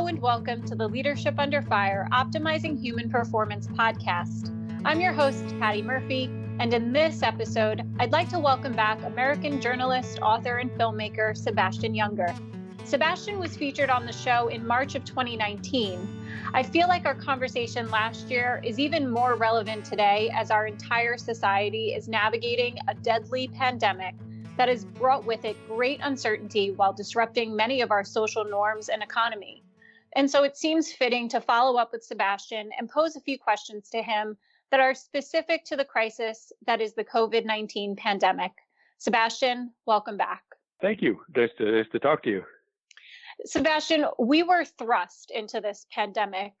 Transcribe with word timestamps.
Hello 0.00 0.08
and 0.08 0.22
welcome 0.22 0.64
to 0.64 0.74
the 0.74 0.88
Leadership 0.88 1.34
Under 1.36 1.60
Fire 1.60 2.08
Optimizing 2.10 2.80
Human 2.80 3.10
Performance 3.10 3.66
podcast. 3.66 4.48
I'm 4.86 4.98
your 4.98 5.12
host, 5.12 5.44
Patty 5.58 5.82
Murphy, 5.82 6.24
and 6.58 6.72
in 6.72 6.90
this 6.90 7.22
episode, 7.22 7.82
I'd 7.98 8.10
like 8.10 8.30
to 8.30 8.38
welcome 8.38 8.72
back 8.72 9.02
American 9.02 9.60
journalist, 9.60 10.18
author, 10.20 10.56
and 10.56 10.70
filmmaker 10.70 11.36
Sebastian 11.36 11.92
Junger. 11.92 12.34
Sebastian 12.86 13.38
was 13.38 13.58
featured 13.58 13.90
on 13.90 14.06
the 14.06 14.12
show 14.12 14.48
in 14.48 14.66
March 14.66 14.94
of 14.94 15.04
2019. 15.04 16.08
I 16.54 16.62
feel 16.62 16.88
like 16.88 17.04
our 17.04 17.14
conversation 17.14 17.90
last 17.90 18.30
year 18.30 18.62
is 18.64 18.78
even 18.78 19.10
more 19.10 19.34
relevant 19.34 19.84
today 19.84 20.30
as 20.34 20.50
our 20.50 20.66
entire 20.66 21.18
society 21.18 21.88
is 21.88 22.08
navigating 22.08 22.78
a 22.88 22.94
deadly 22.94 23.48
pandemic 23.48 24.14
that 24.56 24.70
has 24.70 24.86
brought 24.86 25.26
with 25.26 25.44
it 25.44 25.58
great 25.68 26.00
uncertainty 26.02 26.70
while 26.70 26.94
disrupting 26.94 27.54
many 27.54 27.82
of 27.82 27.90
our 27.90 28.02
social 28.02 28.46
norms 28.46 28.88
and 28.88 29.02
economy. 29.02 29.59
And 30.16 30.30
so 30.30 30.42
it 30.42 30.56
seems 30.56 30.92
fitting 30.92 31.28
to 31.28 31.40
follow 31.40 31.78
up 31.78 31.92
with 31.92 32.04
Sebastian 32.04 32.70
and 32.78 32.88
pose 32.88 33.16
a 33.16 33.20
few 33.20 33.38
questions 33.38 33.88
to 33.90 34.02
him 34.02 34.36
that 34.70 34.80
are 34.80 34.94
specific 34.94 35.64
to 35.66 35.76
the 35.76 35.84
crisis 35.84 36.52
that 36.66 36.80
is 36.80 36.94
the 36.94 37.04
COVID 37.04 37.44
19 37.44 37.96
pandemic. 37.96 38.52
Sebastian, 38.98 39.72
welcome 39.86 40.16
back. 40.16 40.42
Thank 40.80 41.02
you. 41.02 41.20
Nice 41.36 41.50
to, 41.58 41.70
nice 41.70 41.90
to 41.92 41.98
talk 41.98 42.22
to 42.24 42.30
you. 42.30 42.42
Sebastian, 43.44 44.06
we 44.18 44.42
were 44.42 44.64
thrust 44.64 45.30
into 45.30 45.60
this 45.60 45.86
pandemic. 45.92 46.52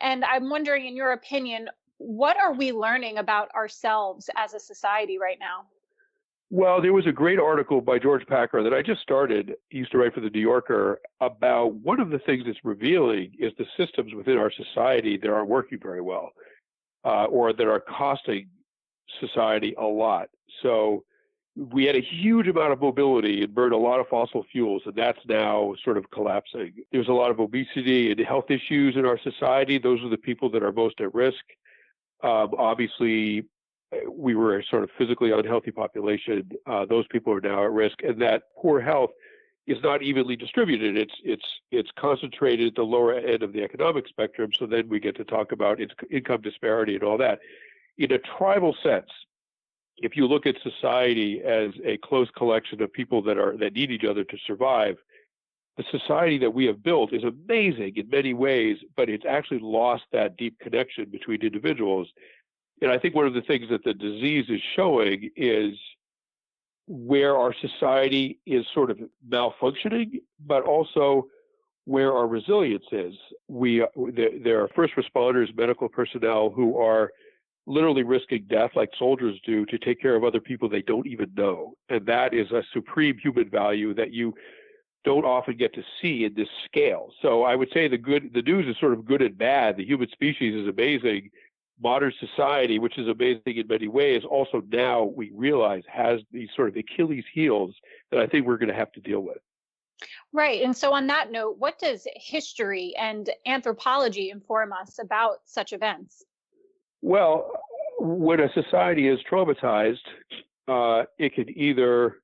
And 0.00 0.24
I'm 0.24 0.48
wondering, 0.48 0.86
in 0.86 0.96
your 0.96 1.12
opinion, 1.12 1.68
what 1.98 2.38
are 2.38 2.52
we 2.52 2.72
learning 2.72 3.18
about 3.18 3.54
ourselves 3.54 4.28
as 4.36 4.54
a 4.54 4.60
society 4.60 5.18
right 5.18 5.38
now? 5.40 5.66
Well, 6.48 6.80
there 6.80 6.92
was 6.92 7.06
a 7.06 7.12
great 7.12 7.40
article 7.40 7.80
by 7.80 7.98
George 7.98 8.24
Packer 8.26 8.62
that 8.62 8.72
I 8.72 8.80
just 8.80 9.00
started. 9.02 9.54
He 9.68 9.78
used 9.78 9.90
to 9.90 9.98
write 9.98 10.14
for 10.14 10.20
the 10.20 10.30
New 10.30 10.40
Yorker 10.40 11.00
about 11.20 11.74
one 11.74 11.98
of 11.98 12.10
the 12.10 12.20
things 12.20 12.44
it's 12.46 12.58
revealing 12.62 13.32
is 13.38 13.52
the 13.58 13.66
systems 13.76 14.14
within 14.14 14.38
our 14.38 14.52
society 14.52 15.16
that 15.16 15.28
aren't 15.28 15.48
working 15.48 15.80
very 15.82 16.00
well, 16.00 16.30
uh, 17.04 17.24
or 17.24 17.52
that 17.52 17.66
are 17.66 17.80
costing 17.80 18.48
society 19.20 19.74
a 19.76 19.84
lot. 19.84 20.28
So 20.62 21.02
we 21.56 21.84
had 21.84 21.96
a 21.96 22.00
huge 22.00 22.46
amount 22.46 22.72
of 22.72 22.80
mobility 22.80 23.42
and 23.42 23.52
burned 23.52 23.72
a 23.72 23.78
lot 23.78 23.98
of 23.98 24.06
fossil 24.06 24.44
fuels, 24.52 24.82
and 24.86 24.94
that's 24.94 25.18
now 25.26 25.74
sort 25.82 25.96
of 25.96 26.08
collapsing. 26.12 26.74
There's 26.92 27.08
a 27.08 27.12
lot 27.12 27.32
of 27.32 27.40
obesity 27.40 28.12
and 28.12 28.20
health 28.20 28.50
issues 28.50 28.94
in 28.94 29.04
our 29.04 29.18
society. 29.18 29.78
Those 29.78 30.00
are 30.04 30.10
the 30.10 30.16
people 30.16 30.48
that 30.50 30.62
are 30.62 30.72
most 30.72 31.00
at 31.00 31.12
risk. 31.12 31.42
Um, 32.22 32.50
obviously, 32.56 33.46
we 34.10 34.34
were 34.34 34.58
a 34.58 34.64
sort 34.64 34.82
of 34.82 34.90
physically 34.96 35.32
unhealthy 35.32 35.70
population. 35.70 36.50
Uh, 36.66 36.84
those 36.84 37.06
people 37.08 37.32
are 37.32 37.40
now 37.40 37.64
at 37.64 37.72
risk, 37.72 38.02
and 38.02 38.20
that 38.22 38.44
poor 38.56 38.80
health 38.80 39.10
is 39.66 39.78
not 39.82 40.02
evenly 40.02 40.36
distributed. 40.36 40.96
It's 40.96 41.14
it's 41.24 41.44
it's 41.70 41.90
concentrated 41.98 42.68
at 42.68 42.74
the 42.74 42.82
lower 42.82 43.14
end 43.14 43.42
of 43.42 43.52
the 43.52 43.62
economic 43.62 44.06
spectrum. 44.08 44.50
So 44.56 44.66
then 44.66 44.88
we 44.88 45.00
get 45.00 45.16
to 45.16 45.24
talk 45.24 45.52
about 45.52 45.80
income 46.10 46.42
disparity 46.42 46.94
and 46.94 47.02
all 47.02 47.18
that. 47.18 47.40
In 47.98 48.12
a 48.12 48.18
tribal 48.18 48.76
sense, 48.82 49.10
if 49.98 50.16
you 50.16 50.26
look 50.26 50.46
at 50.46 50.56
society 50.62 51.42
as 51.42 51.70
a 51.84 51.96
close 51.98 52.28
collection 52.36 52.82
of 52.82 52.92
people 52.92 53.22
that 53.22 53.38
are 53.38 53.56
that 53.56 53.74
need 53.74 53.90
each 53.90 54.04
other 54.04 54.24
to 54.24 54.36
survive, 54.46 54.96
the 55.76 55.84
society 55.90 56.38
that 56.38 56.54
we 56.54 56.64
have 56.66 56.82
built 56.82 57.12
is 57.12 57.24
amazing 57.24 57.96
in 57.96 58.08
many 58.08 58.34
ways, 58.34 58.78
but 58.96 59.08
it's 59.08 59.26
actually 59.28 59.60
lost 59.60 60.04
that 60.12 60.36
deep 60.36 60.58
connection 60.58 61.06
between 61.10 61.42
individuals. 61.42 62.08
And 62.82 62.90
I 62.90 62.98
think 62.98 63.14
one 63.14 63.26
of 63.26 63.34
the 63.34 63.42
things 63.42 63.68
that 63.70 63.84
the 63.84 63.94
disease 63.94 64.46
is 64.48 64.60
showing 64.74 65.30
is 65.36 65.72
where 66.86 67.36
our 67.36 67.54
society 67.60 68.38
is 68.46 68.64
sort 68.72 68.90
of 68.90 68.98
malfunctioning, 69.28 70.20
but 70.46 70.62
also 70.64 71.26
where 71.84 72.12
our 72.12 72.26
resilience 72.26 72.84
is. 72.92 73.14
We 73.48 73.84
there 74.14 74.62
are 74.62 74.68
first 74.74 74.94
responders, 74.94 75.56
medical 75.56 75.88
personnel 75.88 76.50
who 76.50 76.78
are 76.78 77.10
literally 77.66 78.04
risking 78.04 78.46
death 78.48 78.70
like 78.76 78.90
soldiers 78.98 79.40
do 79.44 79.66
to 79.66 79.78
take 79.78 80.00
care 80.00 80.14
of 80.14 80.22
other 80.22 80.40
people 80.40 80.68
they 80.68 80.82
don't 80.82 81.06
even 81.06 81.32
know, 81.36 81.74
and 81.88 82.06
that 82.06 82.34
is 82.34 82.50
a 82.52 82.62
supreme 82.72 83.18
human 83.18 83.48
value 83.50 83.94
that 83.94 84.12
you 84.12 84.34
don't 85.04 85.24
often 85.24 85.56
get 85.56 85.72
to 85.74 85.82
see 86.02 86.24
in 86.24 86.34
this 86.34 86.48
scale. 86.64 87.12
So 87.22 87.44
I 87.44 87.54
would 87.54 87.68
say 87.72 87.88
the 87.88 87.98
good 87.98 88.32
the 88.34 88.42
news 88.42 88.66
is 88.68 88.78
sort 88.78 88.92
of 88.92 89.04
good 89.04 89.22
and 89.22 89.38
bad. 89.38 89.76
The 89.76 89.86
human 89.86 90.08
species 90.10 90.54
is 90.54 90.68
amazing 90.68 91.30
modern 91.82 92.12
society, 92.20 92.78
which 92.78 92.98
is 92.98 93.08
amazing 93.08 93.56
in 93.56 93.66
many 93.66 93.88
ways, 93.88 94.22
also 94.28 94.62
now 94.70 95.04
we 95.04 95.30
realize 95.34 95.82
has 95.88 96.20
these 96.32 96.48
sort 96.56 96.68
of 96.68 96.76
Achilles 96.76 97.24
heels 97.32 97.74
that 98.10 98.20
I 98.20 98.26
think 98.26 98.46
we're 98.46 98.56
going 98.56 98.68
to 98.68 98.74
have 98.74 98.92
to 98.92 99.00
deal 99.00 99.20
with. 99.20 99.38
Right. 100.32 100.62
And 100.62 100.76
so, 100.76 100.92
on 100.92 101.06
that 101.06 101.30
note, 101.32 101.56
what 101.58 101.78
does 101.78 102.06
history 102.16 102.94
and 102.98 103.30
anthropology 103.46 104.30
inform 104.30 104.72
us 104.72 104.98
about 105.00 105.38
such 105.46 105.72
events? 105.72 106.24
Well, 107.00 107.50
when 107.98 108.40
a 108.40 108.52
society 108.52 109.08
is 109.08 109.18
traumatized, 109.30 109.98
uh, 110.68 111.04
it 111.18 111.34
can 111.34 111.48
either 111.56 112.16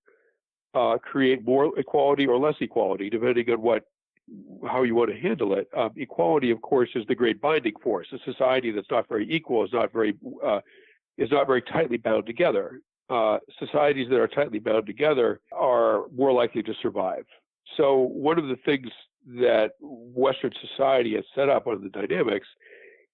uh, 0.75 0.99
create 0.99 1.45
more 1.45 1.79
equality 1.79 2.27
or 2.27 2.39
less 2.39 2.55
equality, 2.61 3.09
depending 3.09 3.49
on 3.51 3.63
what 3.63 3.85
how 4.69 4.83
you 4.83 4.95
want 4.95 5.11
to 5.11 5.19
handle 5.19 5.55
it. 5.55 5.69
Um, 5.77 5.91
equality, 5.97 6.51
of 6.51 6.63
course, 6.63 6.89
is 6.95 7.05
the 7.07 7.15
great 7.15 7.41
binding 7.41 7.75
force. 7.83 8.07
A 8.13 8.19
society 8.31 8.71
that's 8.71 8.91
not 8.91 9.09
very 9.09 9.31
equal 9.31 9.65
is 9.65 9.73
not 9.73 9.93
very 9.93 10.15
uh, 10.45 10.61
is 11.19 11.31
not 11.31 11.47
very 11.47 11.63
tightly 11.63 11.97
bound 11.97 12.27
together. 12.27 12.81
Uh, 13.11 13.39
societies 13.59 14.09
that 14.09 14.19
are 14.19 14.29
tightly 14.29 14.59
bound 14.59 14.87
together 14.87 15.41
are 15.53 16.05
more 16.17 16.33
likely 16.33 16.63
to 16.63 16.73
survive. 16.81 17.25
So 17.77 17.97
one 17.97 18.39
of 18.39 18.49
the 18.49 18.57
things 18.65 18.89
that 19.27 19.73
Western 19.81 20.53
society 20.61 21.15
has 21.15 21.25
set 21.35 21.49
up, 21.49 21.67
on 21.67 21.83
the 21.83 21.89
dynamics, 21.89 22.47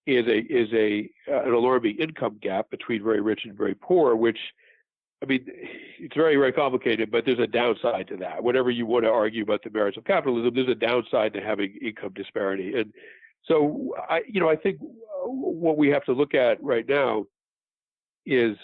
is 0.06 0.26
a 0.26 0.38
is 0.38 0.68
a 0.72 1.10
uh, 1.30 1.42
an 1.42 1.52
alarming 1.52 1.96
income 1.98 2.38
gap 2.40 2.70
between 2.70 3.02
very 3.02 3.20
rich 3.20 3.40
and 3.44 3.56
very 3.56 3.74
poor, 3.74 4.16
which 4.16 4.38
I 5.22 5.26
mean, 5.26 5.44
it's 5.46 6.14
very, 6.14 6.36
very 6.36 6.52
complicated, 6.52 7.10
but 7.10 7.24
there's 7.24 7.40
a 7.40 7.46
downside 7.46 8.06
to 8.08 8.16
that. 8.18 8.42
Whatever 8.42 8.70
you 8.70 8.86
want 8.86 9.04
to 9.04 9.10
argue 9.10 9.42
about 9.42 9.62
the 9.64 9.70
merits 9.70 9.96
of 9.96 10.04
capitalism, 10.04 10.54
there's 10.54 10.68
a 10.68 10.74
downside 10.74 11.32
to 11.34 11.40
having 11.40 11.76
income 11.82 12.12
disparity. 12.14 12.74
And 12.78 12.92
so, 13.46 13.94
I, 14.08 14.22
you 14.28 14.40
know, 14.40 14.48
I 14.48 14.54
think 14.54 14.78
what 15.24 15.76
we 15.76 15.88
have 15.88 16.04
to 16.04 16.12
look 16.12 16.34
at 16.34 16.62
right 16.62 16.88
now 16.88 17.26
is 18.26 18.56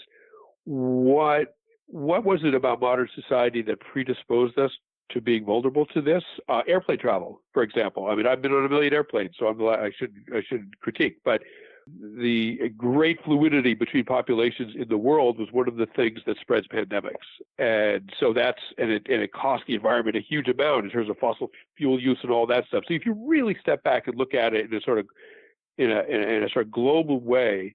what 0.65 1.57
what 1.87 2.25
was 2.25 2.41
it 2.45 2.55
about 2.55 2.81
modern 2.81 3.09
society 3.15 3.63
that 3.63 3.79
predisposed 3.81 4.59
us 4.59 4.71
to 5.11 5.21
being 5.21 5.45
vulnerable 5.45 5.87
to 5.87 6.01
this? 6.01 6.23
Uh, 6.49 6.63
airplane 6.67 6.99
travel, 6.99 7.43
for 7.53 7.63
example. 7.63 8.07
I 8.07 8.15
mean, 8.15 8.27
I've 8.27 8.41
been 8.41 8.53
on 8.53 8.65
a 8.65 8.69
million 8.69 8.95
airplanes, 8.95 9.35
so 9.39 9.47
I'm 9.47 9.61
I 9.67 9.91
should 9.99 10.15
I 10.35 10.43
shouldn't 10.49 10.79
critique, 10.81 11.19
but 11.25 11.43
the 11.87 12.71
great 12.77 13.23
fluidity 13.25 13.75
between 13.75 14.05
populations 14.05 14.75
in 14.77 14.89
the 14.89 14.97
world 14.97 15.39
was 15.39 15.49
one 15.53 15.69
of 15.69 15.77
the 15.77 15.87
things 15.87 16.21
that 16.27 16.39
spreads 16.39 16.67
pandemics. 16.69 17.27
And 17.59 18.13
so 18.19 18.33
that's, 18.33 18.61
and 18.79 18.91
it, 18.91 19.07
and 19.11 19.23
it 19.23 19.33
costs 19.33 19.67
the 19.67 19.75
environment 19.75 20.17
a 20.17 20.21
huge 20.21 20.49
amount 20.49 20.87
in 20.87 20.91
terms 20.91 21.11
of 21.11 21.19
fossil 21.19 21.51
fuel 21.77 22.01
use 22.01 22.19
and 22.23 22.31
all 22.31 22.47
that 22.47 22.67
stuff. 22.69 22.85
So 22.89 22.95
if 22.95 23.05
you 23.05 23.13
really 23.13 23.57
step 23.61 23.83
back 23.83 24.07
and 24.07 24.17
look 24.17 24.35
at 24.35 24.55
it 24.55 24.71
in 24.71 24.75
a 24.75 24.81
sort 24.81 24.99
of, 24.99 25.07
in 25.77 25.91
a, 25.91 26.01
in 26.03 26.43
a 26.43 26.49
sort 26.49 26.67
of 26.67 26.73
global 26.73 27.21
way, 27.21 27.75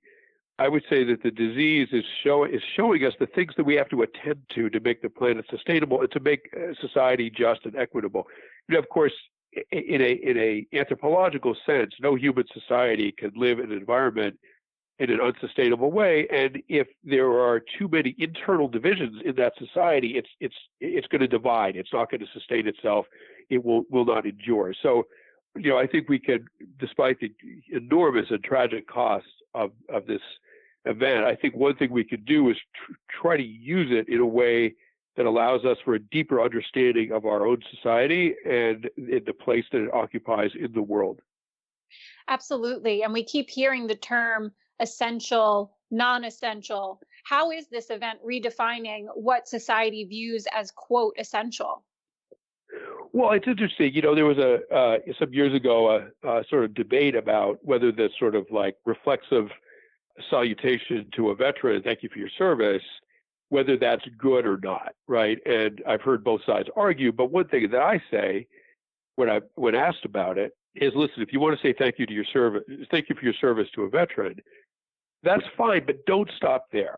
I 0.58 0.68
would 0.68 0.84
say 0.90 1.06
that 1.06 1.24
the 1.24 1.32
disease 1.32 1.90
is, 1.92 2.04
show, 2.24 2.44
is 2.44 2.62
showing 2.76 3.06
us 3.06 3.14
the 3.20 3.28
things 3.28 3.54
that 3.56 3.64
we 3.64 3.76
have 3.76 3.90
to 3.90 4.02
attend 4.02 4.42
to 4.56 4.70
to 4.70 4.80
make 4.82 5.02
the 5.02 5.10
planet 5.10 5.46
sustainable 5.50 6.02
and 6.02 6.12
to 6.12 6.20
make 6.20 6.50
uh, 6.54 6.74
society 6.82 7.30
just 7.30 7.66
and 7.66 7.78
equitable. 7.78 8.28
You 8.68 8.74
know, 8.74 8.80
of 8.80 8.90
course, 8.90 9.14
in 9.72 10.02
a 10.02 10.12
in 10.12 10.38
a 10.38 10.78
anthropological 10.78 11.56
sense, 11.66 11.94
no 12.00 12.16
human 12.16 12.46
society 12.54 13.14
can 13.18 13.32
live 13.36 13.60
in 13.60 13.72
an 13.72 13.78
environment 13.78 14.38
in 15.00 15.10
an 15.10 15.22
unsustainable 15.22 15.92
way. 15.92 16.28
And 16.32 16.62
if 16.68 16.88
there 17.04 17.32
are 17.32 17.62
too 17.78 17.88
many 17.88 18.16
internal 18.18 18.68
divisions 18.68 19.22
in 19.26 19.36
that 19.36 19.54
society, 19.58 20.18
it's 20.18 20.30
it's 20.40 20.56
it's 20.80 21.08
going 21.08 21.22
to 21.22 21.28
divide. 21.28 21.76
It's 21.76 21.94
not 21.94 22.12
going 22.12 22.22
to 22.22 22.28
sustain 22.34 22.68
itself. 22.68 23.06
It 23.50 23.64
will 23.64 23.84
will 23.90 24.06
not 24.06 24.26
endure. 24.26 24.74
So, 24.84 25.08
you 25.56 25.70
know, 25.72 25.78
I 25.78 25.88
think 25.88 26.10
we 26.10 26.20
can, 26.20 26.46
despite 26.80 27.20
the 27.20 27.32
enormous 27.72 28.28
and 28.30 28.44
tragic 28.44 28.88
costs 28.88 29.30
of 29.54 29.72
of 29.88 30.06
this 30.06 30.22
event, 30.86 31.26
I 31.26 31.36
think 31.36 31.56
one 31.56 31.76
thing 31.76 31.92
we 31.92 32.04
could 32.04 32.26
do 32.26 32.50
is 32.50 32.58
tr- 32.76 32.94
try 33.22 33.38
to 33.38 33.44
use 33.44 33.88
it 33.92 34.10
in 34.10 34.20
a 34.20 34.26
way 34.26 34.76
that 35.20 35.26
allows 35.26 35.66
us 35.66 35.76
for 35.84 35.96
a 35.96 36.00
deeper 36.00 36.42
understanding 36.42 37.12
of 37.12 37.26
our 37.26 37.46
own 37.46 37.62
society 37.76 38.34
and 38.46 38.90
in 38.96 39.22
the 39.26 39.34
place 39.34 39.66
that 39.70 39.84
it 39.84 39.94
occupies 39.94 40.50
in 40.58 40.72
the 40.72 40.82
world. 40.82 41.20
Absolutely. 42.30 43.04
And 43.04 43.12
we 43.12 43.26
keep 43.26 43.50
hearing 43.50 43.86
the 43.86 43.96
term 43.96 44.54
essential, 44.80 45.76
non 45.92 46.24
essential. 46.24 47.02
How 47.26 47.52
is 47.52 47.68
this 47.68 47.90
event 47.90 48.20
redefining 48.26 49.08
what 49.14 49.46
society 49.46 50.06
views 50.06 50.48
as, 50.56 50.72
quote, 50.72 51.16
essential? 51.20 51.84
Well, 53.12 53.32
it's 53.32 53.48
interesting. 53.48 53.94
You 53.94 54.02
know, 54.02 54.16
there 54.16 54.26
was 54.26 54.38
a 54.38 54.74
uh, 54.74 55.00
some 55.20 55.34
years 55.34 55.54
ago 55.54 55.98
a, 56.24 56.30
a, 56.30 56.46
sort 56.50 56.64
of 56.64 56.74
debate 56.74 57.16
about 57.16 57.60
whether 57.62 57.92
this 57.92 58.12
sort 58.18 58.36
of 58.36 58.46
like 58.52 58.78
reflexive 58.86 59.50
salutation 60.30 61.10
to 61.18 61.32
a 61.32 61.36
veteran, 61.36 61.84
"Thank 61.84 62.04
you 62.04 62.10
for 62.10 62.20
your 62.20 62.30
service," 62.38 62.84
whether 63.50 63.78
that's 63.78 64.06
good 64.18 64.46
or 64.46 64.58
not, 64.64 64.94
right? 65.08 65.40
And 65.46 65.82
I've 65.88 66.02
heard 66.02 66.24
both 66.24 66.42
sides 66.46 66.70
argue, 66.76 67.12
but 67.12 67.32
one 67.32 67.48
thing 67.48 67.70
that 67.72 67.82
I 67.82 68.02
say 68.12 68.48
when 69.16 69.30
I 69.30 69.42
when 69.56 69.76
asked 69.76 70.06
about 70.06 70.38
it 70.38 70.54
is 70.76 70.94
listen, 70.96 71.22
if 71.22 71.34
you 71.34 71.40
want 71.40 71.60
to 71.60 71.68
say 71.68 71.74
thank 71.78 72.00
you 72.00 72.06
to 72.06 72.14
your 72.14 72.26
service, 72.26 72.64
thank 72.92 73.10
you 73.10 73.16
for 73.16 73.26
your 73.26 73.34
service 73.34 73.68
to 73.76 73.84
a 73.84 73.90
veteran, 73.90 74.36
that's 75.24 75.44
fine, 75.58 75.86
but 75.86 76.06
don't 76.06 76.30
stop 76.38 76.68
there 76.72 76.98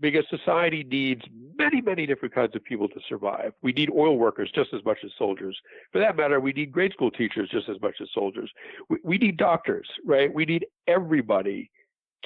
because 0.00 0.24
society 0.28 0.84
needs 0.84 1.22
many, 1.56 1.80
many 1.80 2.06
different 2.06 2.34
kinds 2.34 2.54
of 2.54 2.62
people 2.64 2.88
to 2.88 3.00
survive. 3.08 3.52
We 3.62 3.72
need 3.72 3.90
oil 3.90 4.18
workers 4.18 4.50
just 4.54 4.74
as 4.74 4.84
much 4.84 4.98
as 5.04 5.10
soldiers. 5.16 5.56
For 5.92 5.98
that 6.00 6.16
matter, 6.16 6.38
we 6.40 6.52
need 6.52 6.70
grade 6.72 6.92
school 6.92 7.10
teachers 7.10 7.48
just 7.50 7.68
as 7.68 7.80
much 7.80 7.94
as 8.02 8.08
soldiers. 8.12 8.50
We, 8.90 8.98
we 9.02 9.18
need 9.18 9.38
doctors, 9.38 9.88
right? 10.04 10.32
We 10.32 10.44
need 10.44 10.66
everybody 10.86 11.70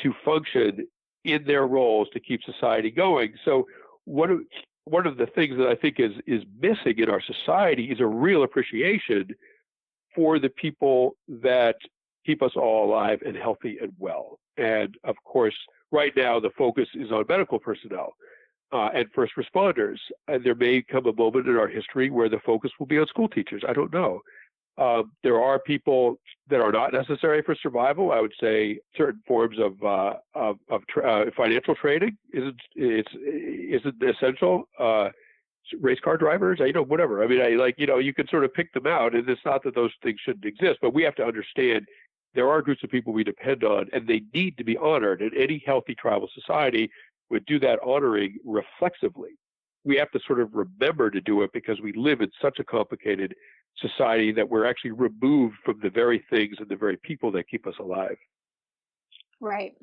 to 0.03 0.12
function 0.25 0.87
in 1.25 1.45
their 1.45 1.67
roles 1.67 2.09
to 2.13 2.21
keep 2.21 2.43
society 2.43 2.91
going. 2.91 3.35
So 3.45 3.67
one 4.05 4.31
of 4.31 4.41
one 4.85 5.07
of 5.07 5.19
the 5.19 5.27
things 5.27 5.57
that 5.59 5.69
I 5.69 5.75
think 5.75 6.01
is 6.01 6.13
is 6.27 6.43
missing 6.61 6.99
in 6.99 7.11
our 7.11 7.21
society 7.21 7.85
is 7.91 8.01
a 8.01 8.07
real 8.07 8.43
appreciation 8.43 9.29
for 10.15 10.39
the 10.39 10.49
people 10.49 11.17
that 11.29 11.77
keep 12.27 12.43
us 12.43 12.53
all 12.57 12.87
alive 12.87 13.21
and 13.25 13.37
healthy 13.37 13.79
and 13.81 13.93
well. 13.99 14.39
And 14.57 14.97
of 15.05 15.17
course, 15.25 15.55
right 15.91 16.13
now 16.17 16.41
the 16.41 16.51
focus 16.57 16.89
is 16.95 17.11
on 17.13 17.25
medical 17.29 17.59
personnel 17.59 18.15
uh, 18.73 18.91
and 18.95 19.07
first 19.15 19.33
responders. 19.37 19.99
And 20.29 20.45
there 20.45 20.55
may 20.55 20.83
come 20.83 21.07
a 21.07 21.13
moment 21.13 21.47
in 21.47 21.57
our 21.57 21.69
history 21.69 22.11
where 22.11 22.29
the 22.29 22.41
focus 22.45 22.71
will 22.79 22.87
be 22.87 22.99
on 22.99 23.07
school 23.07 23.29
teachers. 23.29 23.63
I 23.67 23.73
don't 23.73 23.93
know. 23.93 24.21
Um, 24.79 25.13
there 25.23 25.41
are 25.43 25.59
people 25.59 26.17
that 26.49 26.61
are 26.61 26.73
not 26.73 26.93
necessary 26.93 27.43
for 27.43 27.55
survival. 27.55 28.13
I 28.13 28.21
would 28.21 28.33
say 28.41 28.79
certain 28.97 29.23
forms 29.27 29.59
of 29.59 29.83
uh, 29.83 30.15
of, 30.35 30.57
of 30.71 30.87
tra- 30.89 31.27
uh, 31.27 31.31
financial 31.37 31.75
trading 31.75 32.17
isn't 32.33 32.61
it's 32.75 33.13
isn't 33.15 34.03
essential. 34.03 34.65
Uh, 34.79 35.11
race 35.81 36.01
car 36.01 36.17
drivers, 36.17 36.59
you 36.61 36.73
know, 36.73 36.83
whatever. 36.83 37.23
I 37.23 37.27
mean, 37.27 37.41
I 37.41 37.51
like 37.51 37.75
you 37.79 37.87
know 37.87 37.99
you 37.99 38.15
can 38.15 38.27
sort 38.29 38.45
of 38.45 38.55
pick 38.55 38.73
them 38.73 38.87
out, 38.87 39.15
and 39.15 39.29
it's 39.29 39.45
not 39.45 39.63
that 39.65 39.75
those 39.75 39.93
things 40.03 40.19
shouldn't 40.25 40.45
exist, 40.45 40.79
but 40.81 40.95
we 40.95 41.03
have 41.03 41.15
to 41.17 41.25
understand 41.25 41.87
there 42.35 42.49
are 42.49 42.63
groups 42.63 42.83
of 42.85 42.91
people 42.91 43.13
we 43.13 43.25
depend 43.25 43.65
on, 43.65 43.89
and 43.93 44.07
they 44.07 44.23
need 44.33 44.57
to 44.59 44.65
be 44.65 44.77
honored. 44.77 45.21
And 45.21 45.35
any 45.37 45.63
healthy 45.67 45.95
tribal 45.95 46.29
society 46.35 46.91
would 47.29 47.45
do 47.47 47.59
that 47.61 47.81
honoring 47.85 48.39
reflexively. 48.45 49.31
We 49.85 49.97
have 49.97 50.11
to 50.13 50.21
sort 50.27 50.41
of 50.41 50.55
remember 50.55 51.11
to 51.11 51.21
do 51.21 51.43
it 51.43 51.51
because 51.53 51.81
we 51.81 51.93
live 51.93 52.21
in 52.21 52.31
such 52.41 52.59
a 52.59 52.65
complicated 52.65 53.35
society 53.77 54.33
that 54.33 54.49
we're 54.49 54.67
actually 54.67 54.93
removed 54.93 55.57
from 55.65 55.79
the 55.83 55.91
very 55.91 56.25
things 56.31 56.57
and 56.59 56.69
the 56.69 56.77
very 56.77 56.97
people 56.97 57.31
that 57.33 57.49
keep 57.49 57.67
us 57.67 57.75
alive. 57.79 58.17
Right. 59.41 59.75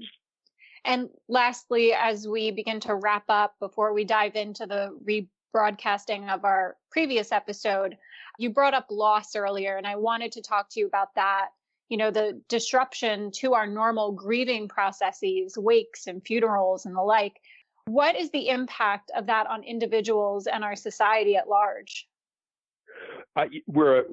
And 0.85 1.09
lastly, 1.27 1.93
as 1.93 2.27
we 2.27 2.51
begin 2.51 2.79
to 2.81 2.95
wrap 2.95 3.25
up 3.29 3.55
before 3.59 3.93
we 3.93 4.05
dive 4.05 4.35
into 4.35 4.65
the 4.65 4.97
rebroadcasting 5.55 6.29
of 6.29 6.45
our 6.45 6.77
previous 6.91 7.31
episode, 7.31 7.97
you 8.37 8.51
brought 8.51 8.73
up 8.73 8.87
loss 8.89 9.35
earlier, 9.35 9.77
and 9.77 9.87
I 9.87 9.95
wanted 9.95 10.31
to 10.33 10.41
talk 10.41 10.69
to 10.71 10.79
you 10.79 10.87
about 10.87 11.15
that 11.15 11.49
you 11.89 11.97
know 11.97 12.11
the 12.11 12.41
disruption 12.49 13.31
to 13.31 13.53
our 13.53 13.65
normal 13.65 14.11
grieving 14.11 14.67
processes 14.67 15.57
wakes 15.57 16.07
and 16.07 16.25
funerals 16.25 16.85
and 16.85 16.95
the 16.95 17.01
like 17.01 17.39
what 17.85 18.15
is 18.17 18.29
the 18.31 18.49
impact 18.49 19.11
of 19.15 19.27
that 19.27 19.47
on 19.47 19.63
individuals 19.63 20.47
and 20.47 20.63
our 20.63 20.75
society 20.75 21.35
at 21.35 21.47
large 21.47 22.07
uh, 23.35 23.45
we're 23.67 24.03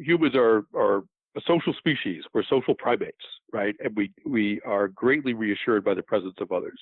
humans 0.00 0.34
are 0.34 0.64
are 0.74 1.04
a 1.36 1.40
social 1.46 1.72
species 1.74 2.24
we're 2.32 2.42
social 2.42 2.74
primates 2.74 3.16
right 3.52 3.76
and 3.80 3.94
we 3.96 4.12
we 4.26 4.60
are 4.62 4.88
greatly 4.88 5.34
reassured 5.34 5.84
by 5.84 5.94
the 5.94 6.02
presence 6.02 6.36
of 6.40 6.52
others 6.52 6.80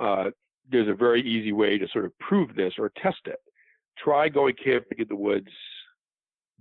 uh, 0.00 0.30
there's 0.70 0.88
a 0.88 0.94
very 0.94 1.22
easy 1.22 1.52
way 1.52 1.78
to 1.78 1.86
sort 1.88 2.04
of 2.04 2.18
prove 2.18 2.54
this 2.54 2.74
or 2.78 2.90
test 3.02 3.20
it 3.26 3.38
try 3.98 4.28
going 4.28 4.54
camping 4.62 4.98
in 4.98 5.08
the 5.08 5.16
woods 5.16 5.48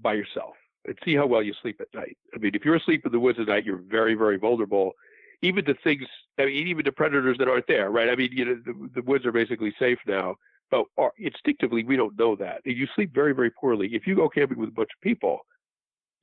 by 0.02 0.14
yourself 0.14 0.54
and 0.86 0.98
see 1.06 1.16
how 1.16 1.26
well 1.26 1.42
you 1.42 1.54
sleep 1.62 1.80
at 1.80 1.88
night. 1.94 2.18
I 2.36 2.40
mean, 2.40 2.56
if 2.56 2.66
you're 2.66 2.76
asleep 2.76 3.06
in 3.06 3.12
the 3.12 3.20
woods 3.20 3.40
at 3.40 3.48
night, 3.48 3.66
you're 3.66 3.82
very, 3.88 4.16
very 4.16 4.38
vulnerable, 4.38 4.94
even 5.42 5.64
to 5.66 5.76
things. 5.84 6.04
I 6.38 6.46
mean, 6.46 6.68
even 6.68 6.86
to 6.86 6.92
predators 6.92 7.38
that 7.38 7.48
aren't 7.48 7.68
there, 7.68 7.90
right? 7.90 8.10
I 8.10 8.16
mean, 8.16 8.30
you 8.32 8.46
know, 8.46 8.60
the, 8.66 8.90
the 8.96 9.02
woods 9.02 9.26
are 9.26 9.32
basically 9.32 9.74
safe 9.80 10.00
now, 10.08 10.36
but 10.74 11.12
instinctively 11.18 11.84
we 11.84 11.96
don't 11.96 12.18
know 12.18 12.36
that. 12.36 12.62
You 12.66 12.88
sleep 12.96 13.14
very, 13.14 13.34
very 13.34 13.52
poorly. 13.52 13.90
If 13.94 14.08
you 14.08 14.16
go 14.16 14.28
camping 14.28 14.58
with 14.58 14.70
a 14.70 14.74
bunch 14.74 14.90
of 14.96 15.02
people, 15.02 15.40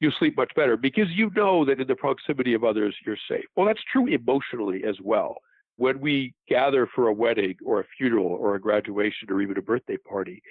you 0.01 0.11
sleep 0.19 0.37
much 0.37 0.51
better 0.57 0.77
because 0.77 1.09
you 1.11 1.31
know 1.37 1.65
that 1.65 1.81
in 1.81 1.87
the 1.87 1.95
proximity 1.95 2.55
of 2.55 2.65
others 2.65 2.95
you're 3.07 3.19
safe. 3.29 3.45
Well, 3.55 3.67
that's 3.67 3.83
true 3.93 4.07
emotionally 4.07 4.83
as 4.85 4.97
well. 5.03 5.37
When 5.77 6.01
we 6.01 6.35
gather 6.49 6.89
for 6.95 7.09
a 7.09 7.13
wedding 7.13 7.55
or 7.65 7.81
a 7.81 7.85
funeral 7.97 8.27
or 8.27 8.55
a 8.55 8.61
graduation 8.61 9.31
or 9.31 9.41
even 9.41 9.57
a 9.57 9.63
birthday 9.63 9.97
party, 9.97 10.43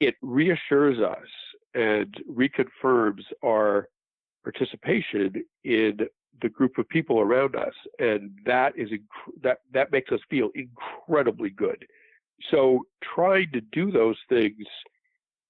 it 0.00 0.14
reassures 0.22 0.98
us 0.98 1.26
and 1.74 2.14
reconfirms 2.30 3.22
our 3.44 3.88
participation 4.42 5.44
in 5.64 5.98
the 6.42 6.48
group 6.48 6.78
of 6.78 6.88
people 6.88 7.20
around 7.20 7.56
us, 7.56 7.72
and 7.98 8.30
that 8.44 8.76
is 8.76 8.90
inc- 8.90 9.42
that 9.42 9.58
that 9.72 9.90
makes 9.90 10.12
us 10.12 10.20
feel 10.28 10.50
incredibly 10.54 11.50
good. 11.50 11.86
So 12.50 12.80
trying 13.02 13.50
to 13.52 13.60
do 13.60 13.90
those 13.90 14.18
things 14.28 14.66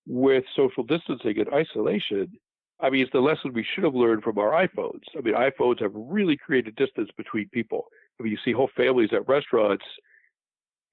with 0.06 0.44
social 0.54 0.84
distancing 0.84 1.38
and 1.38 1.48
isolation, 1.52 2.32
I 2.80 2.90
mean, 2.90 3.02
it's 3.02 3.12
the 3.12 3.20
lesson 3.20 3.52
we 3.52 3.64
should 3.74 3.84
have 3.84 3.94
learned 3.94 4.22
from 4.22 4.38
our 4.38 4.50
iPhones. 4.50 5.02
I 5.16 5.20
mean, 5.20 5.34
iPhones 5.34 5.80
have 5.80 5.92
really 5.94 6.36
created 6.36 6.76
distance 6.76 7.10
between 7.16 7.48
people. 7.48 7.86
I 8.18 8.22
mean, 8.22 8.32
you 8.32 8.38
see 8.44 8.52
whole 8.52 8.70
families 8.76 9.10
at 9.12 9.28
restaurants 9.28 9.84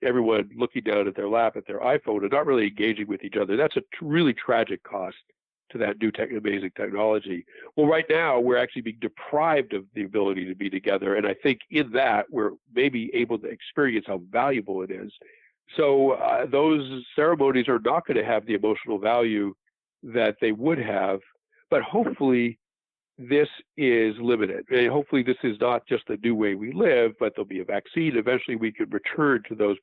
everyone 0.04 0.50
looking 0.56 0.84
down 0.84 1.08
at 1.08 1.16
their 1.16 1.30
lap 1.30 1.56
at 1.56 1.66
their 1.66 1.80
iPhone 1.80 2.22
and 2.22 2.32
not 2.32 2.46
really 2.46 2.68
engaging 2.68 3.08
with 3.08 3.24
each 3.24 3.38
other. 3.38 3.56
That's 3.56 3.78
a 3.78 3.84
really 4.02 4.34
tragic 4.34 4.84
cost 4.84 5.16
to 5.72 5.78
that 5.80 6.00
new 6.00 6.12
tech, 6.12 6.30
amazing 6.32 6.72
technology. 6.76 7.46
Well, 7.76 7.88
right 7.88 8.06
now 8.10 8.40
we're 8.40 8.58
actually 8.58 8.84
being 8.84 9.00
deprived 9.02 9.74
of 9.74 9.86
the 9.94 10.04
ability 10.04 10.46
to 10.46 10.56
be 10.56 10.70
together, 10.70 11.16
and 11.16 11.26
I 11.26 11.34
think 11.34 11.60
in 11.72 11.92
that 11.94 12.26
we're 12.30 12.52
maybe 12.74 13.10
able 13.14 13.40
to 13.40 13.48
experience 13.48 14.06
how 14.08 14.22
valuable 14.30 14.82
it 14.84 14.92
is. 14.92 15.12
So 15.78 16.12
uh, 16.12 16.46
those 16.46 17.04
ceremonies 17.16 17.68
are 17.68 17.80
not 17.80 18.06
going 18.06 18.18
to 18.18 18.26
have 18.26 18.46
the 18.46 18.54
emotional 18.54 19.00
value 19.00 19.54
that 20.04 20.36
they 20.42 20.52
would 20.52 20.78
have, 20.78 21.20
but 21.70 21.82
hopefully 21.82 22.60
this 23.18 23.48
is 23.78 24.16
limited. 24.20 24.66
And 24.70 24.90
hopefully 24.90 25.24
this 25.24 25.38
is 25.44 25.58
not 25.60 25.88
just 25.88 26.04
the 26.08 26.18
new 26.24 26.36
way 26.36 26.56
we 26.56 26.74
live, 26.74 27.14
but 27.20 27.34
there'll 27.36 27.48
be 27.48 27.62
a 27.62 27.66
vaccine. 27.66 28.18
Eventually 28.18 28.56
we 28.56 28.72
could 28.72 28.94
return 28.94 29.44
to 29.50 29.56
those 29.56 29.78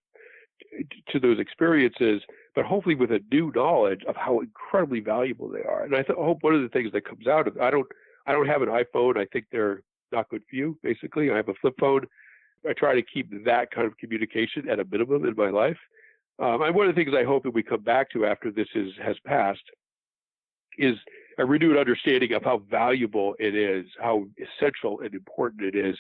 to 1.08 1.18
those 1.18 1.38
experiences, 1.38 2.20
but 2.54 2.66
hopefully 2.66 2.94
with 2.94 3.10
a 3.12 3.20
new 3.32 3.50
knowledge 3.54 4.02
of 4.06 4.14
how 4.14 4.40
incredibly 4.40 5.00
valuable 5.00 5.48
they 5.48 5.62
are. 5.62 5.84
And 5.84 5.94
I, 5.96 6.02
th- 6.02 6.18
I 6.18 6.22
hope 6.22 6.42
one 6.42 6.54
of 6.54 6.60
the 6.60 6.68
things 6.68 6.92
that 6.92 7.06
comes 7.06 7.26
out 7.26 7.48
of 7.48 7.58
I 7.58 7.70
don't 7.70 7.86
I 8.26 8.32
don't 8.32 8.46
have 8.46 8.62
an 8.62 8.68
iPhone. 8.68 9.16
I 9.16 9.24
think 9.32 9.46
they're 9.50 9.82
not 10.12 10.28
good 10.28 10.42
for 10.48 10.56
you. 10.56 10.78
Basically, 10.82 11.30
I 11.30 11.36
have 11.36 11.48
a 11.48 11.54
flip 11.54 11.74
phone. 11.80 12.06
I 12.68 12.72
try 12.72 12.94
to 12.94 13.02
keep 13.02 13.30
that 13.44 13.70
kind 13.70 13.86
of 13.86 13.96
communication 13.96 14.68
at 14.68 14.80
a 14.80 14.84
minimum 14.84 15.24
in 15.24 15.34
my 15.36 15.50
life. 15.50 15.78
Um, 16.38 16.62
and 16.62 16.74
one 16.74 16.88
of 16.88 16.94
the 16.94 17.04
things 17.04 17.14
I 17.16 17.24
hope 17.24 17.42
that 17.44 17.54
we 17.54 17.62
come 17.62 17.82
back 17.82 18.10
to 18.12 18.26
after 18.26 18.50
this 18.50 18.68
is 18.74 18.92
has 19.02 19.16
passed 19.26 19.62
is 20.78 20.96
a 21.38 21.44
renewed 21.44 21.76
understanding 21.76 22.32
of 22.32 22.42
how 22.44 22.62
valuable 22.70 23.34
it 23.38 23.54
is, 23.54 23.86
how 24.00 24.26
essential 24.38 25.00
and 25.00 25.14
important 25.14 25.62
it 25.62 25.74
is 25.74 25.96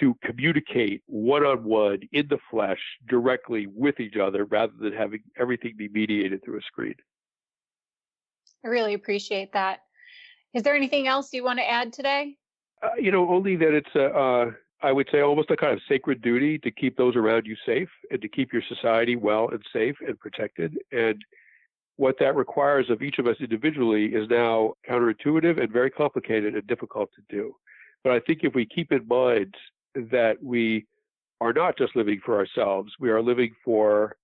to 0.00 0.14
communicate 0.22 1.02
one 1.06 1.44
on 1.44 1.64
one 1.64 2.00
in 2.12 2.26
the 2.28 2.38
flesh 2.50 2.78
directly 3.08 3.66
with 3.66 3.98
each 4.00 4.16
other 4.16 4.44
rather 4.44 4.72
than 4.78 4.92
having 4.92 5.20
everything 5.38 5.74
be 5.76 5.88
mediated 5.88 6.42
through 6.44 6.58
a 6.58 6.62
screen. 6.62 6.94
I 8.64 8.68
really 8.68 8.94
appreciate 8.94 9.52
that. 9.52 9.80
Is 10.54 10.62
there 10.62 10.74
anything 10.74 11.08
else 11.08 11.32
you 11.32 11.44
want 11.44 11.58
to 11.58 11.68
add 11.68 11.92
today? 11.92 12.36
Uh, 12.82 12.90
you 12.98 13.10
know, 13.10 13.28
only 13.28 13.56
that 13.56 13.74
it's 13.74 13.94
a, 13.94 14.06
uh, 14.06 14.50
I 14.80 14.92
would 14.92 15.08
say 15.10 15.20
almost 15.20 15.50
a 15.50 15.56
kind 15.56 15.72
of 15.72 15.80
sacred 15.88 16.22
duty 16.22 16.58
to 16.58 16.70
keep 16.70 16.96
those 16.96 17.16
around 17.16 17.46
you 17.46 17.56
safe 17.66 17.88
and 18.10 18.22
to 18.22 18.28
keep 18.28 18.52
your 18.52 18.62
society 18.68 19.16
well 19.16 19.48
and 19.50 19.62
safe 19.72 19.96
and 20.06 20.18
protected. 20.18 20.78
And 20.92 21.24
what 21.96 22.16
that 22.20 22.36
requires 22.36 22.88
of 22.88 23.02
each 23.02 23.18
of 23.18 23.26
us 23.26 23.36
individually 23.40 24.06
is 24.06 24.28
now 24.30 24.74
counterintuitive 24.88 25.60
and 25.60 25.72
very 25.72 25.90
complicated 25.90 26.54
and 26.54 26.66
difficult 26.68 27.10
to 27.16 27.22
do. 27.28 27.54
But 28.04 28.12
I 28.12 28.20
think 28.20 28.40
if 28.44 28.54
we 28.54 28.66
keep 28.66 28.92
in 28.92 29.06
mind 29.08 29.54
that 29.94 30.36
we 30.40 30.86
are 31.40 31.52
not 31.52 31.76
just 31.76 31.96
living 31.96 32.20
for 32.24 32.38
ourselves, 32.38 32.92
we 33.00 33.10
are 33.10 33.20
living 33.20 33.52
for 33.64 34.16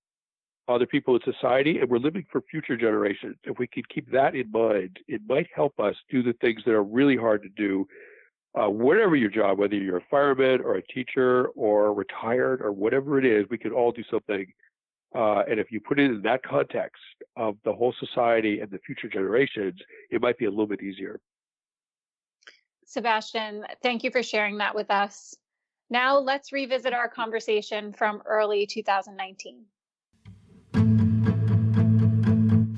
other 0.69 0.87
people 0.87 1.17
in 1.17 1.21
society 1.25 1.81
and 1.81 1.91
we're 1.91 1.99
living 1.99 2.25
for 2.31 2.41
future 2.43 2.77
generations. 2.77 3.37
If 3.45 3.59
we 3.59 3.67
can 3.67 3.83
keep 3.93 4.11
that 4.13 4.35
in 4.35 4.51
mind, 4.53 4.99
it 5.09 5.21
might 5.29 5.49
help 5.55 5.79
us 5.81 5.95
do 6.09 6.23
the 6.23 6.33
things 6.35 6.63
that 6.65 6.73
are 6.75 6.85
really 6.85 7.17
hard 7.17 7.43
to 7.43 7.49
do. 7.51 7.87
Uh, 8.55 8.69
whatever 8.69 9.17
your 9.17 9.31
job, 9.31 9.59
whether 9.59 9.75
you're 9.75 9.97
a 9.97 10.07
fireman 10.09 10.61
or 10.61 10.77
a 10.77 10.83
teacher 10.83 11.47
or 11.57 11.93
retired 11.93 12.63
or 12.63 12.71
whatever 12.71 13.19
it 13.19 13.25
is, 13.25 13.45
we 13.51 13.59
could 13.59 13.73
all 13.73 13.91
do 13.91 14.05
something. 14.11 14.47
Uh, 15.15 15.43
and 15.49 15.59
if 15.59 15.73
you 15.73 15.81
put 15.81 15.99
it 15.99 16.11
in 16.11 16.23
that 16.23 16.43
context 16.43 17.03
of 17.37 17.57
the 17.65 17.73
whole 17.73 17.95
society 17.99 18.61
and 18.61 18.71
the 18.71 18.79
future 18.79 19.09
generations, 19.09 19.75
it 20.11 20.21
might 20.21 20.39
be 20.39 20.45
a 20.45 20.51
little 20.51 20.67
bit 20.67 20.83
easier. 20.83 21.21
Sebastian, 22.87 23.65
thank 23.83 24.05
you 24.05 24.11
for 24.11 24.23
sharing 24.23 24.59
that 24.59 24.75
with 24.75 24.91
us. 24.91 25.35
Now 25.91 26.19
let's 26.19 26.53
revisit 26.53 26.93
our 26.93 27.09
conversation 27.09 27.93
from 27.93 28.23
early 28.27 28.67
2019. 28.67 29.65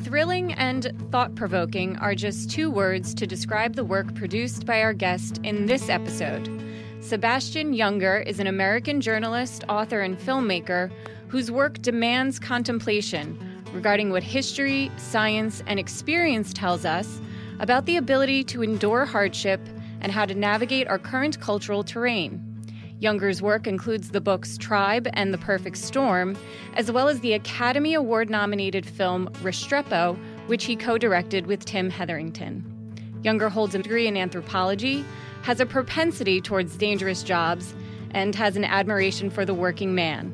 Thrilling 0.07 0.53
and 0.53 0.93
thought 1.11 1.35
provoking 1.35 1.97
are 1.97 2.15
just 2.15 2.49
two 2.49 2.71
words 2.71 3.13
to 3.15 3.27
describe 3.27 3.75
the 3.75 3.83
work 3.83 4.15
produced 4.15 4.65
by 4.65 4.81
our 4.83 4.93
guest 4.93 5.41
in 5.43 5.67
this 5.67 5.89
episode. 5.89 6.49
Sebastian 7.01 7.75
Junger 7.75 8.25
is 8.25 8.39
an 8.39 8.47
American 8.47 9.01
journalist, 9.01 9.65
author, 9.69 10.03
and 10.03 10.17
filmmaker 10.17 10.93
whose 11.27 11.51
work 11.51 11.83
demands 11.83 12.39
contemplation 12.39 13.37
regarding 13.73 14.11
what 14.11 14.23
history, 14.23 14.93
science, 14.97 15.61
and 15.67 15.81
experience 15.81 16.53
tells 16.53 16.85
us 16.85 17.21
about 17.59 17.85
the 17.87 17.97
ability 17.97 18.45
to 18.45 18.63
endure 18.63 19.07
hardship 19.07 19.61
and 20.03 20.13
how 20.13 20.25
to 20.25 20.37
navigate 20.37 20.87
our 20.87 21.01
current 21.01 21.41
cultural 21.41 21.83
terrain. 21.83 22.41
Junger's 23.01 23.43
work 23.43 23.67
includes 23.67 24.11
the 24.11 24.23
books 24.23 24.57
Tribe 24.57 25.07
and 25.13 25.33
The 25.33 25.39
Perfect 25.39 25.77
Storm, 25.77 26.37
as 26.75 26.91
well 26.91 27.09
as 27.09 27.21
the 27.21 27.35
Academy 27.35 27.93
Award 27.93 28.31
nominated 28.31 28.87
film 28.87 29.29
Restrepo, 29.43 30.17
which 30.47 30.65
he 30.65 30.77
co 30.77 30.97
directed 30.97 31.47
with 31.47 31.65
Tim 31.65 31.91
Hetherington. 31.91 32.65
Junger 33.23 33.51
holds 33.51 33.75
a 33.75 33.79
degree 33.83 34.07
in 34.07 34.17
anthropology, 34.17 35.05
has 35.43 35.61
a 35.61 35.67
propensity 35.67 36.41
towards 36.41 36.77
dangerous 36.77 37.23
jobs, 37.23 37.75
and 38.13 38.35
has 38.35 38.57
an 38.57 38.65
admiration 38.65 39.29
for 39.29 39.45
the 39.45 39.55
working 39.55 39.95
man. 39.95 40.33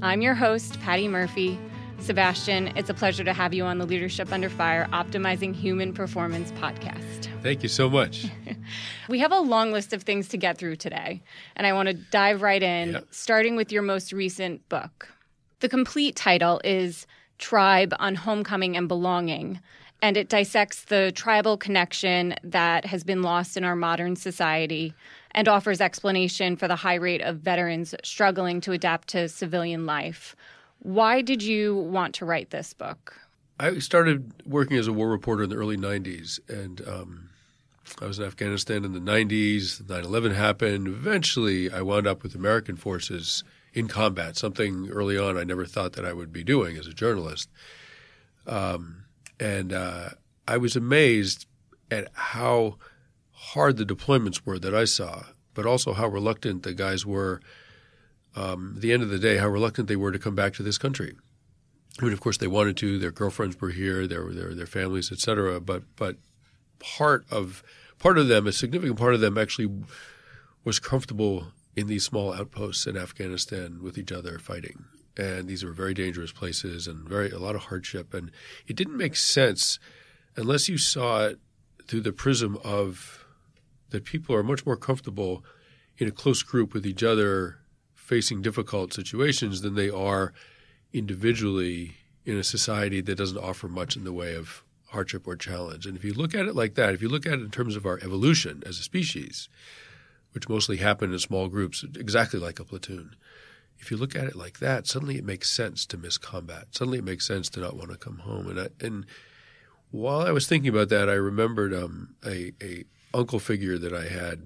I'm 0.00 0.22
your 0.22 0.34
host, 0.34 0.80
Patty 0.80 1.08
Murphy. 1.08 1.58
Sebastian, 2.00 2.76
it's 2.76 2.90
a 2.90 2.94
pleasure 2.94 3.24
to 3.24 3.32
have 3.32 3.54
you 3.54 3.64
on 3.64 3.78
the 3.78 3.86
Leadership 3.86 4.32
Under 4.32 4.48
Fire 4.48 4.86
Optimizing 4.92 5.54
Human 5.54 5.92
Performance 5.92 6.52
podcast. 6.52 7.28
Thank 7.42 7.62
you 7.62 7.68
so 7.68 7.88
much. 7.88 8.26
we 9.08 9.18
have 9.20 9.32
a 9.32 9.40
long 9.40 9.72
list 9.72 9.92
of 9.92 10.02
things 10.02 10.28
to 10.28 10.36
get 10.36 10.58
through 10.58 10.76
today, 10.76 11.22
and 11.56 11.66
I 11.66 11.72
want 11.72 11.88
to 11.88 11.94
dive 11.94 12.42
right 12.42 12.62
in, 12.62 12.92
yeah. 12.92 13.00
starting 13.10 13.56
with 13.56 13.72
your 13.72 13.82
most 13.82 14.12
recent 14.12 14.68
book. 14.68 15.08
The 15.60 15.68
complete 15.68 16.14
title 16.16 16.60
is 16.62 17.06
Tribe 17.38 17.94
on 17.98 18.14
Homecoming 18.14 18.76
and 18.76 18.86
Belonging, 18.86 19.60
and 20.02 20.18
it 20.18 20.28
dissects 20.28 20.84
the 20.84 21.12
tribal 21.12 21.56
connection 21.56 22.34
that 22.42 22.84
has 22.84 23.04
been 23.04 23.22
lost 23.22 23.56
in 23.56 23.64
our 23.64 23.76
modern 23.76 24.16
society 24.16 24.92
and 25.30 25.48
offers 25.48 25.80
explanation 25.80 26.56
for 26.56 26.68
the 26.68 26.76
high 26.76 26.94
rate 26.94 27.22
of 27.22 27.38
veterans 27.38 27.94
struggling 28.04 28.60
to 28.60 28.72
adapt 28.72 29.08
to 29.08 29.28
civilian 29.28 29.86
life. 29.86 30.36
Why 30.84 31.22
did 31.22 31.42
you 31.42 31.74
want 31.76 32.14
to 32.16 32.26
write 32.26 32.50
this 32.50 32.74
book? 32.74 33.18
I 33.58 33.78
started 33.78 34.32
working 34.44 34.76
as 34.76 34.86
a 34.86 34.92
war 34.92 35.08
reporter 35.08 35.44
in 35.44 35.48
the 35.48 35.56
early 35.56 35.78
90s, 35.78 36.38
and 36.46 36.86
um, 36.86 37.30
I 38.02 38.06
was 38.06 38.18
in 38.18 38.26
Afghanistan 38.26 38.84
in 38.84 38.92
the 38.92 39.00
90s. 39.00 39.88
9 39.88 40.04
11 40.04 40.34
happened. 40.34 40.86
Eventually, 40.86 41.72
I 41.72 41.80
wound 41.80 42.06
up 42.06 42.22
with 42.22 42.34
American 42.34 42.76
forces 42.76 43.44
in 43.72 43.88
combat, 43.88 44.36
something 44.36 44.90
early 44.90 45.16
on 45.16 45.38
I 45.38 45.44
never 45.44 45.64
thought 45.64 45.94
that 45.94 46.04
I 46.04 46.12
would 46.12 46.34
be 46.34 46.44
doing 46.44 46.76
as 46.76 46.86
a 46.86 46.92
journalist. 46.92 47.48
Um, 48.46 49.04
and 49.40 49.72
uh, 49.72 50.10
I 50.46 50.58
was 50.58 50.76
amazed 50.76 51.46
at 51.90 52.08
how 52.12 52.76
hard 53.30 53.78
the 53.78 53.86
deployments 53.86 54.42
were 54.44 54.58
that 54.58 54.74
I 54.74 54.84
saw, 54.84 55.22
but 55.54 55.64
also 55.64 55.94
how 55.94 56.08
reluctant 56.08 56.62
the 56.62 56.74
guys 56.74 57.06
were 57.06 57.40
um, 58.36 58.74
at 58.76 58.82
the 58.82 58.92
end 58.92 59.02
of 59.02 59.10
the 59.10 59.18
day, 59.18 59.36
how 59.36 59.48
reluctant 59.48 59.88
they 59.88 59.96
were 59.96 60.12
to 60.12 60.18
come 60.18 60.34
back 60.34 60.54
to 60.54 60.62
this 60.62 60.78
country. 60.78 61.14
I 62.00 62.04
mean, 62.04 62.12
of 62.12 62.20
course, 62.20 62.38
they 62.38 62.48
wanted 62.48 62.76
to. 62.78 62.98
Their 62.98 63.12
girlfriends 63.12 63.60
were 63.60 63.70
here, 63.70 64.06
their 64.06 64.32
their 64.32 64.54
their 64.54 64.66
families, 64.66 65.12
etc. 65.12 65.60
But 65.60 65.84
but 65.96 66.16
part 66.80 67.24
of 67.30 67.62
part 67.98 68.18
of 68.18 68.28
them, 68.28 68.46
a 68.46 68.52
significant 68.52 68.98
part 68.98 69.14
of 69.14 69.20
them, 69.20 69.38
actually 69.38 69.72
was 70.64 70.80
comfortable 70.80 71.48
in 71.76 71.86
these 71.86 72.04
small 72.04 72.32
outposts 72.32 72.86
in 72.86 72.96
Afghanistan 72.96 73.80
with 73.82 73.98
each 73.98 74.12
other 74.12 74.38
fighting. 74.38 74.84
And 75.16 75.46
these 75.46 75.64
were 75.64 75.72
very 75.72 75.94
dangerous 75.94 76.32
places 76.32 76.88
and 76.88 77.08
very 77.08 77.30
a 77.30 77.38
lot 77.38 77.54
of 77.54 77.62
hardship. 77.62 78.12
And 78.14 78.32
it 78.66 78.74
didn't 78.74 78.96
make 78.96 79.14
sense 79.14 79.78
unless 80.36 80.68
you 80.68 80.78
saw 80.78 81.26
it 81.26 81.38
through 81.86 82.00
the 82.00 82.12
prism 82.12 82.58
of 82.64 83.24
that 83.90 84.04
people 84.04 84.34
are 84.34 84.42
much 84.42 84.66
more 84.66 84.76
comfortable 84.76 85.44
in 85.98 86.08
a 86.08 86.12
close 86.12 86.42
group 86.42 86.74
with 86.74 86.84
each 86.84 87.02
other 87.02 87.58
facing 88.04 88.42
difficult 88.42 88.92
situations 88.92 89.62
than 89.62 89.74
they 89.74 89.88
are 89.88 90.34
individually 90.92 91.96
in 92.26 92.36
a 92.36 92.44
society 92.44 93.00
that 93.00 93.16
doesn't 93.16 93.38
offer 93.38 93.66
much 93.66 93.96
in 93.96 94.04
the 94.04 94.12
way 94.12 94.34
of 94.34 94.62
hardship 94.88 95.26
or 95.26 95.36
challenge. 95.36 95.86
And 95.86 95.96
if 95.96 96.04
you 96.04 96.12
look 96.12 96.34
at 96.34 96.44
it 96.46 96.54
like 96.54 96.74
that, 96.74 96.92
if 96.92 97.00
you 97.00 97.08
look 97.08 97.24
at 97.26 97.32
it 97.32 97.40
in 97.40 97.50
terms 97.50 97.76
of 97.76 97.86
our 97.86 97.98
evolution 98.02 98.62
as 98.66 98.78
a 98.78 98.82
species, 98.82 99.48
which 100.32 100.50
mostly 100.50 100.76
happened 100.76 101.14
in 101.14 101.18
small 101.18 101.48
groups, 101.48 101.82
exactly 101.96 102.38
like 102.38 102.60
a 102.60 102.64
platoon, 102.64 103.16
if 103.78 103.90
you 103.90 103.96
look 103.96 104.14
at 104.14 104.26
it 104.26 104.36
like 104.36 104.58
that, 104.58 104.86
suddenly 104.86 105.16
it 105.16 105.24
makes 105.24 105.50
sense 105.50 105.86
to 105.86 105.96
miss 105.96 106.18
combat. 106.18 106.66
Suddenly 106.72 106.98
it 106.98 107.04
makes 107.04 107.26
sense 107.26 107.48
to 107.50 107.60
not 107.60 107.76
want 107.76 107.90
to 107.90 107.96
come 107.96 108.18
home. 108.18 108.48
And 108.48 108.60
I, 108.60 108.68
and 108.80 109.06
while 109.90 110.20
I 110.20 110.30
was 110.30 110.46
thinking 110.46 110.68
about 110.68 110.90
that, 110.90 111.08
I 111.08 111.14
remembered 111.14 111.72
um, 111.72 112.16
a, 112.24 112.52
a 112.62 112.84
uncle 113.14 113.38
figure 113.38 113.78
that 113.78 113.94
I 113.94 114.08
had 114.08 114.42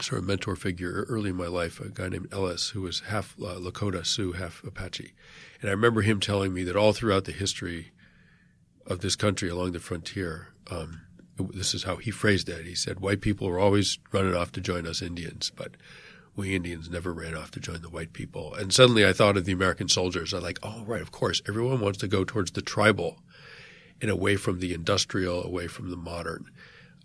sort 0.00 0.20
of 0.20 0.26
mentor 0.26 0.56
figure 0.56 1.04
early 1.08 1.30
in 1.30 1.36
my 1.36 1.46
life, 1.46 1.80
a 1.80 1.88
guy 1.88 2.08
named 2.08 2.32
Ellis, 2.32 2.70
who 2.70 2.82
was 2.82 3.00
half 3.00 3.34
uh, 3.40 3.56
Lakota 3.56 4.04
Sioux, 4.04 4.32
half 4.32 4.62
Apache. 4.64 5.14
And 5.60 5.70
I 5.70 5.72
remember 5.72 6.02
him 6.02 6.20
telling 6.20 6.52
me 6.52 6.64
that 6.64 6.76
all 6.76 6.92
throughout 6.92 7.24
the 7.24 7.32
history 7.32 7.92
of 8.86 9.00
this 9.00 9.16
country 9.16 9.48
along 9.48 9.72
the 9.72 9.80
frontier, 9.80 10.48
um, 10.70 11.02
this 11.36 11.74
is 11.74 11.84
how 11.84 11.96
he 11.96 12.10
phrased 12.10 12.48
it. 12.48 12.66
He 12.66 12.74
said, 12.74 13.00
white 13.00 13.20
people 13.20 13.48
were 13.48 13.58
always 13.58 13.98
running 14.12 14.34
off 14.34 14.52
to 14.52 14.60
join 14.60 14.86
us 14.86 15.02
Indians, 15.02 15.50
but 15.54 15.72
we 16.36 16.54
Indians 16.54 16.90
never 16.90 17.12
ran 17.12 17.36
off 17.36 17.50
to 17.52 17.60
join 17.60 17.82
the 17.82 17.90
white 17.90 18.12
people. 18.12 18.54
And 18.54 18.72
suddenly 18.72 19.06
I 19.06 19.12
thought 19.12 19.36
of 19.36 19.44
the 19.44 19.52
American 19.52 19.88
soldiers. 19.88 20.32
I'm 20.32 20.42
like, 20.42 20.58
oh, 20.62 20.84
right, 20.84 21.02
of 21.02 21.12
course. 21.12 21.42
Everyone 21.48 21.80
wants 21.80 21.98
to 21.98 22.08
go 22.08 22.24
towards 22.24 22.52
the 22.52 22.62
tribal 22.62 23.20
and 24.00 24.10
away 24.10 24.36
from 24.36 24.58
the 24.58 24.74
industrial, 24.74 25.44
away 25.44 25.66
from 25.66 25.90
the 25.90 25.96
modern. 25.96 26.50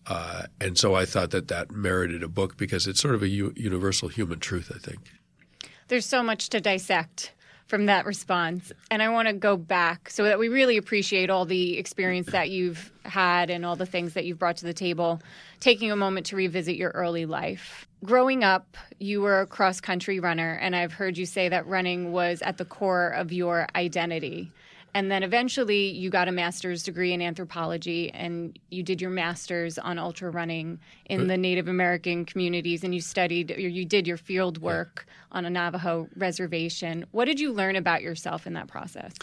Uh, 0.08 0.44
and 0.60 0.78
so 0.78 0.96
I 0.96 1.06
thought 1.06 1.32
that 1.32 1.48
that 1.50 1.72
merited 1.72 2.24
a 2.24 2.28
book 2.28 2.58
because 2.58 2.88
it's 2.88 3.00
sort 3.00 3.16
of 3.16 3.24
a 3.24 3.28
u- 3.28 3.54
universal 3.56 4.10
human 4.10 4.40
truth, 4.40 4.72
I 4.74 4.80
think. 4.80 5.12
There's 5.88 6.06
so 6.06 6.24
much 6.24 6.50
to 6.50 6.62
dissect 6.62 7.34
from 7.70 7.86
that 7.86 8.06
response. 8.06 8.72
And 8.90 9.02
I 9.04 9.10
want 9.10 9.28
to 9.28 9.34
go 9.34 9.56
back 9.56 10.10
so 10.10 10.24
that 10.24 10.40
we 10.40 10.48
really 10.48 10.76
appreciate 10.78 11.30
all 11.30 11.46
the 11.46 11.78
experience 11.78 12.32
that 12.32 12.50
you've 12.50 12.92
had 13.06 13.52
and 13.52 13.64
all 13.64 13.76
the 13.76 13.86
things 13.86 14.16
that 14.16 14.26
you've 14.26 14.40
brought 14.40 14.58
to 14.58 14.66
the 14.66 14.74
table, 14.74 15.22
taking 15.60 15.92
a 15.92 15.96
moment 15.96 16.26
to 16.28 16.36
revisit 16.36 16.76
your 16.76 16.90
early 16.92 17.28
life. 17.28 17.88
Growing 18.04 18.44
up, 18.44 18.76
you 18.98 19.22
were 19.22 19.42
a 19.42 19.46
cross 19.46 19.82
country 19.82 20.20
runner, 20.20 20.54
and 20.54 20.76
I've 20.76 20.94
heard 20.94 21.16
you 21.16 21.28
say 21.28 21.50
that 21.50 21.68
running 21.68 22.12
was 22.12 22.42
at 22.42 22.58
the 22.58 22.66
core 22.66 23.10
of 23.10 23.32
your 23.32 23.68
identity. 23.76 24.52
And 24.94 25.12
then 25.12 25.24
eventually 25.24 25.92
you 25.92 26.10
got 26.10 26.28
a 26.28 26.32
master's 26.32 26.84
degree 26.84 27.14
in 27.14 27.22
anthropology 27.22 28.12
and 28.12 28.58
you 28.70 28.84
did 28.84 29.02
your 29.02 29.12
master's 29.12 29.78
on 29.78 30.00
ultra 30.00 30.30
running 30.30 30.80
in 31.06 31.28
the 31.28 31.38
Native 31.38 31.68
American 31.68 32.26
communities 32.26 32.84
and 32.84 32.94
you 32.94 33.02
studied 33.02 33.52
or 33.52 33.60
you 33.60 33.86
did 33.86 34.08
your 34.08 34.18
field 34.18 34.60
work 34.62 35.06
yeah. 35.08 35.38
on 35.38 35.46
a 35.46 35.50
Navajo 35.50 36.08
reservation. 36.16 37.06
What 37.12 37.26
did 37.26 37.40
you 37.40 37.52
learn 37.52 37.76
about 37.76 38.02
yourself 38.02 38.48
in 38.48 38.54
that 38.54 38.68
process? 38.68 39.14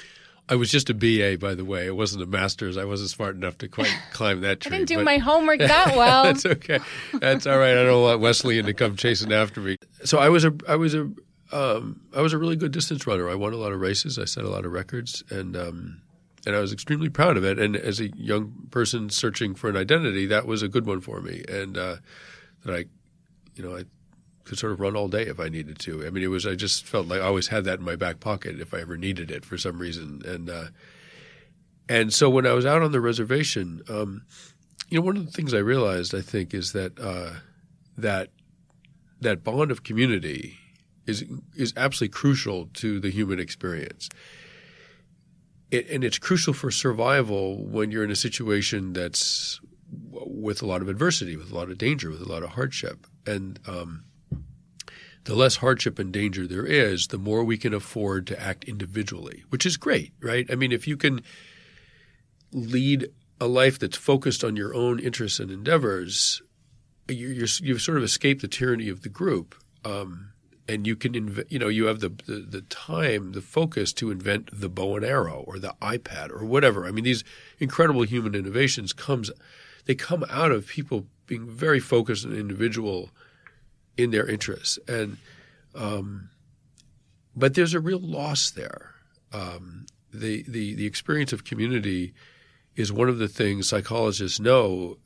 I 0.49 0.54
was 0.54 0.70
just 0.70 0.88
a 0.90 0.94
BA, 0.94 1.38
by 1.40 1.54
the 1.54 1.64
way. 1.64 1.87
It 1.87 1.96
wasn't 1.96 2.23
a 2.23 2.26
master's. 2.26 2.76
I 2.76 2.85
wasn't 2.85 3.11
smart 3.11 3.35
enough 3.35 3.58
to 3.58 3.68
quite 3.68 3.92
climb 4.12 4.42
that 4.42 4.61
tree. 4.61 4.75
I 4.75 4.78
didn't 4.78 4.88
do 4.88 5.02
my 5.02 5.18
homework 5.18 5.58
that 5.58 5.92
well. 5.96 6.25
That's 6.25 6.46
okay. 6.46 6.78
That's 7.14 7.46
all 7.46 7.58
right. 7.58 7.76
I 7.76 7.82
don't 7.82 8.02
want 8.02 8.20
Wesleyan 8.20 8.66
to 8.66 8.75
come 8.75 8.96
chasing 8.96 9.32
after 9.32 9.61
me. 9.61 9.76
So 10.04 10.18
I 10.18 10.28
was 10.28 10.44
a 10.44 10.54
I 10.68 10.76
was 10.76 10.94
a 10.94 11.11
um, 11.52 12.00
I 12.14 12.20
was 12.20 12.32
a 12.32 12.38
really 12.38 12.56
good 12.56 12.72
distance 12.72 13.06
runner. 13.06 13.28
I 13.28 13.34
won 13.34 13.52
a 13.52 13.56
lot 13.56 13.72
of 13.72 13.80
races. 13.80 14.18
I 14.18 14.24
set 14.24 14.44
a 14.44 14.48
lot 14.48 14.64
of 14.64 14.72
records, 14.72 15.22
and 15.30 15.56
um, 15.56 16.02
and 16.46 16.56
I 16.56 16.60
was 16.60 16.72
extremely 16.72 17.08
proud 17.08 17.36
of 17.36 17.44
it. 17.44 17.58
And 17.58 17.76
as 17.76 18.00
a 18.00 18.08
young 18.16 18.68
person 18.70 19.10
searching 19.10 19.54
for 19.54 19.68
an 19.68 19.76
identity, 19.76 20.26
that 20.26 20.46
was 20.46 20.62
a 20.62 20.68
good 20.68 20.86
one 20.86 21.00
for 21.00 21.20
me. 21.20 21.44
And 21.48 21.76
uh, 21.76 21.96
that 22.64 22.74
I, 22.74 22.84
you 23.54 23.62
know, 23.62 23.76
I 23.76 23.84
could 24.44 24.58
sort 24.58 24.72
of 24.72 24.80
run 24.80 24.96
all 24.96 25.08
day 25.08 25.22
if 25.22 25.40
I 25.40 25.48
needed 25.48 25.78
to. 25.80 26.06
I 26.06 26.10
mean, 26.10 26.22
it 26.22 26.28
was 26.28 26.46
I 26.46 26.54
just 26.54 26.84
felt 26.84 27.08
like 27.08 27.20
I 27.20 27.24
always 27.24 27.48
had 27.48 27.64
that 27.64 27.78
in 27.80 27.84
my 27.84 27.96
back 27.96 28.20
pocket 28.20 28.60
if 28.60 28.74
I 28.74 28.80
ever 28.80 28.96
needed 28.96 29.30
it 29.30 29.44
for 29.44 29.58
some 29.58 29.78
reason. 29.78 30.22
And 30.24 30.50
uh, 30.50 30.66
and 31.88 32.12
so 32.12 32.28
when 32.28 32.46
I 32.46 32.52
was 32.52 32.66
out 32.66 32.82
on 32.82 32.92
the 32.92 33.00
reservation, 33.00 33.82
um, 33.88 34.24
you 34.88 34.98
know, 34.98 35.06
one 35.06 35.16
of 35.16 35.26
the 35.26 35.32
things 35.32 35.54
I 35.54 35.58
realized 35.58 36.14
I 36.14 36.20
think 36.20 36.54
is 36.54 36.72
that 36.72 36.98
uh, 36.98 37.40
that 37.98 38.30
that 39.20 39.44
bond 39.44 39.70
of 39.70 39.82
community 39.82 40.58
is 41.06 41.25
is 41.56 41.72
absolutely 41.76 42.12
crucial 42.12 42.66
to 42.75 43.00
the 43.00 43.10
human 43.10 43.38
experience. 43.38 44.08
It, 45.70 45.88
and 45.90 46.04
it's 46.04 46.18
crucial 46.18 46.52
for 46.52 46.70
survival 46.70 47.64
when 47.66 47.90
you're 47.90 48.04
in 48.04 48.10
a 48.10 48.16
situation 48.16 48.92
that's 48.92 49.60
with 49.90 50.62
a 50.62 50.66
lot 50.66 50.82
of 50.82 50.88
adversity, 50.88 51.36
with 51.36 51.50
a 51.50 51.54
lot 51.54 51.70
of 51.70 51.78
danger, 51.78 52.10
with 52.10 52.20
a 52.20 52.28
lot 52.28 52.42
of 52.42 52.50
hardship. 52.50 53.06
And 53.26 53.58
um, 53.66 54.04
the 55.25 55.34
less 55.34 55.56
hardship 55.56 55.98
and 55.98 56.12
danger 56.12 56.46
there 56.46 56.64
is, 56.64 57.08
the 57.08 57.18
more 57.18 57.44
we 57.44 57.58
can 57.58 57.75
afford 57.75 58.26
to 58.28 58.40
act 58.40 58.64
individually, 58.64 59.44
which 59.48 59.66
is 59.66 59.76
great, 59.76 60.12
right? 60.20 60.46
I 60.50 60.54
mean, 60.54 60.72
if 60.72 60.86
you 60.86 60.96
can 60.96 61.22
lead 62.52 63.08
a 63.40 63.46
life 63.46 63.78
that's 63.78 63.96
focused 63.96 64.44
on 64.44 64.56
your 64.56 64.75
own 64.75 64.98
interests 64.98 65.40
and 65.40 65.50
endeavors, 65.50 66.42
you, 67.08 67.40
have 67.40 67.82
sort 67.82 67.98
of 67.98 68.04
escaped 68.04 68.42
the 68.42 68.48
tyranny 68.48 68.88
of 68.88 69.02
the 69.02 69.08
group. 69.08 69.54
Um, 69.84 70.32
and 70.68 70.87
you 70.87 70.96
can 70.96 71.44
you 71.49 71.58
know 71.58 71.68
you 71.68 71.87
have 71.87 72.00
the, 72.00 72.08
the, 72.26 72.46
the 72.49 72.61
time 72.62 73.32
the 73.32 73.40
focus 73.40 73.92
to 73.94 74.11
invent 74.11 74.49
the 74.52 74.68
bow 74.68 74.96
and 74.96 75.04
arrow 75.04 75.44
or 75.46 75.58
the 75.58 75.75
ipad 75.82 76.30
or 76.30 76.44
whatever. 76.44 76.87
I 76.87 76.90
mean 76.90 77.04
these 77.04 77.25
incredible 77.58 78.02
human 78.02 78.35
innovations 78.35 78.92
comes 78.92 79.30
they 79.87 79.94
come 79.94 80.25
out 80.28 80.52
of 80.52 80.66
people 80.66 81.06
being 81.26 81.49
very 81.49 81.80
focused 81.80 82.25
and 82.25 82.37
individual 82.37 83.11
in 83.96 84.11
their 84.11 84.26
interests. 84.26 84.78
And 84.88 85.18
um, 85.75 86.30
but 87.35 87.54
there's 87.54 87.75
a 87.75 87.80
real 87.80 87.99
loss 87.99 88.50
there. 88.50 88.94
Um, 89.32 89.87
the, 90.12 90.44
the 90.49 90.75
the 90.75 90.87
experience 90.87 91.32
of 91.32 91.44
community 91.44 92.14
is 92.75 92.92
one 92.92 93.08
of 93.08 93.18
the 93.18 93.28
things 93.28 93.68
psychologists 93.68 94.40
know 94.40 94.99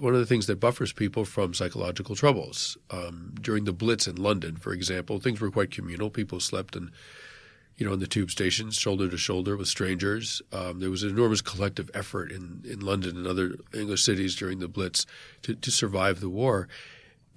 one 0.00 0.14
of 0.14 0.20
the 0.20 0.26
things 0.26 0.46
that 0.46 0.60
buffers 0.60 0.92
people 0.92 1.24
from 1.24 1.54
psychological 1.54 2.16
troubles. 2.16 2.76
Um, 2.90 3.34
during 3.40 3.64
the 3.64 3.72
Blitz 3.72 4.06
in 4.06 4.16
London, 4.16 4.56
for 4.56 4.72
example, 4.72 5.18
things 5.18 5.40
were 5.40 5.50
quite 5.50 5.70
communal. 5.70 6.10
People 6.10 6.40
slept 6.40 6.74
in, 6.74 6.90
you 7.76 7.86
know, 7.86 7.92
in 7.92 8.00
the 8.00 8.06
tube 8.06 8.30
stations, 8.30 8.76
shoulder 8.76 9.08
to 9.08 9.16
shoulder 9.16 9.56
with 9.56 9.68
strangers. 9.68 10.42
Um, 10.52 10.80
there 10.80 10.90
was 10.90 11.02
an 11.02 11.10
enormous 11.10 11.40
collective 11.40 11.90
effort 11.94 12.32
in, 12.32 12.62
in 12.64 12.80
London 12.80 13.16
and 13.16 13.26
other 13.26 13.56
English 13.74 14.02
cities 14.02 14.34
during 14.34 14.58
the 14.58 14.68
Blitz 14.68 15.06
to, 15.42 15.54
to 15.54 15.70
survive 15.70 16.20
the 16.20 16.30
war. 16.30 16.68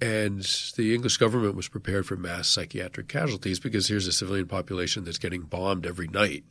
And 0.00 0.42
the 0.76 0.96
English 0.96 1.18
government 1.18 1.54
was 1.54 1.68
prepared 1.68 2.06
for 2.06 2.16
mass 2.16 2.48
psychiatric 2.48 3.06
casualties 3.06 3.60
because 3.60 3.86
here's 3.86 4.08
a 4.08 4.12
civilian 4.12 4.48
population 4.48 5.04
that's 5.04 5.18
getting 5.18 5.42
bombed 5.42 5.86
every 5.86 6.08
night 6.08 6.44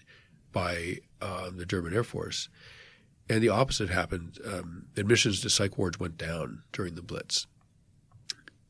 by 0.54 1.00
uh, 1.22 1.50
the 1.54 1.66
German 1.66 1.94
Air 1.94 2.06
Force. 2.06 2.48
And 3.32 3.42
the 3.42 3.48
opposite 3.48 3.90
happened. 3.90 4.40
Um, 4.46 4.88
admissions 4.98 5.40
to 5.40 5.50
psych 5.50 5.78
wards 5.78 5.98
went 5.98 6.18
down 6.18 6.64
during 6.74 6.96
the 6.96 7.02
Blitz. 7.02 7.48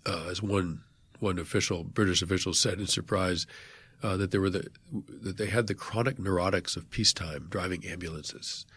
Uh, 0.06 0.28
as 0.30 0.44
one 0.44 0.84
one 1.20 1.40
official, 1.40 1.84
British 1.84 2.22
official, 2.22 2.54
said 2.54 2.80
in 2.80 2.86
surprise, 2.86 3.48
uh, 4.04 4.18
that 4.18 4.30
there 4.30 4.40
were 4.40 4.52
the 4.52 4.68
that 5.08 5.38
they 5.38 5.48
had 5.48 5.66
the 5.66 5.74
chronic 5.74 6.18
neurotics 6.18 6.78
of 6.78 6.92
peacetime 6.92 7.48
driving 7.50 7.84
ambulances. 7.88 8.68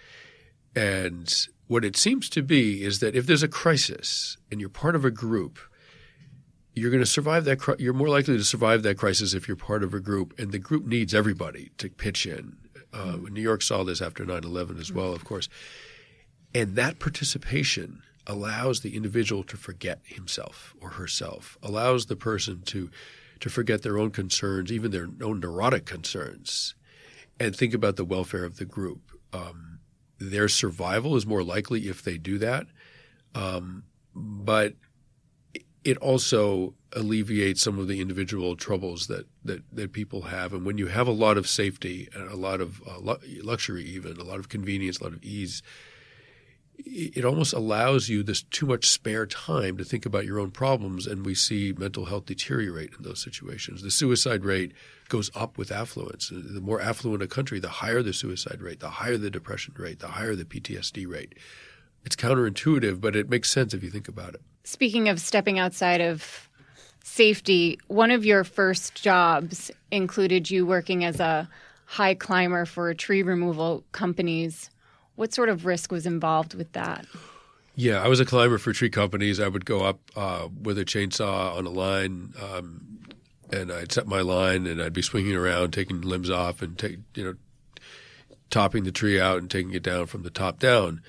And 0.74 1.30
what 1.66 1.84
it 1.84 1.98
seems 1.98 2.30
to 2.30 2.42
be 2.42 2.82
is 2.82 3.00
that 3.00 3.14
if 3.14 3.26
there's 3.26 3.42
a 3.42 3.48
crisis 3.48 4.38
and 4.50 4.62
you're 4.62 4.70
part 4.70 4.96
of 4.96 5.04
a 5.04 5.10
group, 5.10 5.58
you're 6.72 6.90
going 6.90 7.02
to 7.02 7.06
survive 7.06 7.44
that. 7.44 7.76
You're 7.78 7.92
more 7.92 8.08
likely 8.08 8.38
to 8.38 8.44
survive 8.44 8.82
that 8.84 8.96
crisis 8.96 9.34
if 9.34 9.48
you're 9.48 9.56
part 9.58 9.84
of 9.84 9.92
a 9.92 10.00
group, 10.00 10.32
and 10.38 10.50
the 10.50 10.58
group 10.58 10.86
needs 10.86 11.14
everybody 11.14 11.72
to 11.76 11.90
pitch 11.90 12.24
in 12.24 12.63
uh, 12.94 13.16
New 13.30 13.42
York 13.42 13.62
saw 13.62 13.82
this 13.84 14.00
after 14.00 14.24
9 14.24 14.44
11 14.44 14.78
as 14.78 14.92
well, 14.92 15.12
of 15.12 15.24
course. 15.24 15.48
And 16.54 16.76
that 16.76 16.98
participation 16.98 18.02
allows 18.26 18.80
the 18.80 18.96
individual 18.96 19.42
to 19.44 19.56
forget 19.56 20.00
himself 20.04 20.74
or 20.80 20.90
herself, 20.90 21.58
allows 21.62 22.06
the 22.06 22.16
person 22.16 22.62
to, 22.66 22.90
to 23.40 23.50
forget 23.50 23.82
their 23.82 23.98
own 23.98 24.10
concerns, 24.10 24.72
even 24.72 24.92
their 24.92 25.08
own 25.22 25.40
neurotic 25.40 25.84
concerns, 25.84 26.74
and 27.38 27.54
think 27.54 27.74
about 27.74 27.96
the 27.96 28.04
welfare 28.04 28.44
of 28.44 28.56
the 28.56 28.64
group. 28.64 29.10
Um, 29.32 29.80
their 30.18 30.48
survival 30.48 31.16
is 31.16 31.26
more 31.26 31.42
likely 31.42 31.88
if 31.88 32.02
they 32.02 32.16
do 32.16 32.38
that. 32.38 32.66
Um, 33.34 33.82
but 34.14 34.74
it 35.82 35.98
also 35.98 36.74
alleviates 36.94 37.62
some 37.62 37.78
of 37.78 37.88
the 37.88 38.00
individual 38.00 38.56
troubles 38.56 39.06
that, 39.08 39.26
that, 39.44 39.62
that 39.72 39.92
people 39.92 40.22
have. 40.22 40.52
And 40.52 40.64
when 40.64 40.78
you 40.78 40.86
have 40.86 41.08
a 41.08 41.12
lot 41.12 41.36
of 41.36 41.48
safety 41.48 42.08
and 42.14 42.30
a 42.30 42.36
lot 42.36 42.60
of 42.60 42.82
uh, 42.86 42.98
luxury, 43.42 43.84
even 43.84 44.16
a 44.16 44.24
lot 44.24 44.38
of 44.38 44.48
convenience, 44.48 44.98
a 44.98 45.04
lot 45.04 45.12
of 45.12 45.22
ease, 45.22 45.62
it 46.78 47.24
almost 47.24 47.52
allows 47.52 48.08
you 48.08 48.22
this 48.22 48.42
too 48.42 48.66
much 48.66 48.88
spare 48.88 49.26
time 49.26 49.76
to 49.76 49.84
think 49.84 50.06
about 50.06 50.24
your 50.24 50.40
own 50.40 50.50
problems. 50.50 51.06
And 51.06 51.24
we 51.24 51.34
see 51.34 51.72
mental 51.76 52.06
health 52.06 52.26
deteriorate 52.26 52.94
in 52.96 53.04
those 53.04 53.22
situations. 53.22 53.82
The 53.82 53.90
suicide 53.90 54.44
rate 54.44 54.72
goes 55.08 55.30
up 55.34 55.56
with 55.56 55.70
affluence. 55.70 56.30
The 56.30 56.60
more 56.60 56.80
affluent 56.80 57.22
a 57.22 57.28
country, 57.28 57.60
the 57.60 57.68
higher 57.68 58.02
the 58.02 58.12
suicide 58.12 58.60
rate, 58.60 58.80
the 58.80 58.90
higher 58.90 59.16
the 59.16 59.30
depression 59.30 59.74
rate, 59.76 60.00
the 60.00 60.08
higher 60.08 60.34
the 60.34 60.44
PTSD 60.44 61.06
rate. 61.08 61.34
It's 62.04 62.16
counterintuitive, 62.16 63.00
but 63.00 63.16
it 63.16 63.30
makes 63.30 63.50
sense 63.50 63.72
if 63.72 63.82
you 63.82 63.90
think 63.90 64.08
about 64.08 64.34
it. 64.34 64.42
Speaking 64.64 65.08
of 65.08 65.20
stepping 65.20 65.58
outside 65.58 66.00
of 66.00 66.48
safety, 67.04 67.78
one 67.86 68.10
of 68.10 68.24
your 68.24 68.42
first 68.42 69.00
jobs 69.00 69.70
included 69.92 70.50
you 70.50 70.66
working 70.66 71.04
as 71.04 71.20
a 71.20 71.48
high 71.86 72.14
climber 72.14 72.64
for 72.64 72.92
tree 72.94 73.22
removal 73.22 73.84
companies. 73.92 74.70
What 75.14 75.32
sort 75.32 75.48
of 75.48 75.64
risk 75.64 75.92
was 75.92 76.06
involved 76.06 76.54
with 76.54 76.72
that? 76.72 77.06
Yeah, 77.76 78.02
I 78.02 78.08
was 78.08 78.18
a 78.18 78.24
climber 78.24 78.58
for 78.58 78.72
tree 78.72 78.90
companies. 78.90 79.38
I 79.38 79.46
would 79.46 79.64
go 79.64 79.84
up 79.84 80.00
uh, 80.16 80.48
with 80.60 80.78
a 80.78 80.84
chainsaw 80.84 81.56
on 81.56 81.66
a 81.66 81.70
line, 81.70 82.32
um, 82.42 83.00
and 83.52 83.70
I'd 83.70 83.92
set 83.92 84.06
my 84.06 84.20
line, 84.20 84.66
and 84.66 84.82
I'd 84.82 84.92
be 84.92 85.02
swinging 85.02 85.36
around, 85.36 85.72
taking 85.72 86.00
limbs 86.00 86.30
off, 86.30 86.62
and 86.62 86.76
take 86.78 86.98
you 87.14 87.24
know, 87.24 87.34
topping 88.50 88.84
the 88.84 88.92
tree 88.92 89.20
out 89.20 89.38
and 89.38 89.50
taking 89.50 89.74
it 89.74 89.82
down 89.82 90.06
from 90.06 90.22
the 90.22 90.30
top 90.30 90.58
down 90.58 91.00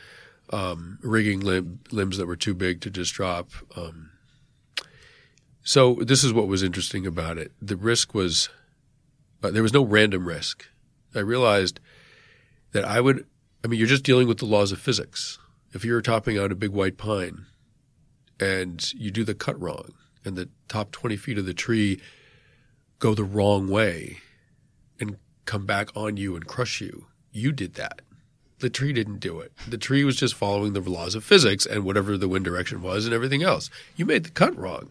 um, 0.52 1.00
rigging 1.02 1.40
limb, 1.40 1.80
limbs 1.92 2.18
that 2.18 2.28
were 2.28 2.36
too 2.36 2.54
big 2.54 2.82
to 2.82 2.90
just 2.90 3.14
drop. 3.14 3.50
Um, 3.76 4.12
so 5.66 5.96
this 5.96 6.24
is 6.24 6.32
what 6.32 6.48
was 6.48 6.64
interesting 6.64 7.08
about 7.08 7.40
it. 7.40 7.52
The 7.60 7.76
risk 7.76 8.14
was 8.14 8.50
uh, 9.44 9.50
there 9.50 9.64
was 9.64 9.74
no 9.74 9.84
random 9.84 10.28
risk. 10.28 10.68
I 11.14 11.20
realized 11.20 11.80
that 12.72 12.86
I 12.86 13.02
would. 13.02 13.26
I 13.64 13.68
mean, 13.68 13.80
you're 13.80 13.88
just 13.88 14.04
dealing 14.04 14.28
with 14.28 14.38
the 14.38 14.46
laws 14.46 14.72
of 14.72 14.80
physics. 14.80 15.40
If 15.74 15.84
you're 15.84 16.02
topping 16.02 16.38
out 16.38 16.52
a 16.52 16.56
big 16.56 16.70
white 16.70 16.98
pine 16.98 17.48
and 18.40 18.94
you 18.94 19.10
do 19.10 19.24
the 19.24 19.34
cut 19.34 19.60
wrong, 19.60 19.94
and 20.24 20.36
the 20.36 20.50
top 20.68 20.92
20 20.92 21.18
feet 21.18 21.38
of 21.40 21.46
the 21.46 21.54
tree 21.54 22.00
go 23.00 23.16
the 23.16 23.24
wrong 23.24 23.68
way 23.68 24.20
and 25.00 25.18
come 25.46 25.66
back 25.66 25.90
on 25.96 26.16
you 26.16 26.36
and 26.36 26.48
crush 26.48 26.80
you, 26.80 27.08
you 27.32 27.52
did 27.52 27.74
that. 27.74 28.02
The 28.60 28.70
tree 28.70 28.94
didn't 28.94 29.20
do 29.20 29.40
it. 29.40 29.52
The 29.68 29.78
tree 29.78 30.04
was 30.04 30.16
just 30.16 30.36
following 30.36 30.74
the 30.74 30.80
laws 30.80 31.16
of 31.16 31.24
physics 31.24 31.66
and 31.66 31.84
whatever 31.84 32.18
the 32.18 32.30
wind 32.30 32.46
direction 32.46 32.82
was 32.82 33.06
and 33.06 33.14
everything 33.14 33.44
else. 33.44 33.70
You 33.96 34.06
made 34.06 34.24
the 34.24 34.30
cut 34.30 34.56
wrong. 34.56 34.90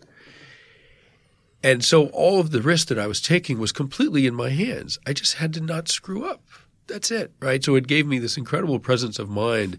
And 1.65 1.83
so 1.83 2.09
all 2.09 2.41
of 2.41 2.51
the 2.51 2.61
risk 2.61 2.89
that 2.89 2.99
I 2.99 3.07
was 3.07 3.23
taking 3.23 3.59
was 3.59 3.73
completely 3.73 4.27
in 4.27 4.35
my 4.35 4.51
hands. 4.51 4.99
I 5.07 5.15
just 5.15 5.37
had 5.37 5.55
to 5.55 5.63
not 5.63 5.89
screw 5.89 6.29
up. 6.29 6.43
That's 6.89 7.11
it, 7.11 7.33
right? 7.41 7.65
So 7.65 7.75
it 7.75 7.87
gave 7.87 8.07
me 8.07 8.19
this 8.19 8.37
incredible 8.37 8.79
presence 8.79 9.19
of 9.19 9.31
mind, 9.31 9.79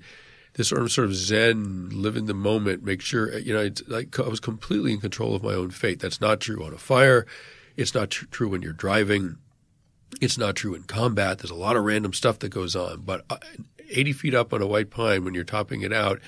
this 0.54 0.70
sort 0.70 0.82
of 0.82 0.92
sort 0.92 1.06
of 1.06 1.16
zen, 1.16 1.90
live 1.92 2.18
in 2.18 2.26
the 2.26 2.34
moment, 2.34 2.84
make 2.84 3.02
sure 3.02 3.38
you 3.38 3.54
know. 3.54 3.70
Like 3.88 4.20
I 4.20 4.28
was 4.28 4.40
completely 4.40 4.94
in 4.94 5.00
control 5.00 5.36
of 5.36 5.44
my 5.44 5.54
own 5.54 5.70
fate. 5.70 6.00
That's 6.00 6.20
not 6.20 6.40
true 6.40 6.66
on 6.66 6.74
a 6.74 6.80
fire. 6.80 7.28
It's 7.78 7.94
not 7.94 8.10
tr- 8.10 8.26
true 8.32 8.50
when 8.50 8.64
you're 8.64 8.74
driving. 8.74 9.38
It's 10.20 10.40
not 10.40 10.56
true 10.56 10.74
in 10.74 10.84
combat. 10.84 11.38
There's 11.38 11.52
a 11.52 11.56
lot 11.56 11.76
of 11.76 11.84
random 11.84 12.14
stuff 12.14 12.40
that 12.40 12.50
goes 12.50 12.76
on, 12.76 13.02
but 13.02 13.26
uh, 13.30 13.38
80 13.92 14.14
feet 14.14 14.34
up 14.34 14.54
on 14.54 14.62
a 14.64 14.68
white 14.68 14.90
pine 14.90 15.24
when 15.24 15.36
you're 15.36 15.44
topping 15.44 15.82
it 15.82 15.94
out, 15.94 16.20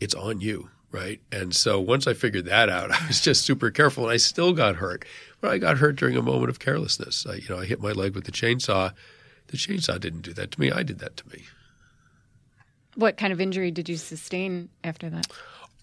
it's 0.00 0.14
on 0.14 0.40
you, 0.40 0.70
right? 0.96 1.20
And 1.30 1.54
so 1.54 1.78
once 1.78 2.06
I 2.06 2.14
figured 2.14 2.46
that 2.46 2.68
out, 2.68 2.90
I 3.02 3.06
was 3.06 3.20
just 3.20 3.44
super 3.44 3.70
careful, 3.70 4.04
and 4.04 4.12
I 4.12 4.16
still 4.16 4.52
got 4.52 4.76
hurt. 4.76 5.04
But 5.40 5.50
I 5.50 5.58
got 5.58 5.78
hurt 5.78 5.96
during 5.96 6.16
a 6.16 6.22
moment 6.22 6.48
of 6.48 6.58
carelessness. 6.58 7.26
I, 7.28 7.34
you 7.34 7.48
know, 7.50 7.60
I 7.60 7.66
hit 7.66 7.80
my 7.80 7.92
leg 7.92 8.14
with 8.14 8.24
the 8.24 8.32
chainsaw. 8.32 8.92
The 9.48 9.56
chainsaw 9.56 10.00
didn't 10.00 10.22
do 10.22 10.32
that 10.32 10.50
to 10.52 10.60
me. 10.60 10.72
I 10.72 10.82
did 10.82 10.98
that 11.00 11.16
to 11.18 11.28
me. 11.28 11.44
What 12.94 13.18
kind 13.18 13.32
of 13.32 13.40
injury 13.40 13.70
did 13.70 13.88
you 13.88 13.96
sustain 13.96 14.70
after 14.82 15.10
that? 15.10 15.26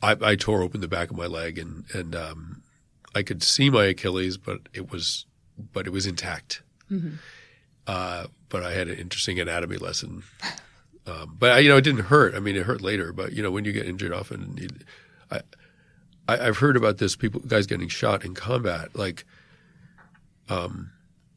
I, 0.01 0.17
I 0.21 0.35
tore 0.35 0.63
open 0.63 0.81
the 0.81 0.87
back 0.87 1.11
of 1.11 1.17
my 1.17 1.27
leg, 1.27 1.59
and 1.59 1.85
and 1.93 2.15
um, 2.15 2.63
I 3.13 3.21
could 3.21 3.43
see 3.43 3.69
my 3.69 3.85
Achilles, 3.85 4.37
but 4.37 4.61
it 4.73 4.91
was 4.91 5.25
but 5.71 5.85
it 5.85 5.91
was 5.91 6.07
intact. 6.07 6.63
Mm-hmm. 6.91 7.15
Uh, 7.85 8.25
but 8.49 8.63
I 8.63 8.73
had 8.73 8.87
an 8.87 8.97
interesting 8.97 9.39
anatomy 9.39 9.77
lesson 9.77 10.23
um, 11.05 11.35
but 11.37 11.51
I, 11.51 11.59
you 11.59 11.69
know, 11.69 11.77
it 11.77 11.83
didn't 11.83 12.05
hurt. 12.05 12.35
I 12.35 12.39
mean, 12.39 12.55
it 12.55 12.65
hurt 12.65 12.81
later. 12.81 13.11
But 13.11 13.33
you 13.33 13.43
know, 13.43 13.51
when 13.51 13.65
you 13.65 13.71
get 13.71 13.85
injured, 13.85 14.13
often, 14.13 14.57
you, 14.57 14.67
I, 15.33 16.33
I, 16.33 16.45
have 16.45 16.57
heard 16.57 16.77
about 16.77 16.97
this. 16.97 17.15
People, 17.15 17.41
guys 17.41 17.67
getting 17.67 17.87
shot 17.87 18.23
in 18.23 18.33
combat. 18.33 18.95
Like, 18.95 19.25
um, 20.49 20.91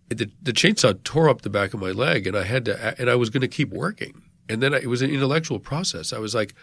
the 0.08 0.30
the 0.42 0.52
chainsaw 0.52 1.02
tore 1.02 1.28
up 1.28 1.42
the 1.42 1.50
back 1.50 1.74
of 1.74 1.80
my 1.80 1.90
leg, 1.90 2.26
and 2.26 2.36
I 2.36 2.44
had 2.44 2.64
to, 2.66 3.00
and 3.00 3.10
I 3.10 3.14
was 3.14 3.30
going 3.30 3.40
to 3.40 3.48
keep 3.48 3.70
working. 3.70 4.22
And 4.48 4.62
then 4.62 4.74
I, 4.74 4.78
it 4.78 4.86
was 4.86 5.02
an 5.02 5.10
intellectual 5.10 5.58
process. 5.58 6.12
I 6.12 6.18
was 6.18 6.34
like, 6.34 6.54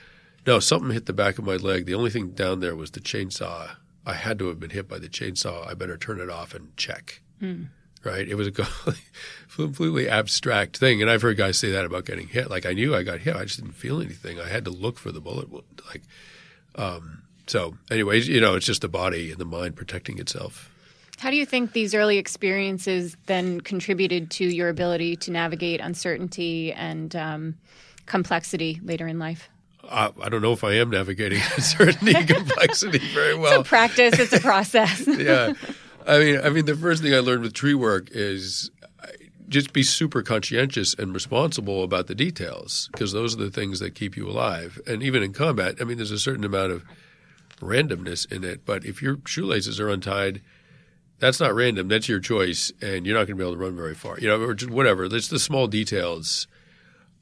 no, 0.47 0.59
something 0.59 0.91
hit 0.91 1.05
the 1.05 1.13
back 1.13 1.37
of 1.37 1.45
my 1.45 1.57
leg. 1.57 1.85
The 1.85 1.95
only 1.95 2.09
thing 2.09 2.29
down 2.29 2.61
there 2.61 2.75
was 2.75 2.91
the 2.91 3.01
chainsaw. 3.01 3.75
I 4.05 4.13
had 4.13 4.39
to 4.39 4.47
have 4.47 4.59
been 4.59 4.69
hit 4.69 4.87
by 4.87 4.99
the 4.99 5.09
chainsaw. 5.09 5.67
I 5.67 5.73
better 5.73 5.97
turn 5.97 6.19
it 6.19 6.29
off 6.29 6.53
and 6.53 6.75
check. 6.77 7.21
Mm 7.41 7.69
right? 8.03 8.27
It 8.27 8.35
was 8.35 8.47
a 8.47 8.51
completely 9.55 10.09
abstract 10.09 10.77
thing. 10.77 11.01
And 11.01 11.09
I've 11.09 11.21
heard 11.21 11.37
guys 11.37 11.57
say 11.57 11.71
that 11.71 11.85
about 11.85 12.05
getting 12.05 12.27
hit. 12.27 12.49
Like 12.49 12.65
I 12.65 12.73
knew 12.73 12.95
I 12.95 13.03
got 13.03 13.19
hit, 13.19 13.35
I 13.35 13.45
just 13.45 13.59
didn't 13.59 13.75
feel 13.75 14.01
anything. 14.01 14.39
I 14.39 14.47
had 14.47 14.65
to 14.65 14.71
look 14.71 14.97
for 14.97 15.11
the 15.11 15.21
bullet 15.21 15.49
wound. 15.49 15.81
Like, 15.87 16.03
um, 16.75 17.23
so 17.47 17.75
anyways, 17.91 18.27
you 18.27 18.41
know, 18.41 18.55
it's 18.55 18.65
just 18.65 18.81
the 18.81 18.87
body 18.87 19.31
and 19.31 19.39
the 19.39 19.45
mind 19.45 19.75
protecting 19.75 20.19
itself. 20.19 20.69
How 21.19 21.29
do 21.29 21.37
you 21.37 21.45
think 21.45 21.73
these 21.73 21.93
early 21.93 22.17
experiences 22.17 23.15
then 23.27 23.61
contributed 23.61 24.31
to 24.31 24.45
your 24.45 24.69
ability 24.69 25.15
to 25.17 25.31
navigate 25.31 25.79
uncertainty 25.79 26.73
and 26.73 27.15
um, 27.15 27.55
complexity 28.05 28.79
later 28.83 29.07
in 29.07 29.19
life? 29.19 29.49
Uh, 29.83 30.11
I 30.21 30.29
don't 30.29 30.41
know 30.41 30.53
if 30.53 30.63
I 30.63 30.73
am 30.73 30.89
navigating 30.89 31.41
uncertainty 31.55 32.15
and 32.15 32.27
complexity 32.27 32.99
very 33.13 33.35
well. 33.35 33.59
It's 33.59 33.67
a 33.67 33.69
practice. 33.69 34.19
It's 34.19 34.33
a 34.33 34.39
process. 34.39 35.07
yeah. 35.07 35.53
I 36.05 36.19
mean, 36.19 36.41
I 36.41 36.49
mean, 36.49 36.65
the 36.65 36.75
first 36.75 37.01
thing 37.01 37.13
I 37.13 37.19
learned 37.19 37.43
with 37.43 37.53
tree 37.53 37.73
work 37.73 38.09
is 38.11 38.71
just 39.47 39.73
be 39.73 39.83
super 39.83 40.21
conscientious 40.21 40.93
and 40.93 41.13
responsible 41.13 41.83
about 41.83 42.07
the 42.07 42.15
details 42.15 42.89
because 42.91 43.11
those 43.11 43.35
are 43.35 43.43
the 43.43 43.51
things 43.51 43.79
that 43.79 43.95
keep 43.95 44.15
you 44.15 44.27
alive. 44.27 44.81
And 44.87 45.03
even 45.03 45.23
in 45.23 45.33
combat, 45.33 45.75
I 45.79 45.83
mean, 45.83 45.97
there's 45.97 46.11
a 46.11 46.19
certain 46.19 46.43
amount 46.43 46.71
of 46.71 46.83
randomness 47.59 48.31
in 48.31 48.43
it. 48.43 48.65
But 48.65 48.85
if 48.85 49.01
your 49.01 49.17
shoelaces 49.25 49.79
are 49.79 49.89
untied, 49.89 50.41
that's 51.19 51.39
not 51.39 51.53
random. 51.53 51.87
That's 51.87 52.09
your 52.09 52.19
choice, 52.19 52.71
and 52.81 53.05
you're 53.05 53.17
not 53.17 53.27
going 53.27 53.37
to 53.37 53.43
be 53.43 53.43
able 53.43 53.53
to 53.53 53.59
run 53.59 53.75
very 53.75 53.95
far. 53.95 54.19
You 54.19 54.27
know, 54.27 54.41
or 54.41 54.55
whatever. 54.67 55.05
It's 55.05 55.29
the 55.29 55.39
small 55.39 55.67
details 55.67 56.47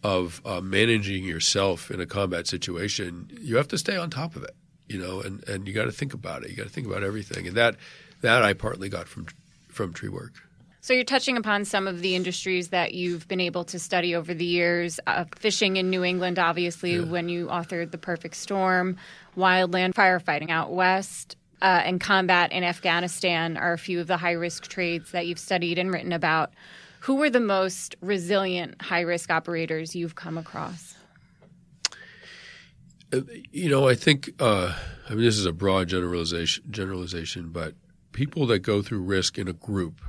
of 0.03 0.41
uh, 0.43 0.62
managing 0.62 1.23
yourself 1.23 1.91
in 1.91 2.01
a 2.01 2.07
combat 2.07 2.47
situation. 2.47 3.29
You 3.39 3.57
have 3.57 3.67
to 3.67 3.77
stay 3.77 3.95
on 3.95 4.10
top 4.10 4.36
of 4.36 4.43
it. 4.43 4.55
You 4.88 4.99
know, 4.99 5.21
and 5.21 5.47
and 5.47 5.67
you 5.67 5.73
got 5.73 5.86
to 5.86 5.91
think 5.91 6.13
about 6.13 6.43
it. 6.43 6.49
You 6.49 6.57
got 6.57 6.63
to 6.63 6.69
think 6.69 6.88
about 6.88 7.03
everything, 7.03 7.47
and 7.47 7.55
that 7.55 7.75
that 8.21 8.43
I 8.43 8.53
partly 8.53 8.89
got 8.89 9.07
from 9.07 9.27
from 9.69 9.93
tree 9.93 10.10
work. 10.10 10.34
So 10.83 10.93
you're 10.93 11.03
touching 11.03 11.37
upon 11.37 11.65
some 11.65 11.87
of 11.87 12.01
the 12.01 12.15
industries 12.15 12.69
that 12.69 12.95
you've 12.95 13.27
been 13.27 13.39
able 13.39 13.63
to 13.65 13.77
study 13.77 14.15
over 14.15 14.33
the 14.33 14.45
years. 14.45 14.99
Uh, 15.05 15.25
fishing 15.35 15.77
in 15.77 15.91
New 15.91 16.03
England, 16.03 16.39
obviously, 16.39 16.95
yeah. 16.95 17.03
when 17.03 17.29
you 17.29 17.45
authored 17.47 17.91
The 17.91 17.99
Perfect 17.99 18.35
Storm, 18.35 18.97
wildland 19.37 19.93
firefighting 19.93 20.49
out 20.49 20.73
west, 20.73 21.37
uh, 21.61 21.81
and 21.85 22.01
combat 22.01 22.51
in 22.51 22.63
Afghanistan 22.63 23.57
are 23.57 23.73
a 23.73 23.77
few 23.77 23.99
of 23.99 24.07
the 24.07 24.17
high 24.17 24.31
risk 24.31 24.67
trades 24.67 25.11
that 25.11 25.27
you've 25.27 25.37
studied 25.37 25.77
and 25.77 25.93
written 25.93 26.11
about. 26.11 26.51
Who 27.01 27.17
were 27.17 27.29
the 27.29 27.39
most 27.39 27.95
resilient 28.01 28.81
high 28.81 29.01
risk 29.01 29.29
operators 29.29 29.95
you've 29.95 30.15
come 30.15 30.35
across? 30.35 30.95
Uh, 33.13 33.21
you 33.51 33.69
know, 33.69 33.87
I 33.87 33.93
think 33.93 34.31
uh, 34.39 34.75
I 35.07 35.13
mean 35.13 35.25
this 35.25 35.37
is 35.37 35.45
a 35.45 35.53
broad 35.53 35.89
generalization, 35.89 36.63
generalization, 36.71 37.49
but 37.49 37.75
people 38.13 38.47
that 38.47 38.59
go 38.59 38.81
through 38.81 39.01
risk 39.01 39.37
in 39.37 39.47
a 39.47 39.53
group 39.53 40.01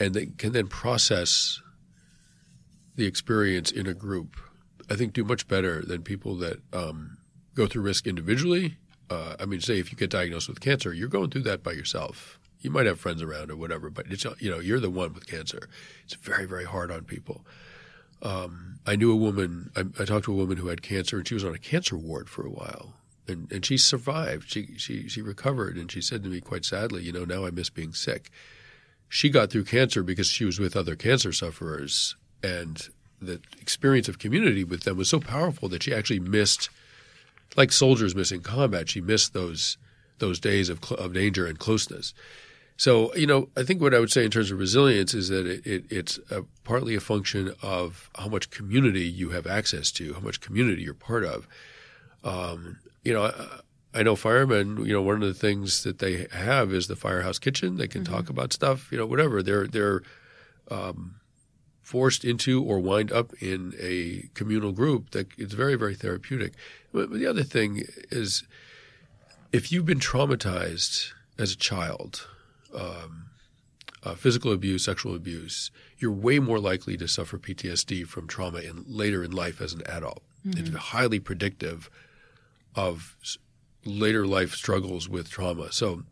and 0.00 0.14
they 0.14 0.26
can 0.26 0.52
then 0.52 0.66
process 0.66 1.60
the 2.96 3.06
experience 3.06 3.70
in 3.70 3.86
a 3.86 3.94
group, 3.94 4.36
I 4.90 4.96
think 4.96 5.12
do 5.12 5.22
much 5.22 5.46
better 5.46 5.82
than 5.82 6.02
people 6.02 6.34
that 6.36 6.58
um, 6.72 7.18
go 7.54 7.66
through 7.66 7.82
risk 7.82 8.06
individually. 8.06 8.78
Uh, 9.10 9.36
I 9.38 9.44
mean, 9.44 9.60
say 9.60 9.78
if 9.78 9.92
you 9.92 9.98
get 9.98 10.10
diagnosed 10.10 10.48
with 10.48 10.60
cancer, 10.60 10.92
you're 10.92 11.08
going 11.08 11.30
through 11.30 11.42
that 11.42 11.62
by 11.62 11.72
yourself. 11.72 12.38
You 12.60 12.70
might 12.70 12.86
have 12.86 12.98
friends 12.98 13.22
around 13.22 13.50
or 13.50 13.56
whatever, 13.56 13.90
but 13.90 14.06
it's 14.10 14.24
you 14.38 14.50
know 14.50 14.58
you're 14.58 14.80
the 14.80 14.90
one 14.90 15.14
with 15.14 15.26
cancer. 15.26 15.68
It's 16.04 16.14
very 16.14 16.46
very 16.46 16.64
hard 16.64 16.90
on 16.90 17.04
people. 17.04 17.44
Um, 18.22 18.80
I 18.86 18.96
knew 18.96 19.10
a 19.12 19.16
woman. 19.16 19.70
I, 19.74 19.80
I, 19.98 20.04
talked 20.04 20.26
to 20.26 20.32
a 20.32 20.36
woman 20.36 20.58
who 20.58 20.68
had 20.68 20.82
cancer, 20.82 21.16
and 21.16 21.26
she 21.26 21.32
was 21.32 21.44
on 21.44 21.54
a 21.54 21.58
cancer 21.58 21.96
ward 21.96 22.28
for 22.28 22.44
a 22.44 22.50
while, 22.50 22.92
and 23.26 23.50
and 23.50 23.64
she 23.64 23.78
survived. 23.78 24.50
She 24.50 24.74
she 24.76 25.08
she 25.08 25.22
recovered, 25.22 25.78
and 25.78 25.90
she 25.90 26.02
said 26.02 26.22
to 26.22 26.28
me 26.28 26.42
quite 26.42 26.66
sadly, 26.66 27.02
you 27.02 27.12
know, 27.12 27.24
now 27.24 27.46
I 27.46 27.50
miss 27.50 27.70
being 27.70 27.94
sick 27.94 28.30
she 29.10 29.28
got 29.28 29.50
through 29.50 29.64
cancer 29.64 30.02
because 30.04 30.28
she 30.28 30.44
was 30.44 30.60
with 30.60 30.76
other 30.76 30.94
cancer 30.96 31.32
sufferers, 31.32 32.16
and 32.42 32.88
the 33.20 33.40
experience 33.60 34.08
of 34.08 34.20
community 34.20 34.64
with 34.64 34.84
them 34.84 34.96
was 34.96 35.08
so 35.08 35.20
powerful 35.20 35.68
that 35.68 35.82
she 35.82 35.92
actually 35.92 36.20
missed, 36.20 36.70
like 37.56 37.72
soldiers 37.72 38.14
missing 38.14 38.40
combat, 38.40 38.88
she 38.88 39.02
missed 39.02 39.34
those 39.34 39.76
those 40.20 40.38
days 40.38 40.68
of 40.68 40.80
of 40.92 41.12
danger 41.12 41.44
and 41.44 41.58
closeness. 41.58 42.14
So, 42.76 43.14
you 43.14 43.26
know, 43.26 43.50
I 43.58 43.64
think 43.64 43.82
what 43.82 43.92
I 43.92 43.98
would 43.98 44.12
say 44.12 44.24
in 44.24 44.30
terms 44.30 44.50
of 44.50 44.58
resilience 44.58 45.12
is 45.12 45.28
that 45.28 45.46
it, 45.46 45.66
it, 45.66 45.84
it's 45.90 46.18
a, 46.30 46.44
partly 46.64 46.94
a 46.94 47.00
function 47.00 47.52
of 47.60 48.08
how 48.14 48.28
much 48.28 48.48
community 48.48 49.02
you 49.02 49.30
have 49.30 49.46
access 49.46 49.90
to, 49.92 50.14
how 50.14 50.20
much 50.20 50.40
community 50.40 50.82
you're 50.82 50.94
part 50.94 51.24
of. 51.24 51.46
Um, 52.24 52.78
you 53.04 53.12
know, 53.12 53.30
I 53.92 54.02
know 54.02 54.14
firemen, 54.14 54.84
you 54.84 54.92
know, 54.92 55.02
one 55.02 55.22
of 55.22 55.28
the 55.28 55.34
things 55.34 55.82
that 55.82 55.98
they 55.98 56.26
have 56.30 56.72
is 56.72 56.86
the 56.86 56.96
firehouse 56.96 57.38
kitchen. 57.38 57.76
They 57.76 57.88
can 57.88 58.04
mm-hmm. 58.04 58.14
talk 58.14 58.28
about 58.28 58.52
stuff, 58.52 58.90
you 58.92 58.98
know, 58.98 59.06
whatever. 59.06 59.42
They're 59.42 59.66
they're 59.66 60.02
um, 60.70 61.16
forced 61.82 62.24
into 62.24 62.62
or 62.62 62.78
wind 62.78 63.10
up 63.10 63.32
in 63.42 63.74
a 63.80 64.28
communal 64.34 64.72
group 64.72 65.10
that 65.10 65.28
is 65.36 65.52
very 65.52 65.74
very 65.74 65.96
therapeutic. 65.96 66.52
But 66.92 67.12
the 67.12 67.26
other 67.26 67.42
thing 67.42 67.84
is, 68.10 68.44
if 69.52 69.72
you've 69.72 69.86
been 69.86 69.98
traumatized 69.98 71.12
as 71.36 71.52
a 71.52 71.56
child, 71.56 72.28
um, 72.72 73.30
uh, 74.04 74.14
physical 74.14 74.52
abuse, 74.52 74.84
sexual 74.84 75.16
abuse, 75.16 75.72
you're 75.98 76.12
way 76.12 76.38
more 76.38 76.60
likely 76.60 76.96
to 76.96 77.08
suffer 77.08 77.38
PTSD 77.38 78.06
from 78.06 78.28
trauma 78.28 78.58
in 78.58 78.84
later 78.86 79.24
in 79.24 79.32
life 79.32 79.60
as 79.60 79.72
an 79.72 79.82
adult. 79.86 80.22
Mm-hmm. 80.46 80.60
It's 80.60 80.76
highly 80.76 81.18
predictive 81.18 81.90
of 82.74 83.16
later 83.84 84.26
life 84.26 84.54
struggles 84.54 85.08
with 85.08 85.30
trauma. 85.30 85.72
So, 85.72 86.02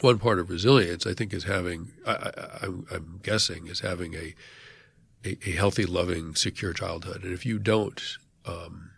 one 0.00 0.18
part 0.18 0.38
of 0.38 0.50
resilience, 0.50 1.06
I 1.06 1.14
think, 1.14 1.34
is 1.34 1.44
having, 1.44 1.92
I, 2.06 2.64
am 2.64 3.20
guessing, 3.22 3.66
is 3.66 3.80
having 3.80 4.14
a, 4.14 4.34
a, 5.24 5.36
a, 5.46 5.52
healthy, 5.52 5.84
loving, 5.84 6.34
secure 6.34 6.72
childhood. 6.72 7.24
And 7.24 7.32
if 7.32 7.44
you 7.44 7.58
don't, 7.58 8.00
um, 8.46 8.90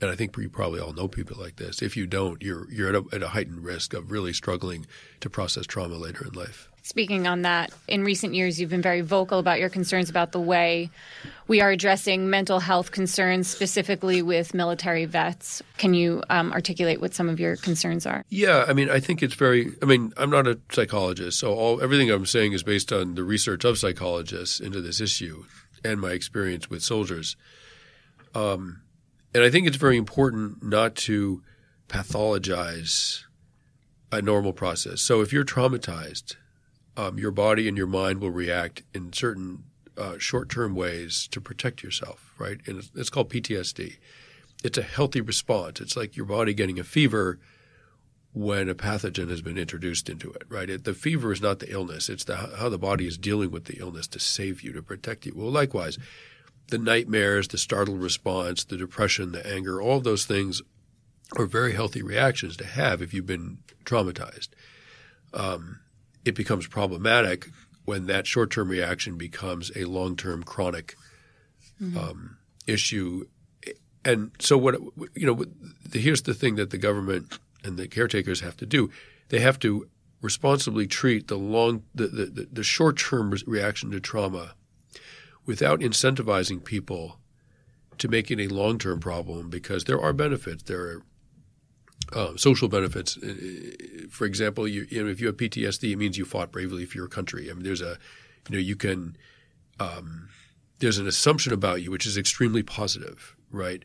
and 0.00 0.10
I 0.10 0.14
think 0.14 0.36
you 0.36 0.48
probably 0.48 0.80
all 0.80 0.92
know 0.92 1.08
people 1.08 1.36
like 1.40 1.56
this, 1.56 1.82
if 1.82 1.96
you 1.96 2.06
don't, 2.06 2.40
you're, 2.40 2.70
you're 2.70 2.88
at 2.88 2.94
a, 2.94 3.04
at 3.12 3.22
a 3.22 3.28
heightened 3.28 3.64
risk 3.64 3.94
of 3.94 4.12
really 4.12 4.32
struggling 4.32 4.86
to 5.20 5.28
process 5.28 5.66
trauma 5.66 5.96
later 5.96 6.26
in 6.26 6.32
life. 6.34 6.68
Speaking 6.82 7.26
on 7.26 7.42
that, 7.42 7.72
in 7.86 8.02
recent 8.02 8.34
years, 8.34 8.60
you've 8.60 8.70
been 8.70 8.82
very 8.82 9.02
vocal 9.02 9.38
about 9.38 9.60
your 9.60 9.68
concerns 9.68 10.10
about 10.10 10.32
the 10.32 10.40
way 10.40 10.90
we 11.48 11.60
are 11.60 11.70
addressing 11.70 12.30
mental 12.30 12.60
health 12.60 12.90
concerns, 12.90 13.48
specifically 13.48 14.22
with 14.22 14.54
military 14.54 15.04
vets. 15.04 15.62
Can 15.78 15.94
you 15.94 16.22
um, 16.30 16.52
articulate 16.52 17.00
what 17.00 17.14
some 17.14 17.28
of 17.28 17.40
your 17.40 17.56
concerns 17.56 18.06
are? 18.06 18.24
Yeah, 18.28 18.64
I 18.68 18.72
mean, 18.72 18.90
I 18.90 19.00
think 19.00 19.22
it's 19.22 19.34
very. 19.34 19.72
I 19.82 19.86
mean, 19.86 20.12
I'm 20.16 20.30
not 20.30 20.46
a 20.46 20.58
psychologist, 20.70 21.38
so 21.38 21.54
all 21.54 21.82
everything 21.82 22.10
I'm 22.10 22.26
saying 22.26 22.52
is 22.52 22.62
based 22.62 22.92
on 22.92 23.14
the 23.14 23.24
research 23.24 23.64
of 23.64 23.78
psychologists 23.78 24.60
into 24.60 24.80
this 24.80 25.00
issue 25.00 25.44
and 25.84 26.00
my 26.00 26.10
experience 26.12 26.70
with 26.70 26.82
soldiers. 26.82 27.36
Um, 28.34 28.82
and 29.34 29.42
I 29.42 29.50
think 29.50 29.66
it's 29.66 29.76
very 29.76 29.96
important 29.96 30.62
not 30.62 30.94
to 30.96 31.42
pathologize 31.88 33.22
a 34.10 34.22
normal 34.22 34.52
process. 34.52 35.00
So 35.00 35.20
if 35.20 35.32
you're 35.32 35.44
traumatized 35.44 36.36
um, 36.96 37.18
your 37.18 37.30
body 37.30 37.68
and 37.68 37.76
your 37.76 37.86
mind 37.86 38.20
will 38.20 38.30
react 38.30 38.82
in 38.94 39.12
certain 39.12 39.64
uh, 39.96 40.18
short-term 40.18 40.74
ways 40.74 41.28
to 41.30 41.40
protect 41.40 41.82
yourself, 41.82 42.34
right? 42.38 42.58
And 42.66 42.78
it's, 42.78 42.90
it's, 42.94 43.10
called 43.10 43.30
PTSD. 43.30 43.96
It's 44.64 44.78
a 44.78 44.82
healthy 44.82 45.20
response. 45.20 45.80
It's 45.80 45.96
like 45.96 46.16
your 46.16 46.26
body 46.26 46.54
getting 46.54 46.78
a 46.78 46.84
fever 46.84 47.38
when 48.32 48.68
a 48.68 48.74
pathogen 48.74 49.28
has 49.28 49.42
been 49.42 49.58
introduced 49.58 50.08
into 50.08 50.32
it, 50.32 50.44
right? 50.48 50.70
It, 50.70 50.84
the 50.84 50.94
fever 50.94 51.32
is 51.32 51.42
not 51.42 51.58
the 51.58 51.70
illness. 51.70 52.08
It's 52.08 52.24
the, 52.24 52.36
how 52.36 52.68
the 52.68 52.78
body 52.78 53.06
is 53.06 53.18
dealing 53.18 53.50
with 53.50 53.66
the 53.66 53.78
illness 53.78 54.06
to 54.08 54.18
save 54.18 54.62
you, 54.62 54.72
to 54.72 54.82
protect 54.82 55.26
you. 55.26 55.32
Well, 55.36 55.50
likewise, 55.50 55.98
the 56.68 56.78
nightmares, 56.78 57.48
the 57.48 57.58
startled 57.58 58.00
response, 58.00 58.64
the 58.64 58.78
depression, 58.78 59.32
the 59.32 59.46
anger, 59.46 59.82
all 59.82 60.00
those 60.00 60.24
things 60.24 60.62
are 61.36 61.46
very 61.46 61.72
healthy 61.72 62.02
reactions 62.02 62.56
to 62.56 62.64
have 62.64 63.02
if 63.02 63.12
you've 63.12 63.26
been 63.26 63.58
traumatized. 63.84 64.48
Um, 65.34 65.80
it 66.24 66.34
becomes 66.34 66.66
problematic 66.66 67.48
when 67.84 68.06
that 68.06 68.26
short 68.26 68.50
term 68.50 68.68
reaction 68.68 69.16
becomes 69.16 69.70
a 69.76 69.84
long 69.84 70.16
term 70.16 70.42
chronic 70.42 70.96
mm-hmm. 71.80 71.98
um, 71.98 72.38
issue. 72.66 73.26
And 74.04 74.32
so, 74.38 74.58
what 74.58 74.74
you 75.14 75.26
know, 75.26 75.44
here's 75.92 76.22
the 76.22 76.34
thing 76.34 76.56
that 76.56 76.70
the 76.70 76.78
government 76.78 77.38
and 77.64 77.76
the 77.76 77.88
caretakers 77.88 78.40
have 78.40 78.56
to 78.58 78.66
do: 78.66 78.90
they 79.28 79.40
have 79.40 79.58
to 79.60 79.88
responsibly 80.20 80.86
treat 80.86 81.28
the 81.28 81.36
long, 81.36 81.82
the, 81.94 82.06
the, 82.06 82.48
the 82.52 82.62
short 82.62 82.96
term 82.96 83.32
reaction 83.46 83.90
to 83.90 84.00
trauma, 84.00 84.54
without 85.46 85.80
incentivizing 85.80 86.64
people 86.64 87.18
to 87.98 88.08
make 88.08 88.30
it 88.30 88.40
a 88.40 88.48
long 88.48 88.78
term 88.78 88.98
problem. 89.00 89.50
Because 89.50 89.84
there 89.84 90.00
are 90.00 90.12
benefits. 90.12 90.64
There 90.64 90.80
are 90.80 91.02
uh, 92.12 92.36
social 92.36 92.68
benefits. 92.68 93.16
Uh, 93.16 93.34
for 94.10 94.26
example, 94.26 94.66
you, 94.66 94.86
you, 94.90 95.02
know, 95.02 95.10
if 95.10 95.20
you 95.20 95.26
have 95.26 95.36
PTSD, 95.36 95.92
it 95.92 95.96
means 95.96 96.18
you 96.18 96.24
fought 96.24 96.52
bravely 96.52 96.84
for 96.84 96.96
your 96.96 97.08
country. 97.08 97.50
I 97.50 97.54
mean, 97.54 97.62
there's 97.62 97.80
a, 97.80 97.98
you 98.48 98.56
know, 98.56 98.58
you 98.58 98.76
can, 98.76 99.16
um, 99.80 100.28
there's 100.78 100.98
an 100.98 101.06
assumption 101.06 101.52
about 101.52 101.82
you 101.82 101.90
which 101.90 102.06
is 102.06 102.16
extremely 102.16 102.62
positive, 102.62 103.36
right? 103.50 103.82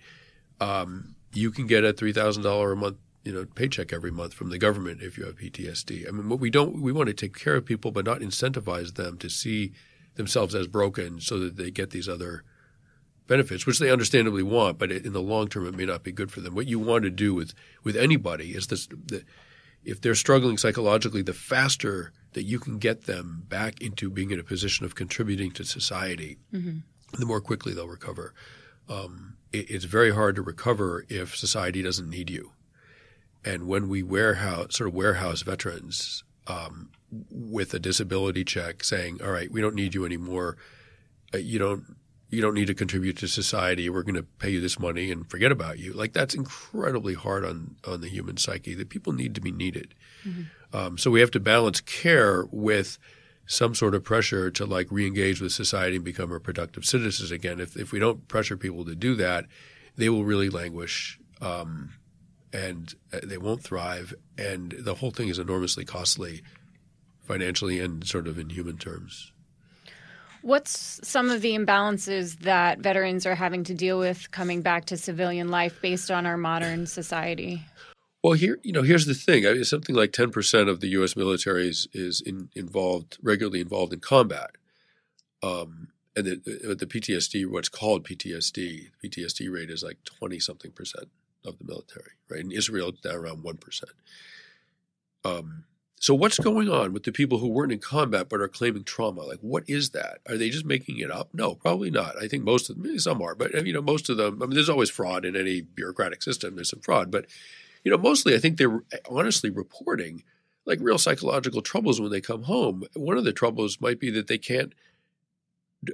Um, 0.59 1.15
you 1.33 1.51
can 1.51 1.67
get 1.67 1.83
a 1.83 1.93
three 1.93 2.13
thousand 2.13 2.43
dollar 2.43 2.71
a 2.71 2.75
month, 2.75 2.97
you 3.23 3.33
know, 3.33 3.45
paycheck 3.45 3.93
every 3.93 4.11
month 4.11 4.33
from 4.33 4.49
the 4.49 4.57
government 4.57 5.01
if 5.01 5.17
you 5.17 5.25
have 5.25 5.35
PTSD. 5.35 6.07
I 6.07 6.11
mean, 6.11 6.29
what 6.29 6.39
we 6.39 6.49
don't, 6.49 6.81
we 6.81 6.91
want 6.91 7.07
to 7.07 7.13
take 7.13 7.37
care 7.37 7.55
of 7.55 7.65
people, 7.65 7.91
but 7.91 8.05
not 8.05 8.21
incentivize 8.21 8.95
them 8.95 9.17
to 9.19 9.29
see 9.29 9.73
themselves 10.15 10.55
as 10.55 10.67
broken 10.67 11.21
so 11.21 11.37
that 11.39 11.57
they 11.57 11.69
get 11.69 11.91
these 11.91 12.09
other 12.09 12.43
benefits, 13.27 13.65
which 13.65 13.79
they 13.79 13.91
understandably 13.91 14.43
want, 14.43 14.77
but 14.77 14.91
in 14.91 15.13
the 15.13 15.21
long 15.21 15.47
term, 15.47 15.67
it 15.67 15.75
may 15.75 15.85
not 15.85 16.03
be 16.03 16.11
good 16.11 16.31
for 16.31 16.41
them. 16.41 16.55
What 16.55 16.67
you 16.67 16.79
want 16.79 17.03
to 17.03 17.09
do 17.09 17.33
with 17.33 17.53
with 17.83 17.95
anybody 17.95 18.51
is 18.51 18.67
this: 18.67 18.87
the, 18.87 19.23
if 19.83 20.01
they're 20.01 20.15
struggling 20.15 20.57
psychologically, 20.57 21.21
the 21.21 21.33
faster 21.33 22.11
that 22.33 22.43
you 22.43 22.59
can 22.59 22.77
get 22.77 23.05
them 23.05 23.43
back 23.47 23.81
into 23.81 24.09
being 24.09 24.31
in 24.31 24.39
a 24.39 24.43
position 24.43 24.85
of 24.85 24.95
contributing 24.95 25.51
to 25.51 25.63
society, 25.63 26.37
mm-hmm. 26.53 26.79
the 27.19 27.25
more 27.25 27.41
quickly 27.41 27.73
they'll 27.73 27.87
recover. 27.87 28.33
Um, 28.89 29.37
it, 29.51 29.69
it's 29.69 29.85
very 29.85 30.13
hard 30.13 30.35
to 30.35 30.41
recover 30.41 31.05
if 31.09 31.35
society 31.35 31.81
doesn't 31.81 32.09
need 32.09 32.29
you, 32.29 32.53
and 33.43 33.67
when 33.67 33.89
we 33.89 34.03
warehouse 34.03 34.77
sort 34.77 34.87
of 34.87 34.93
warehouse 34.93 35.41
veterans. 35.41 36.23
um, 36.47 36.89
with 37.31 37.73
a 37.73 37.79
disability 37.79 38.43
check, 38.43 38.83
saying, 38.83 39.21
"All 39.23 39.31
right, 39.31 39.51
we 39.51 39.61
don't 39.61 39.75
need 39.75 39.95
you 39.95 40.05
anymore. 40.05 40.57
Uh, 41.33 41.37
you 41.37 41.59
don't 41.59 41.95
you 42.29 42.41
don't 42.41 42.53
need 42.53 42.67
to 42.67 42.73
contribute 42.73 43.17
to 43.17 43.27
society. 43.27 43.89
We're 43.89 44.03
going 44.03 44.15
to 44.15 44.23
pay 44.23 44.49
you 44.49 44.61
this 44.61 44.79
money 44.79 45.11
and 45.11 45.29
forget 45.29 45.51
about 45.51 45.79
you." 45.79 45.93
Like 45.93 46.13
that's 46.13 46.35
incredibly 46.35 47.13
hard 47.13 47.45
on 47.45 47.75
on 47.85 48.01
the 48.01 48.09
human 48.09 48.37
psyche. 48.37 48.73
That 48.73 48.89
people 48.89 49.13
need 49.13 49.35
to 49.35 49.41
be 49.41 49.51
needed. 49.51 49.93
Mm-hmm. 50.25 50.77
Um, 50.77 50.97
so 50.97 51.11
we 51.11 51.21
have 51.21 51.31
to 51.31 51.39
balance 51.39 51.81
care 51.81 52.45
with 52.51 52.97
some 53.45 53.73
sort 53.73 53.95
of 53.95 54.03
pressure 54.03 54.51
to 54.51 54.65
like 54.65 54.87
re-engage 54.91 55.41
with 55.41 55.53
society 55.53 55.95
and 55.95 56.05
become 56.05 56.31
a 56.31 56.39
productive 56.39 56.85
citizens 56.85 57.31
again. 57.31 57.59
If 57.59 57.77
if 57.77 57.91
we 57.91 57.99
don't 57.99 58.27
pressure 58.27 58.57
people 58.57 58.85
to 58.85 58.95
do 58.95 59.15
that, 59.15 59.45
they 59.95 60.09
will 60.09 60.25
really 60.25 60.49
languish. 60.49 61.19
Um, 61.41 61.93
and 62.53 62.95
uh, 63.11 63.19
they 63.23 63.37
won't 63.37 63.61
thrive, 63.61 64.13
and 64.37 64.73
the 64.79 64.95
whole 64.95 65.11
thing 65.11 65.27
is 65.27 65.37
enormously 65.37 65.83
costly 65.83 66.43
financially 67.27 67.79
and 67.79 68.07
sort 68.07 68.25
of 68.27 68.39
in 68.39 68.49
human 68.49 68.77
terms. 68.77 69.31
What's 70.47 71.01
some 71.03 71.29
of 71.29 71.41
the 71.41 71.57
imbalances 71.57 72.39
that 72.43 72.79
veterans 72.79 73.25
are 73.25 73.35
having 73.35 73.65
to 73.65 73.73
deal 73.73 73.99
with 73.99 74.31
coming 74.31 74.61
back 74.61 74.85
to 74.85 74.95
civilian 74.95 75.49
life 75.49 75.81
based 75.81 76.09
on 76.09 76.25
our 76.25 76.37
modern 76.37 76.87
society? 76.87 77.65
Well, 78.23 78.31
here, 78.31 78.57
you 78.63 78.71
know, 78.71 78.81
here's 78.81 79.05
the 79.07 79.13
thing. 79.13 79.45
I 79.45 79.51
mean, 79.51 79.65
something 79.65 79.93
like 79.93 80.13
10% 80.13 80.69
of 80.69 80.79
the 80.79 80.87
U.S. 80.99 81.17
military 81.17 81.67
is, 81.67 81.89
is 81.91 82.21
in, 82.21 82.47
involved, 82.55 83.17
regularly 83.21 83.59
involved 83.59 83.91
in 83.91 83.99
combat. 83.99 84.51
Um, 85.43 85.89
and 86.15 86.25
the, 86.25 86.75
the 86.79 86.85
PTSD, 86.85 87.45
what's 87.45 87.67
called 87.67 88.07
PTSD, 88.07 88.91
PTSD 89.03 89.51
rate 89.51 89.69
is 89.69 89.83
like 89.83 90.01
20 90.05 90.39
something 90.39 90.71
percent 90.71 91.09
of 91.45 91.57
the 91.57 91.65
military, 91.65 92.11
right? 92.29 92.39
In 92.39 92.53
Israel, 92.53 92.87
it's 92.87 93.01
down 93.01 93.15
around 93.15 93.43
1%. 93.43 93.83
Um, 95.25 95.65
so 95.99 96.13
what's 96.13 96.37
going 96.37 96.69
on 96.69 96.93
with 96.93 97.03
the 97.03 97.11
people 97.11 97.39
who 97.39 97.47
weren't 97.47 97.71
in 97.71 97.79
combat 97.79 98.29
but 98.29 98.39
are 98.39 98.47
claiming 98.47 98.83
trauma? 98.83 99.21
Like, 99.21 99.39
what 99.39 99.63
is 99.67 99.91
that? 99.91 100.19
Are 100.29 100.37
they 100.37 100.49
just 100.49 100.65
making 100.65 100.99
it 100.99 101.09
up? 101.09 101.29
No, 101.33 101.55
probably 101.55 101.89
not. 101.89 102.21
I 102.21 102.27
think 102.27 102.43
most 102.43 102.69
of 102.69 102.81
them, 102.81 102.99
some 102.99 103.21
are, 103.21 103.33
but 103.33 103.65
you 103.65 103.73
know, 103.73 103.81
most 103.81 104.09
of 104.09 104.17
them. 104.17 104.41
I 104.41 104.45
mean, 104.45 104.53
there's 104.53 104.69
always 104.69 104.91
fraud 104.91 105.25
in 105.25 105.35
any 105.35 105.61
bureaucratic 105.61 106.21
system. 106.21 106.55
There's 106.55 106.69
some 106.69 106.81
fraud, 106.81 107.09
but 107.09 107.25
you 107.83 107.89
know, 107.89 107.97
mostly 107.97 108.35
I 108.35 108.37
think 108.37 108.57
they're 108.57 108.83
honestly 109.09 109.49
reporting 109.49 110.23
like 110.65 110.79
real 110.81 110.99
psychological 110.99 111.61
troubles 111.61 111.99
when 111.99 112.11
they 112.11 112.21
come 112.21 112.43
home. 112.43 112.83
One 112.93 113.17
of 113.17 113.23
the 113.23 113.33
troubles 113.33 113.81
might 113.81 113.99
be 113.99 114.11
that 114.11 114.27
they 114.27 114.37
can't 114.37 114.73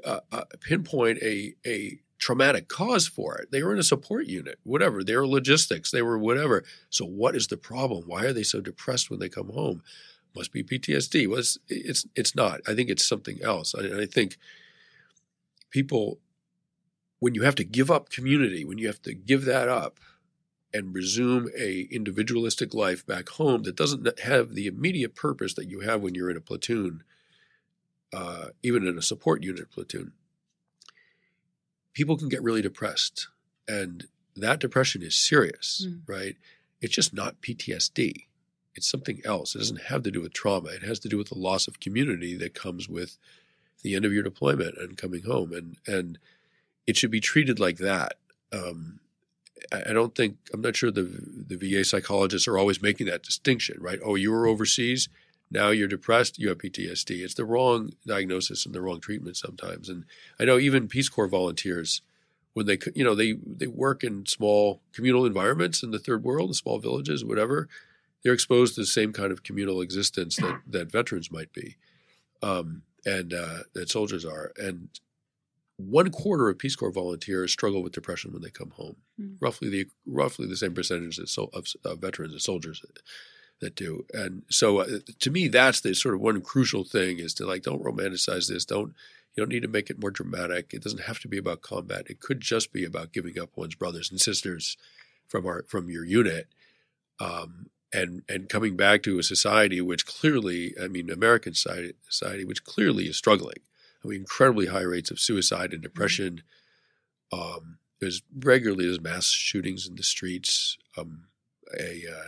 uh, 0.03 0.21
uh, 0.31 0.43
pinpoint 0.59 1.19
a 1.21 1.53
a 1.65 1.99
traumatic 2.23 2.69
cause 2.69 3.05
for 3.05 3.37
it. 3.37 3.51
They 3.51 3.61
were 3.61 3.73
in 3.73 3.79
a 3.79 3.83
support 3.83 4.27
unit, 4.27 4.57
whatever. 4.63 5.03
They 5.03 5.17
were 5.17 5.27
logistics, 5.27 5.91
they 5.91 6.01
were 6.01 6.17
whatever. 6.17 6.63
So 6.89 7.03
what 7.03 7.35
is 7.35 7.47
the 7.47 7.57
problem? 7.57 8.05
Why 8.07 8.23
are 8.23 8.31
they 8.31 8.43
so 8.43 8.61
depressed 8.61 9.09
when 9.09 9.19
they 9.19 9.27
come 9.27 9.49
home? 9.49 9.83
Must 10.33 10.53
be 10.53 10.63
PTSD. 10.63 11.27
Well, 11.27 11.39
it's 11.39 11.57
it's, 11.67 12.07
it's 12.15 12.33
not. 12.33 12.61
I 12.65 12.75
think 12.75 12.89
it's 12.89 13.05
something 13.05 13.43
else. 13.43 13.75
I, 13.75 14.03
I 14.03 14.05
think 14.05 14.37
people, 15.69 16.19
when 17.19 17.35
you 17.35 17.41
have 17.41 17.55
to 17.55 17.65
give 17.65 17.91
up 17.91 18.09
community, 18.09 18.63
when 18.63 18.77
you 18.77 18.87
have 18.87 19.01
to 19.01 19.13
give 19.13 19.43
that 19.43 19.67
up 19.67 19.99
and 20.73 20.95
resume 20.95 21.49
a 21.59 21.89
individualistic 21.91 22.73
life 22.73 23.05
back 23.05 23.27
home 23.29 23.63
that 23.63 23.75
doesn't 23.75 24.17
have 24.21 24.55
the 24.55 24.67
immediate 24.67 25.13
purpose 25.13 25.55
that 25.55 25.69
you 25.69 25.81
have 25.81 26.01
when 26.01 26.15
you're 26.15 26.31
in 26.31 26.37
a 26.37 26.41
platoon, 26.41 27.03
uh, 28.13 28.45
even 28.63 28.87
in 28.87 28.97
a 28.97 29.01
support 29.01 29.43
unit 29.43 29.69
platoon 29.69 30.13
people 31.93 32.17
can 32.17 32.29
get 32.29 32.43
really 32.43 32.61
depressed. 32.61 33.27
And 33.67 34.07
that 34.35 34.59
depression 34.59 35.01
is 35.01 35.15
serious, 35.15 35.85
mm. 35.87 36.01
right? 36.07 36.35
It's 36.81 36.93
just 36.93 37.13
not 37.13 37.41
PTSD. 37.41 38.25
It's 38.75 38.89
something 38.89 39.21
else. 39.23 39.55
It 39.55 39.59
doesn't 39.59 39.83
have 39.83 40.03
to 40.03 40.11
do 40.11 40.21
with 40.21 40.33
trauma. 40.33 40.69
It 40.69 40.83
has 40.83 40.99
to 40.99 41.09
do 41.09 41.17
with 41.17 41.29
the 41.29 41.37
loss 41.37 41.67
of 41.67 41.79
community 41.79 42.35
that 42.37 42.55
comes 42.55 42.89
with 42.89 43.17
the 43.83 43.95
end 43.95 44.05
of 44.05 44.13
your 44.13 44.23
deployment 44.23 44.77
and 44.77 44.97
coming 44.97 45.23
home. 45.23 45.53
And 45.53 45.77
and 45.85 46.17
it 46.87 46.97
should 46.97 47.11
be 47.11 47.21
treated 47.21 47.59
like 47.59 47.77
that. 47.77 48.15
Um, 48.51 48.99
I 49.71 49.93
don't 49.93 50.15
think 50.15 50.37
I'm 50.51 50.61
not 50.61 50.75
sure 50.75 50.91
the 50.91 51.03
the 51.03 51.55
VA 51.55 51.83
psychologists 51.83 52.47
are 52.47 52.57
always 52.57 52.81
making 52.81 53.07
that 53.07 53.23
distinction, 53.23 53.77
right? 53.79 53.99
Oh, 54.03 54.15
you 54.15 54.31
were 54.31 54.47
overseas, 54.47 55.07
now 55.53 55.69
you're 55.69 55.87
depressed, 55.87 56.39
you 56.39 56.49
have 56.49 56.57
PTSD. 56.57 57.23
It's 57.23 57.35
the 57.35 57.45
wrong 57.45 57.93
diagnosis 58.05 58.65
and 58.65 58.73
the 58.73 58.81
wrong 58.81 58.99
treatment 58.99 59.37
sometimes. 59.37 59.87
And 59.87 60.05
I 60.39 60.45
know 60.45 60.57
even 60.57 60.87
Peace 60.87 61.09
Corps 61.09 61.27
volunteers, 61.27 62.01
when 62.53 62.65
they 62.65 62.79
you 62.95 63.03
know 63.03 63.15
they 63.15 63.33
they 63.45 63.67
work 63.67 64.03
in 64.03 64.25
small 64.25 64.81
communal 64.93 65.25
environments 65.25 65.83
in 65.83 65.91
the 65.91 65.99
third 65.99 66.23
world, 66.23 66.49
in 66.49 66.53
small 66.55 66.79
villages, 66.79 67.23
whatever, 67.23 67.69
they're 68.23 68.33
exposed 68.33 68.75
to 68.75 68.81
the 68.81 68.87
same 68.87 69.13
kind 69.13 69.31
of 69.31 69.43
communal 69.43 69.79
existence 69.79 70.37
that 70.37 70.61
that 70.67 70.91
veterans 70.91 71.31
might 71.31 71.53
be, 71.53 71.77
um, 72.41 72.81
and 73.05 73.33
uh, 73.33 73.59
that 73.73 73.89
soldiers 73.89 74.25
are. 74.25 74.51
And 74.57 74.89
one 75.77 76.11
quarter 76.11 76.49
of 76.49 76.57
Peace 76.57 76.75
Corps 76.75 76.91
volunteers 76.91 77.51
struggle 77.51 77.83
with 77.83 77.93
depression 77.93 78.31
when 78.31 78.41
they 78.41 78.49
come 78.49 78.71
home. 78.71 78.95
Mm. 79.19 79.37
Roughly 79.39 79.69
the 79.69 79.87
roughly 80.07 80.47
the 80.47 80.57
same 80.57 80.73
percentage 80.73 81.19
of, 81.19 81.49
of, 81.53 81.67
of 81.85 81.99
veterans 81.99 82.33
and 82.33 82.41
soldiers 82.41 82.83
that 83.59 83.75
do. 83.75 84.05
And 84.13 84.43
so 84.49 84.79
uh, 84.79 84.99
to 85.19 85.31
me, 85.31 85.47
that's 85.47 85.81
the 85.81 85.93
sort 85.93 86.15
of 86.15 86.21
one 86.21 86.41
crucial 86.41 86.83
thing 86.83 87.19
is 87.19 87.33
to 87.35 87.45
like, 87.45 87.63
don't 87.63 87.83
romanticize 87.83 88.49
this. 88.49 88.65
Don't, 88.65 88.93
you 89.35 89.41
don't 89.41 89.49
need 89.49 89.61
to 89.63 89.67
make 89.67 89.89
it 89.89 89.99
more 89.99 90.11
dramatic. 90.11 90.73
It 90.73 90.83
doesn't 90.83 91.03
have 91.03 91.19
to 91.19 91.27
be 91.27 91.37
about 91.37 91.61
combat. 91.61 92.07
It 92.09 92.19
could 92.19 92.41
just 92.41 92.71
be 92.71 92.83
about 92.83 93.13
giving 93.13 93.39
up 93.39 93.51
one's 93.55 93.75
brothers 93.75 94.11
and 94.11 94.19
sisters 94.19 94.77
from 95.27 95.45
our, 95.45 95.63
from 95.67 95.89
your 95.89 96.05
unit. 96.05 96.47
Um, 97.19 97.67
and, 97.93 98.23
and 98.27 98.49
coming 98.49 98.75
back 98.75 99.03
to 99.03 99.19
a 99.19 99.23
society 99.23 99.79
which 99.79 100.05
clearly, 100.05 100.73
I 100.81 100.87
mean, 100.87 101.09
American 101.09 101.53
society, 101.53 101.93
society 102.09 102.43
which 102.43 102.63
clearly 102.63 103.05
is 103.05 103.17
struggling. 103.17 103.57
I 104.03 104.07
mean, 104.07 104.21
incredibly 104.21 104.67
high 104.67 104.81
rates 104.81 105.11
of 105.11 105.19
suicide 105.19 105.71
and 105.71 105.79
mm-hmm. 105.79 105.83
depression. 105.83 106.43
Um, 107.31 107.77
there's 107.99 108.21
regularly 108.37 108.85
there's 108.85 108.99
mass 108.99 109.27
shootings 109.27 109.87
in 109.87 109.95
the 109.95 110.03
streets. 110.03 110.77
Um, 110.97 111.25
a 111.79 112.03
uh, 112.11 112.27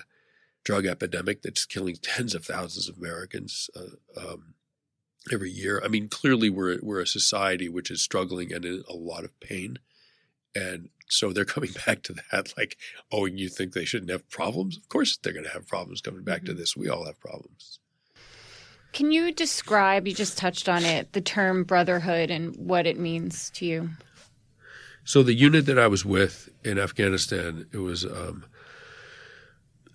drug 0.65 0.86
epidemic 0.86 1.43
that's 1.43 1.63
killing 1.65 1.95
tens 2.01 2.36
of 2.36 2.43
thousands 2.43 2.89
of 2.89 2.97
Americans 2.97 3.69
uh, 3.75 4.19
um, 4.19 4.56
every 5.32 5.51
year. 5.51 5.82
I 5.86 5.88
mean, 5.88 6.10
clearly 6.10 6.49
we're 6.49 6.80
we're 6.82 6.99
a 6.99 7.08
society 7.08 7.69
which 7.69 7.89
is 7.89 8.01
struggling 8.01 8.51
and 8.51 8.65
in 8.65 8.84
a 8.89 8.95
lot 8.95 9.23
of 9.23 9.39
pain, 9.39 9.80
and 10.54 10.89
so 11.08 11.32
they're 11.32 11.45
coming 11.56 11.71
back 11.86 12.01
to 12.04 12.15
that. 12.32 12.54
Like, 12.58 12.78
oh, 13.12 13.25
you 13.25 13.47
think 13.47 13.71
they 13.71 13.86
shouldn't 13.86 14.12
have 14.12 14.30
problems? 14.30 14.75
Of 14.75 14.89
course, 14.89 15.15
they're 15.15 15.34
going 15.34 15.45
to 15.45 15.51
have 15.51 15.67
problems 15.67 16.01
coming 16.01 16.23
back 16.23 16.39
mm-hmm. 16.39 16.47
to 16.47 16.54
this. 16.56 16.75
We 16.75 16.89
all 16.89 17.06
have 17.06 17.19
problems. 17.21 17.80
Can 18.91 19.12
you 19.12 19.34
describe? 19.34 20.08
You 20.08 20.13
just 20.13 20.38
touched 20.38 20.69
on 20.69 20.84
it. 20.84 21.12
The 21.12 21.21
term 21.21 21.65
brotherhood 21.65 22.32
and 22.32 22.56
what 22.56 22.88
it 22.88 22.97
means 22.97 23.49
to 23.51 23.65
you. 23.65 23.89
So 25.04 25.21
the 25.21 25.34
unit 25.34 25.65
that 25.67 25.78
I 25.78 25.88
was 25.88 26.06
with 26.06 26.49
in 26.63 26.80
Afghanistan, 26.80 27.67
it 27.71 27.78
was 27.78 28.06
um, 28.06 28.45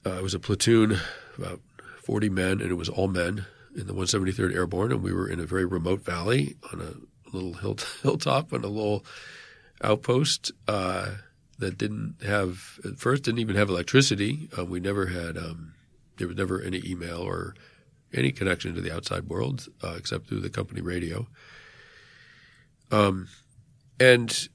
uh, 0.07 0.19
it 0.19 0.23
was 0.23 0.35
a 0.35 0.39
platoon, 0.39 0.99
about 1.37 1.61
40 2.03 2.29
men, 2.31 2.61
and 2.61 2.71
it 2.71 2.75
was 2.75 2.89
all 2.89 3.09
men 3.09 3.47
in 3.77 3.87
the 3.87 3.95
173rd 3.95 4.55
Airborne, 4.55 4.93
and 4.93 5.03
we 5.03 5.13
were 5.13 5.29
in 5.29 5.41
a 5.41 5.47
very 5.47 5.65
remote 5.65 6.05
valley 6.05 6.57
on 6.73 6.81
a 6.81 7.35
little 7.35 7.55
hill, 7.55 7.77
hilltop 8.03 8.53
on 8.53 8.65
a 8.65 8.69
little 8.69 9.05
outpost 9.83 10.53
uh, 10.69 11.11
that 11.59 11.79
didn't 11.79 12.17
have 12.25 12.81
at 12.85 12.99
first 12.99 13.25
didn't 13.25 13.41
even 13.41 13.57
have 13.57 13.69
electricity. 13.69 14.49
Uh, 14.59 14.65
we 14.65 14.81
never 14.81 15.07
had 15.07 15.37
um, 15.37 15.75
there 16.17 16.27
was 16.27 16.37
never 16.37 16.61
any 16.61 16.83
email 16.85 17.19
or 17.19 17.55
any 18.13 18.33
connection 18.33 18.75
to 18.75 18.81
the 18.81 18.93
outside 18.93 19.29
world 19.29 19.69
uh, 19.83 19.95
except 19.97 20.27
through 20.27 20.41
the 20.41 20.51
company 20.51 20.81
radio. 20.81 21.27
Um, 22.91 23.29
and 23.99 24.49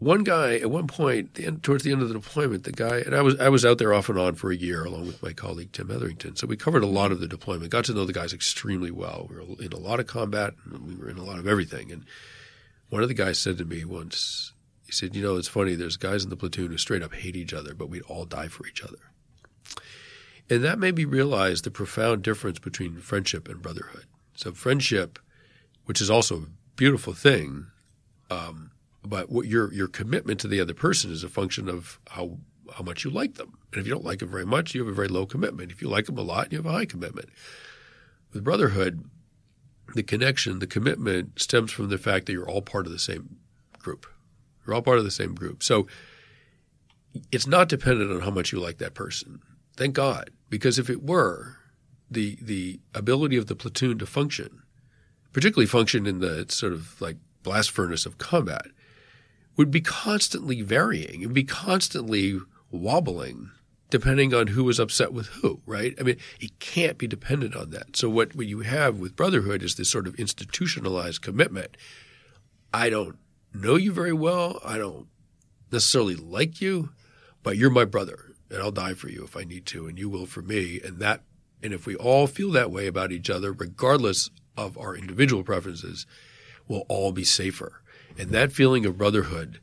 one 0.00 0.24
guy 0.24 0.56
at 0.56 0.70
one 0.70 0.86
point, 0.86 1.34
the 1.34 1.46
end, 1.46 1.62
towards 1.62 1.84
the 1.84 1.92
end 1.92 2.00
of 2.00 2.08
the 2.08 2.14
deployment, 2.14 2.64
the 2.64 2.72
guy 2.72 3.00
and 3.00 3.14
I 3.14 3.20
was 3.20 3.38
I 3.38 3.50
was 3.50 3.64
out 3.64 3.78
there 3.78 3.92
off 3.92 4.08
and 4.08 4.18
on 4.18 4.34
for 4.34 4.50
a 4.50 4.56
year 4.56 4.84
along 4.84 5.06
with 5.06 5.22
my 5.22 5.34
colleague 5.34 5.72
Tim 5.72 5.90
Hetherington. 5.90 6.36
So 6.36 6.46
we 6.46 6.56
covered 6.56 6.82
a 6.82 6.88
lot 6.88 7.12
of 7.12 7.20
the 7.20 7.28
deployment, 7.28 7.70
got 7.70 7.84
to 7.84 7.94
know 7.94 8.06
the 8.06 8.12
guys 8.14 8.32
extremely 8.32 8.90
well. 8.90 9.28
We 9.30 9.36
were 9.36 9.62
in 9.62 9.72
a 9.72 9.78
lot 9.78 10.00
of 10.00 10.06
combat, 10.06 10.54
and 10.64 10.86
we 10.86 10.96
were 10.96 11.08
in 11.10 11.18
a 11.18 11.22
lot 11.22 11.38
of 11.38 11.46
everything. 11.46 11.92
And 11.92 12.06
one 12.88 13.02
of 13.02 13.08
the 13.08 13.14
guys 13.14 13.38
said 13.38 13.58
to 13.58 13.64
me 13.64 13.84
once, 13.84 14.54
he 14.86 14.92
said, 14.92 15.14
"You 15.14 15.22
know, 15.22 15.36
it's 15.36 15.48
funny. 15.48 15.74
There's 15.74 15.98
guys 15.98 16.24
in 16.24 16.30
the 16.30 16.36
platoon 16.36 16.70
who 16.70 16.78
straight 16.78 17.02
up 17.02 17.14
hate 17.14 17.36
each 17.36 17.52
other, 17.52 17.74
but 17.74 17.90
we'd 17.90 18.02
all 18.02 18.24
die 18.24 18.48
for 18.48 18.66
each 18.66 18.82
other." 18.82 18.98
And 20.48 20.64
that 20.64 20.78
made 20.78 20.96
me 20.96 21.04
realize 21.04 21.62
the 21.62 21.70
profound 21.70 22.22
difference 22.22 22.58
between 22.58 22.96
friendship 22.96 23.48
and 23.48 23.62
brotherhood. 23.62 24.06
So 24.34 24.52
friendship, 24.52 25.18
which 25.84 26.00
is 26.00 26.10
also 26.10 26.36
a 26.36 26.46
beautiful 26.74 27.12
thing. 27.12 27.66
Um, 28.30 28.69
but 29.04 29.30
what 29.30 29.46
your 29.46 29.72
your 29.72 29.88
commitment 29.88 30.40
to 30.40 30.48
the 30.48 30.60
other 30.60 30.74
person 30.74 31.10
is 31.10 31.24
a 31.24 31.28
function 31.28 31.68
of 31.68 31.98
how 32.08 32.38
how 32.74 32.84
much 32.84 33.04
you 33.04 33.10
like 33.10 33.34
them. 33.34 33.58
And 33.72 33.80
if 33.80 33.86
you 33.86 33.92
don't 33.92 34.04
like 34.04 34.20
them 34.20 34.30
very 34.30 34.46
much, 34.46 34.74
you 34.74 34.80
have 34.84 34.92
a 34.92 34.94
very 34.94 35.08
low 35.08 35.26
commitment. 35.26 35.72
If 35.72 35.82
you 35.82 35.88
like 35.88 36.06
them 36.06 36.18
a 36.18 36.22
lot, 36.22 36.52
you 36.52 36.58
have 36.58 36.66
a 36.66 36.72
high 36.72 36.86
commitment. 36.86 37.28
With 38.32 38.44
brotherhood, 38.44 39.04
the 39.94 40.02
connection, 40.02 40.60
the 40.60 40.66
commitment 40.66 41.40
stems 41.40 41.72
from 41.72 41.88
the 41.88 41.98
fact 41.98 42.26
that 42.26 42.32
you're 42.32 42.48
all 42.48 42.62
part 42.62 42.86
of 42.86 42.92
the 42.92 42.98
same 42.98 43.36
group. 43.78 44.06
You're 44.64 44.74
all 44.74 44.82
part 44.82 44.98
of 44.98 45.04
the 45.04 45.10
same 45.10 45.34
group. 45.34 45.62
So 45.62 45.86
it's 47.32 47.46
not 47.46 47.68
dependent 47.68 48.12
on 48.12 48.20
how 48.20 48.30
much 48.30 48.52
you 48.52 48.60
like 48.60 48.78
that 48.78 48.94
person. 48.94 49.40
Thank 49.76 49.94
God. 49.94 50.30
Because 50.48 50.78
if 50.78 50.88
it 50.90 51.02
were, 51.02 51.56
the 52.10 52.38
the 52.42 52.80
ability 52.94 53.36
of 53.36 53.46
the 53.46 53.56
platoon 53.56 53.98
to 53.98 54.06
function, 54.06 54.62
particularly 55.32 55.66
function 55.66 56.06
in 56.06 56.18
the 56.18 56.46
sort 56.48 56.72
of 56.72 57.00
like 57.00 57.16
blast 57.42 57.70
furnace 57.70 58.04
of 58.04 58.18
combat, 58.18 58.66
would 59.60 59.70
be 59.70 59.82
constantly 59.82 60.62
varying. 60.62 61.20
It 61.20 61.26
would 61.26 61.34
be 61.34 61.44
constantly 61.44 62.40
wobbling 62.70 63.50
depending 63.90 64.32
on 64.32 64.46
who 64.46 64.64
was 64.64 64.78
upset 64.78 65.12
with 65.12 65.26
who, 65.26 65.60
right? 65.66 65.94
I 66.00 66.02
mean, 66.02 66.16
it 66.40 66.58
can't 66.60 66.96
be 66.96 67.06
dependent 67.06 67.54
on 67.54 67.70
that. 67.70 67.94
So 67.94 68.08
what, 68.08 68.34
what 68.34 68.46
you 68.46 68.60
have 68.60 68.98
with 68.98 69.16
brotherhood 69.16 69.62
is 69.62 69.74
this 69.74 69.90
sort 69.90 70.06
of 70.06 70.14
institutionalized 70.14 71.20
commitment. 71.20 71.76
I 72.72 72.88
don't 72.88 73.18
know 73.52 73.76
you 73.76 73.92
very 73.92 74.14
well. 74.14 74.60
I 74.64 74.78
don't 74.78 75.08
necessarily 75.70 76.14
like 76.14 76.62
you, 76.62 76.90
but 77.42 77.58
you're 77.58 77.68
my 77.68 77.84
brother 77.84 78.32
and 78.48 78.62
I'll 78.62 78.70
die 78.70 78.94
for 78.94 79.10
you 79.10 79.24
if 79.24 79.36
I 79.36 79.44
need 79.44 79.66
to 79.66 79.86
and 79.86 79.98
you 79.98 80.08
will 80.08 80.26
for 80.26 80.40
me. 80.40 80.80
And 80.82 81.00
that 81.00 81.22
and 81.62 81.74
if 81.74 81.84
we 81.84 81.94
all 81.94 82.26
feel 82.26 82.50
that 82.52 82.70
way 82.70 82.86
about 82.86 83.12
each 83.12 83.28
other, 83.28 83.52
regardless 83.52 84.30
of 84.56 84.78
our 84.78 84.96
individual 84.96 85.42
preferences, 85.42 86.06
we'll 86.66 86.86
all 86.88 87.12
be 87.12 87.24
safer. 87.24 87.79
And 88.18 88.30
that 88.30 88.52
feeling 88.52 88.86
of 88.86 88.98
brotherhood, 88.98 89.60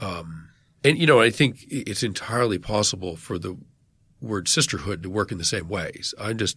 um, 0.00 0.48
and 0.84 0.98
you 0.98 1.06
know, 1.06 1.20
I 1.20 1.30
think 1.30 1.64
it's 1.68 2.02
entirely 2.02 2.58
possible 2.58 3.16
for 3.16 3.38
the 3.38 3.56
word 4.20 4.48
sisterhood 4.48 5.02
to 5.02 5.10
work 5.10 5.32
in 5.32 5.38
the 5.38 5.44
same 5.44 5.68
ways. 5.68 6.14
I'm 6.18 6.38
just 6.38 6.56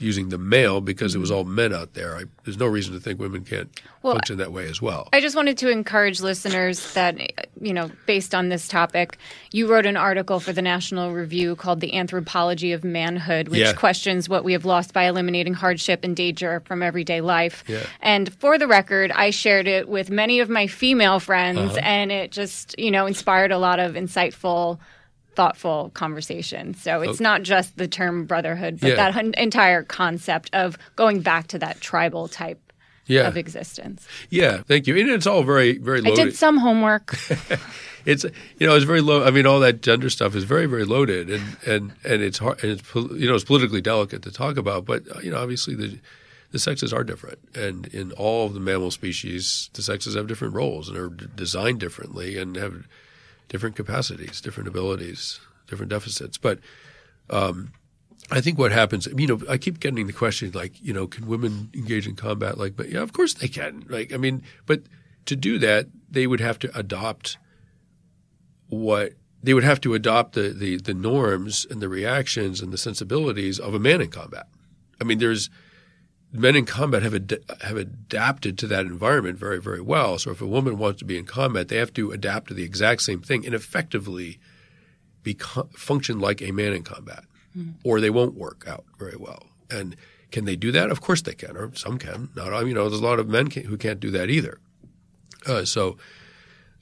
using 0.00 0.30
the 0.30 0.38
male 0.38 0.80
because 0.80 1.14
it 1.14 1.18
was 1.18 1.30
all 1.30 1.44
men 1.44 1.74
out 1.74 1.94
there. 1.94 2.16
I, 2.16 2.24
there's 2.44 2.58
no 2.58 2.66
reason 2.66 2.94
to 2.94 3.00
think 3.00 3.20
women 3.20 3.44
can't 3.44 3.68
well, 4.02 4.14
function 4.14 4.38
that 4.38 4.52
way 4.52 4.68
as 4.68 4.80
well. 4.80 5.08
I 5.12 5.20
just 5.20 5.36
wanted 5.36 5.58
to 5.58 5.70
encourage 5.70 6.20
listeners 6.20 6.94
that, 6.94 7.18
you 7.60 7.72
know, 7.72 7.90
based 8.06 8.34
on 8.34 8.48
this 8.48 8.66
topic, 8.66 9.18
you 9.52 9.70
wrote 9.70 9.86
an 9.86 9.96
article 9.96 10.40
for 10.40 10.52
the 10.52 10.62
National 10.62 11.12
Review 11.12 11.56
called 11.56 11.80
The 11.80 11.94
Anthropology 11.94 12.72
of 12.72 12.82
Manhood, 12.82 13.48
which 13.48 13.60
yeah. 13.60 13.72
questions 13.72 14.28
what 14.28 14.44
we 14.44 14.52
have 14.52 14.64
lost 14.64 14.92
by 14.92 15.04
eliminating 15.04 15.54
hardship 15.54 16.04
and 16.04 16.16
danger 16.16 16.60
from 16.66 16.82
everyday 16.82 17.20
life. 17.20 17.64
Yeah. 17.66 17.84
And 18.00 18.32
for 18.34 18.58
the 18.58 18.66
record, 18.66 19.10
I 19.10 19.30
shared 19.30 19.68
it 19.68 19.88
with 19.88 20.10
many 20.10 20.40
of 20.40 20.48
my 20.48 20.66
female 20.66 21.20
friends, 21.20 21.72
uh-huh. 21.72 21.80
and 21.82 22.10
it 22.10 22.32
just, 22.32 22.78
you 22.78 22.90
know, 22.90 23.06
inspired 23.06 23.52
a 23.52 23.58
lot 23.58 23.78
of 23.78 23.94
insightful 23.94 24.78
thoughtful 25.40 25.90
conversation. 25.94 26.74
So 26.74 27.00
it's 27.00 27.14
okay. 27.14 27.24
not 27.24 27.42
just 27.42 27.78
the 27.78 27.88
term 27.88 28.26
brotherhood, 28.26 28.78
but 28.78 28.90
yeah. 28.90 29.10
that 29.10 29.38
entire 29.38 29.82
concept 29.82 30.50
of 30.52 30.76
going 30.96 31.22
back 31.22 31.46
to 31.46 31.58
that 31.60 31.80
tribal 31.80 32.28
type 32.28 32.60
yeah. 33.06 33.26
of 33.26 33.38
existence. 33.38 34.06
Yeah, 34.28 34.58
thank 34.64 34.86
you. 34.86 34.98
And 34.98 35.08
it's 35.08 35.26
all 35.26 35.42
very, 35.42 35.78
very 35.78 36.02
loaded. 36.02 36.20
I 36.20 36.24
did 36.24 36.36
some 36.36 36.58
homework. 36.58 37.16
it's 38.04 38.24
you 38.58 38.66
know 38.66 38.76
it's 38.76 38.84
very 38.84 39.00
low. 39.00 39.24
I 39.24 39.30
mean, 39.30 39.46
all 39.46 39.60
that 39.60 39.80
gender 39.80 40.10
stuff 40.10 40.34
is 40.34 40.44
very, 40.44 40.66
very 40.66 40.84
loaded, 40.84 41.30
and 41.30 41.56
and 41.66 41.92
and 42.04 42.20
it's 42.20 42.36
hard. 42.36 42.62
And 42.62 42.72
it's 42.72 42.94
you 42.94 43.26
know 43.26 43.34
it's 43.34 43.44
politically 43.44 43.80
delicate 43.80 44.20
to 44.24 44.30
talk 44.30 44.58
about, 44.58 44.84
but 44.84 45.04
uh, 45.16 45.20
you 45.20 45.30
know 45.30 45.38
obviously 45.38 45.74
the 45.74 45.98
the 46.50 46.58
sexes 46.58 46.92
are 46.92 47.02
different, 47.02 47.38
and 47.54 47.86
in 47.86 48.12
all 48.12 48.44
of 48.44 48.52
the 48.52 48.60
mammal 48.60 48.90
species, 48.90 49.70
the 49.72 49.82
sexes 49.82 50.16
have 50.16 50.26
different 50.26 50.52
roles 50.52 50.90
and 50.90 50.98
are 50.98 51.08
designed 51.08 51.80
differently 51.80 52.36
and 52.36 52.56
have 52.56 52.86
different 53.50 53.76
capacities, 53.76 54.40
different 54.40 54.68
abilities, 54.68 55.40
different 55.66 55.90
deficits. 55.90 56.38
But 56.38 56.60
um, 57.28 57.72
I 58.30 58.40
think 58.40 58.58
what 58.58 58.72
happens, 58.72 59.06
you 59.14 59.26
know, 59.26 59.40
I 59.48 59.58
keep 59.58 59.80
getting 59.80 60.06
the 60.06 60.12
question 60.12 60.52
like, 60.52 60.80
you 60.80 60.94
know, 60.94 61.06
can 61.06 61.26
women 61.26 61.68
engage 61.74 62.06
in 62.06 62.16
combat 62.16 62.56
like, 62.56 62.76
but 62.76 62.88
yeah, 62.88 63.00
of 63.00 63.12
course 63.12 63.34
they 63.34 63.48
can. 63.48 63.84
Like, 63.88 64.14
I 64.14 64.16
mean, 64.16 64.42
but 64.66 64.84
to 65.26 65.36
do 65.36 65.58
that, 65.58 65.88
they 66.08 66.26
would 66.26 66.40
have 66.40 66.58
to 66.60 66.78
adopt 66.78 67.36
what 68.68 69.12
they 69.42 69.52
would 69.52 69.64
have 69.64 69.80
to 69.80 69.94
adopt 69.94 70.34
the, 70.34 70.50
the, 70.50 70.76
the 70.76 70.94
norms 70.94 71.66
and 71.68 71.80
the 71.80 71.88
reactions 71.88 72.60
and 72.60 72.72
the 72.72 72.78
sensibilities 72.78 73.58
of 73.58 73.74
a 73.74 73.78
man 73.78 74.00
in 74.00 74.10
combat. 74.10 74.46
I 75.00 75.04
mean, 75.04 75.18
there's 75.18 75.50
men 76.32 76.56
in 76.56 76.64
combat 76.64 77.02
have 77.02 77.14
ad- 77.14 77.44
have 77.62 77.76
adapted 77.76 78.56
to 78.58 78.66
that 78.68 78.86
environment 78.86 79.38
very 79.38 79.60
very 79.60 79.80
well. 79.80 80.18
So 80.18 80.30
if 80.30 80.40
a 80.40 80.46
woman 80.46 80.78
wants 80.78 80.98
to 81.00 81.04
be 81.04 81.18
in 81.18 81.24
combat, 81.24 81.68
they 81.68 81.76
have 81.76 81.92
to 81.94 82.12
adapt 82.12 82.48
to 82.48 82.54
the 82.54 82.62
exact 82.62 83.02
same 83.02 83.20
thing 83.20 83.44
and 83.44 83.54
effectively 83.54 84.38
function 85.74 86.18
like 86.18 86.40
a 86.40 86.52
man 86.52 86.72
in 86.72 86.82
combat, 86.82 87.24
mm-hmm. 87.56 87.72
or 87.84 88.00
they 88.00 88.10
won't 88.10 88.34
work 88.34 88.64
out 88.66 88.84
very 88.98 89.16
well. 89.16 89.46
And 89.70 89.96
can 90.30 90.44
they 90.44 90.56
do 90.56 90.72
that? 90.72 90.90
Of 90.90 91.00
course 91.00 91.22
they 91.22 91.34
can, 91.34 91.56
or 91.56 91.74
some 91.74 91.98
can. 91.98 92.30
Not 92.34 92.66
you 92.66 92.74
know, 92.74 92.88
there's 92.88 93.02
a 93.02 93.04
lot 93.04 93.18
of 93.18 93.28
men 93.28 93.48
can, 93.48 93.64
who 93.64 93.76
can't 93.76 94.00
do 94.00 94.10
that 94.12 94.30
either. 94.30 94.58
Uh, 95.46 95.64
so, 95.64 95.98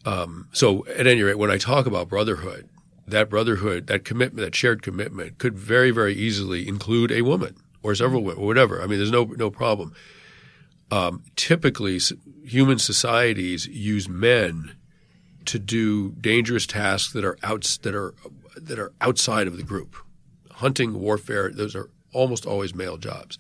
um, 0.04 0.48
so 0.52 0.87
at 0.87 1.06
any 1.06 1.22
rate, 1.22 1.38
when 1.38 1.50
I 1.50 1.58
talk 1.58 1.87
about 1.87 2.08
brotherhood, 2.08 2.68
that 3.06 3.30
brotherhood, 3.30 3.87
that 3.87 4.04
commitment, 4.04 4.44
that 4.44 4.54
shared 4.54 4.82
commitment, 4.82 5.38
could 5.38 5.58
very 5.58 5.90
very 5.90 6.14
easily 6.14 6.68
include 6.68 7.11
a 7.11 7.22
woman 7.22 7.56
or 7.83 7.95
several 7.95 8.23
women, 8.23 8.43
or 8.43 8.47
whatever. 8.47 8.83
I 8.83 8.87
mean, 8.87 8.99
there's 8.99 9.11
no 9.11 9.25
no 9.25 9.51
problem. 9.51 9.95
Um, 10.91 11.23
typically, 11.37 12.01
human 12.45 12.79
societies 12.79 13.67
use 13.67 14.09
men 14.09 14.77
to 15.45 15.59
do 15.59 16.11
dangerous 16.12 16.67
tasks 16.67 17.12
that 17.12 17.25
are 17.25 17.38
outs 17.43 17.77
that 17.79 17.95
are 17.95 18.14
that 18.57 18.79
are 18.79 18.93
outside 19.01 19.47
of 19.47 19.57
the 19.57 19.62
group. 19.62 19.97
Hunting, 20.51 21.01
warfare, 21.01 21.51
those 21.51 21.77
are 21.77 21.91
almost 22.12 22.47
always 22.47 22.75
male 22.75 22.97
jobs. 22.97 23.38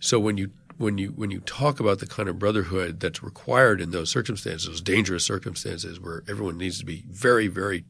So 0.00 0.18
when 0.18 0.36
you 0.36 0.50
when 0.76 0.98
you 0.98 1.08
when 1.08 1.30
you 1.30 1.40
talk 1.40 1.80
about 1.80 2.00
the 2.00 2.06
kind 2.06 2.28
of 2.28 2.38
brotherhood 2.38 3.00
that's 3.00 3.22
required 3.22 3.80
in 3.80 3.90
those 3.90 4.10
circumstances, 4.10 4.68
those 4.68 4.80
dangerous 4.80 5.24
circumstances 5.24 6.00
where 6.00 6.22
everyone 6.28 6.58
needs 6.58 6.78
to 6.80 6.84
be 6.84 7.04
very, 7.08 7.46
very 7.46 7.84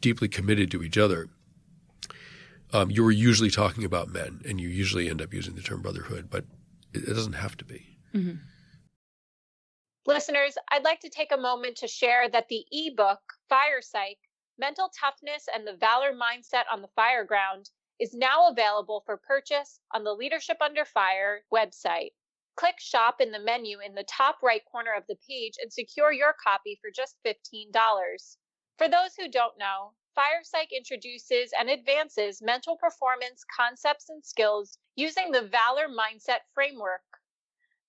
deeply 0.00 0.28
committed 0.28 0.70
to 0.70 0.82
each 0.82 0.98
other, 0.98 1.28
um, 2.72 2.90
you 2.90 3.02
were 3.02 3.10
usually 3.10 3.50
talking 3.50 3.84
about 3.84 4.08
men, 4.08 4.40
and 4.46 4.60
you 4.60 4.68
usually 4.68 5.08
end 5.08 5.22
up 5.22 5.32
using 5.32 5.54
the 5.54 5.62
term 5.62 5.82
brotherhood, 5.82 6.28
but 6.30 6.44
it, 6.92 7.04
it 7.04 7.14
doesn't 7.14 7.34
have 7.34 7.56
to 7.58 7.64
be. 7.64 7.98
Mm-hmm. 8.14 8.36
Listeners, 10.06 10.56
I'd 10.70 10.84
like 10.84 11.00
to 11.00 11.10
take 11.10 11.32
a 11.32 11.36
moment 11.36 11.76
to 11.78 11.88
share 11.88 12.28
that 12.30 12.48
the 12.48 12.64
ebook 12.72 13.20
Fire 13.48 13.82
Psych 13.82 14.18
Mental 14.58 14.90
Toughness 14.98 15.44
and 15.54 15.66
the 15.66 15.76
Valor 15.76 16.12
Mindset 16.12 16.64
on 16.72 16.82
the 16.82 16.88
Fire 16.96 17.24
Ground 17.24 17.70
is 18.00 18.14
now 18.14 18.48
available 18.48 19.02
for 19.04 19.16
purchase 19.16 19.80
on 19.92 20.04
the 20.04 20.12
Leadership 20.12 20.56
Under 20.60 20.84
Fire 20.84 21.42
website. 21.52 22.10
Click 22.56 22.76
shop 22.78 23.20
in 23.20 23.30
the 23.30 23.38
menu 23.38 23.78
in 23.84 23.94
the 23.94 24.04
top 24.04 24.38
right 24.42 24.62
corner 24.70 24.92
of 24.96 25.04
the 25.08 25.16
page 25.28 25.54
and 25.60 25.72
secure 25.72 26.12
your 26.12 26.34
copy 26.42 26.78
for 26.80 26.90
just 26.94 27.16
$15. 27.26 27.70
For 28.78 28.88
those 28.88 29.14
who 29.18 29.28
don't 29.28 29.58
know, 29.58 29.92
FirePsych 30.18 30.72
introduces 30.72 31.52
and 31.56 31.70
advances 31.70 32.42
mental 32.42 32.76
performance 32.76 33.44
concepts 33.56 34.08
and 34.08 34.24
skills 34.24 34.76
using 34.96 35.30
the 35.30 35.42
Valor 35.42 35.86
Mindset 35.86 36.40
Framework. 36.52 37.04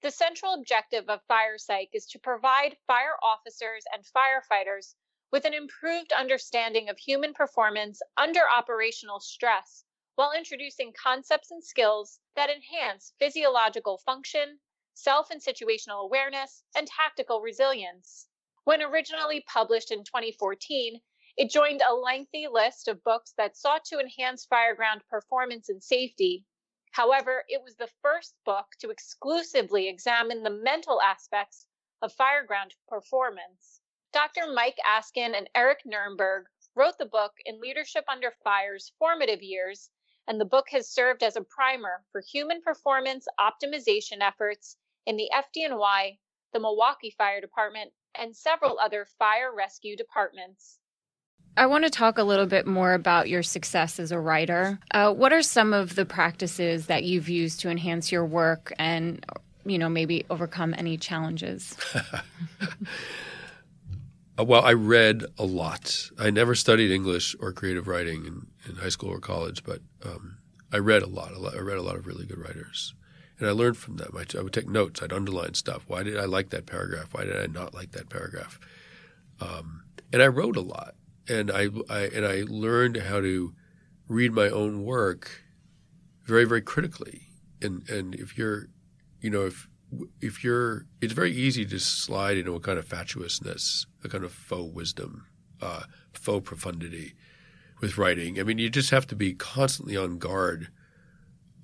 The 0.04 0.12
central 0.12 0.54
objective 0.54 1.10
of 1.10 1.26
FirePsych 1.28 1.90
is 1.92 2.06
to 2.06 2.20
provide 2.20 2.78
fire 2.86 3.18
officers 3.24 3.84
and 3.92 4.06
firefighters 4.06 4.94
with 5.32 5.44
an 5.46 5.56
improved 5.56 6.14
understanding 6.14 6.88
of 6.88 7.00
human 7.00 7.34
performance 7.34 8.00
under 8.16 8.48
operational 8.48 9.20
stress 9.20 9.84
while 10.14 10.32
introducing 10.32 10.94
concepts 10.94 11.50
and 11.50 11.64
skills 11.64 12.20
that 12.36 12.52
enhance 12.52 13.12
physiological 13.18 13.98
function, 13.98 14.60
self 14.94 15.32
and 15.32 15.42
situational 15.42 16.04
awareness, 16.04 16.64
and 16.76 16.88
tactical 16.88 17.42
resilience. 17.42 18.28
When 18.66 18.84
originally 18.84 19.42
published 19.48 19.90
in 19.90 20.04
2014, 20.04 21.02
it 21.40 21.50
joined 21.50 21.82
a 21.82 21.94
lengthy 21.94 22.48
list 22.52 22.90
of 22.90 23.02
books 23.06 23.34
that 23.38 23.56
sought 23.56 23.86
to 23.86 23.98
enhance 23.98 24.46
fireground 24.46 25.00
performance 25.10 25.70
and 25.70 25.82
safety. 25.82 26.44
However, 26.92 27.46
it 27.48 27.64
was 27.64 27.78
the 27.78 27.90
first 28.02 28.36
book 28.44 28.66
to 28.80 28.90
exclusively 28.90 29.88
examine 29.88 30.44
the 30.44 30.50
mental 30.50 31.02
aspects 31.02 31.66
of 32.02 32.14
fireground 32.14 32.72
performance. 32.90 33.80
Dr. 34.12 34.52
Mike 34.52 34.80
Asken 34.86 35.34
and 35.34 35.50
Eric 35.56 35.80
Nurnberg 35.88 36.44
wrote 36.76 36.98
the 36.98 37.06
book 37.06 37.32
in 37.46 37.62
Leadership 37.62 38.04
Under 38.10 38.34
Fire's 38.44 38.92
formative 39.00 39.42
years, 39.42 39.90
and 40.28 40.42
the 40.42 40.46
book 40.46 40.68
has 40.72 40.92
served 40.92 41.24
as 41.24 41.38
a 41.38 41.42
primer 41.42 42.04
for 42.12 42.20
human 42.20 42.62
performance 42.62 43.26
optimization 43.40 44.18
efforts 44.20 44.76
in 45.06 45.16
the 45.16 45.32
FDNY, 45.34 46.20
the 46.52 46.60
Milwaukee 46.60 47.16
Fire 47.18 47.40
Department, 47.40 47.94
and 48.14 48.36
several 48.36 48.78
other 48.78 49.06
fire 49.18 49.56
rescue 49.56 49.96
departments. 49.96 50.79
I 51.58 51.66
want 51.66 51.84
to 51.84 51.90
talk 51.90 52.18
a 52.18 52.24
little 52.24 52.46
bit 52.46 52.66
more 52.66 52.94
about 52.94 53.28
your 53.28 53.44
success 53.44 54.00
as 54.00 54.12
a 54.12 54.20
writer. 54.20 54.80
Uh, 54.92 55.14
what 55.14 55.34
are 55.34 55.42
some 55.42 55.74
of 55.74 55.96
the 55.96 56.06
practices 56.06 56.88
that 56.88 57.04
you've 57.04 57.28
used 57.28 57.60
to 57.62 57.70
enhance 57.70 58.12
your 58.12 58.26
work 58.26 58.72
and, 58.80 59.26
you 59.66 59.78
know, 59.78 59.90
maybe 59.90 60.26
overcome 60.30 60.74
any 60.78 60.98
challenges? 60.98 61.76
Uh, 64.40 64.44
well, 64.44 64.64
I 64.64 64.72
read 64.72 65.26
a 65.38 65.44
lot. 65.44 66.12
I 66.18 66.30
never 66.30 66.56
studied 66.56 66.92
English 66.92 67.36
or 67.42 67.52
creative 67.52 67.90
writing 67.90 68.26
in, 68.26 68.48
in 68.70 68.78
high 68.78 68.90
school 68.90 69.10
or 69.10 69.20
college, 69.20 69.66
but 69.66 69.82
um, 70.06 70.38
I 70.72 70.78
read 70.78 71.02
a 71.02 71.08
lot, 71.08 71.34
a 71.34 71.40
lot. 71.40 71.56
I 71.56 71.60
read 71.60 71.78
a 71.78 71.82
lot 71.82 71.96
of 71.96 72.08
really 72.08 72.26
good 72.26 72.38
writers, 72.38 72.94
and 73.38 73.50
I 73.50 73.52
learned 73.52 73.76
from 73.76 73.98
them. 73.98 74.16
I, 74.18 74.24
I 74.38 74.42
would 74.42 74.54
take 74.54 74.70
notes. 74.70 75.02
I'd 75.02 75.12
underline 75.12 75.56
stuff. 75.56 75.84
Why 75.88 76.04
did 76.04 76.18
I 76.18 76.24
like 76.24 76.52
that 76.52 76.68
paragraph? 76.68 77.10
Why 77.12 77.26
did 77.26 77.36
I 77.36 77.48
not 77.48 77.74
like 77.74 77.92
that 77.92 78.10
paragraph? 78.10 78.60
Um, 79.42 79.84
and 80.14 80.22
I 80.22 80.28
wrote 80.28 80.56
a 80.56 80.62
lot 80.62 80.96
and 81.30 81.52
I, 81.52 81.70
I 81.90 82.00
and 82.08 82.26
I 82.26 82.44
learned 82.48 82.98
how 82.98 83.22
to 83.22 83.54
read 84.08 84.34
my 84.34 84.50
own 84.50 84.84
work 84.84 85.44
very 86.26 86.46
very 86.46 86.62
critically, 86.62 87.28
and 87.62 87.88
and 87.90 88.16
if 88.16 88.38
you're, 88.38 88.68
you 89.22 89.30
know, 89.30 89.46
if 89.46 89.68
if 90.22 90.44
you're, 90.44 90.86
it's 91.02 91.14
very 91.14 91.32
easy 91.32 91.66
to 91.66 91.80
slide 91.80 92.38
into 92.38 92.54
a 92.56 92.60
kind 92.60 92.78
of 92.78 92.86
fatuousness, 92.86 93.88
a 94.04 94.10
kind 94.10 94.24
of 94.24 94.32
faux 94.32 94.74
wisdom, 94.74 95.26
uh, 95.62 95.84
faux 96.14 96.48
profundity 96.48 97.14
with 97.82 97.98
writing. 97.98 98.40
I 98.40 98.44
mean, 98.44 98.58
you 98.58 98.70
just 98.70 98.92
have 98.92 99.08
to 99.08 99.16
be 99.16 99.34
constantly 99.34 99.98
on 99.98 100.18
guard 100.18 100.70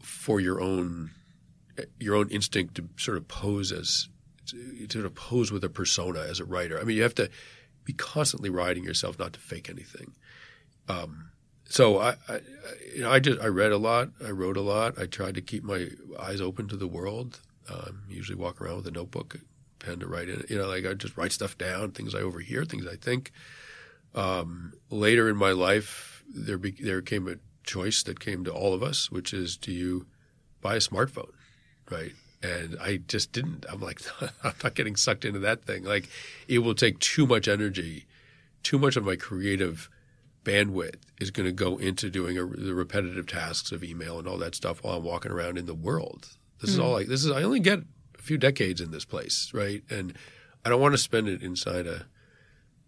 for 0.01 0.39
your 0.39 0.61
own 0.61 1.11
your 1.99 2.16
own 2.16 2.30
instinct 2.30 2.76
to 2.76 2.89
sort 2.97 3.18
of 3.18 3.28
pose 3.28 3.72
as 3.72 4.09
to 4.47 4.88
sort 4.89 5.05
of 5.05 5.16
pose 5.16 5.51
with 5.51 5.63
a 5.63 5.70
persona 5.70 6.20
as 6.22 6.39
a 6.39 6.45
writer. 6.45 6.80
I 6.80 6.84
mean, 6.84 6.97
you 6.97 7.03
have 7.03 7.16
to 7.16 7.30
be 7.86 7.93
constantly 7.93 8.49
riding 8.49 8.83
yourself 8.83 9.17
not 9.17 9.33
to 9.33 9.39
fake 9.39 9.69
anything. 9.69 10.13
Um, 10.89 11.29
so 11.67 11.99
I, 11.99 12.15
I, 12.27 12.39
you 12.93 13.01
know, 13.01 13.11
I 13.11 13.19
just 13.19 13.41
I 13.41 13.47
read 13.47 13.71
a 13.71 13.77
lot, 13.77 14.09
I 14.23 14.31
wrote 14.31 14.57
a 14.57 14.61
lot. 14.61 14.99
I 14.99 15.05
tried 15.05 15.36
to 15.36 15.41
keep 15.41 15.63
my 15.63 15.88
eyes 16.19 16.41
open 16.41 16.67
to 16.67 16.77
the 16.77 16.88
world. 16.88 17.39
Um, 17.69 18.03
usually 18.07 18.38
walk 18.38 18.61
around 18.61 18.77
with 18.77 18.88
a 18.88 18.91
notebook, 18.91 19.38
pen 19.79 19.99
to 19.99 20.07
write 20.07 20.29
in. 20.29 20.43
You 20.49 20.57
know, 20.57 20.67
like 20.67 20.86
I 20.86 20.93
just 20.93 21.17
write 21.17 21.31
stuff 21.31 21.57
down, 21.57 21.91
things 21.91 22.13
I 22.13 22.19
overhear, 22.19 22.65
things 22.65 22.86
I 22.86 22.95
think. 22.95 23.31
Um, 24.13 24.73
later 24.89 25.29
in 25.29 25.38
my 25.38 25.51
life, 25.51 26.23
there 26.33 26.57
be, 26.57 26.71
there 26.71 27.01
came 27.01 27.27
a 27.27 27.36
choice 27.63 28.03
that 28.03 28.19
came 28.19 28.43
to 28.45 28.53
all 28.53 28.73
of 28.73 28.83
us, 28.83 29.11
which 29.11 29.33
is 29.33 29.57
do 29.57 29.71
you 29.71 30.05
buy 30.61 30.75
a 30.75 30.79
smartphone, 30.79 31.31
right? 31.89 32.13
And 32.43 32.77
I 32.79 32.97
just 32.97 33.31
didn't. 33.31 33.65
I'm 33.69 33.79
like, 33.81 34.01
I'm 34.43 34.53
not 34.63 34.75
getting 34.75 34.95
sucked 34.95 35.25
into 35.25 35.39
that 35.39 35.63
thing. 35.63 35.83
Like, 35.83 36.09
it 36.47 36.59
will 36.59 36.75
take 36.75 36.99
too 36.99 37.25
much 37.25 37.47
energy, 37.47 38.05
too 38.63 38.77
much 38.77 38.95
of 38.95 39.05
my 39.05 39.15
creative 39.15 39.89
bandwidth 40.45 40.99
is 41.19 41.31
going 41.31 41.47
to 41.47 41.51
go 41.51 41.77
into 41.77 42.09
doing 42.09 42.38
a, 42.38 42.45
the 42.45 42.73
repetitive 42.73 43.27
tasks 43.27 43.71
of 43.71 43.83
email 43.83 44.19
and 44.19 44.27
all 44.27 44.38
that 44.38 44.55
stuff 44.55 44.83
while 44.83 44.97
I'm 44.97 45.03
walking 45.03 45.31
around 45.31 45.57
in 45.57 45.65
the 45.65 45.73
world. 45.73 46.29
This 46.61 46.71
mm 46.71 46.73
is 46.73 46.79
all 46.79 46.91
like 46.91 47.07
this 47.07 47.25
is. 47.25 47.31
I 47.31 47.43
only 47.43 47.59
get 47.59 47.79
a 48.17 48.21
few 48.21 48.38
decades 48.38 48.79
in 48.79 48.91
this 48.91 49.03
place, 49.03 49.51
right? 49.53 49.83
And 49.89 50.15
I 50.63 50.69
don't 50.69 50.79
want 50.79 50.93
to 50.93 50.99
spend 50.99 51.27
it 51.27 51.41
inside 51.41 51.86
a 51.88 52.05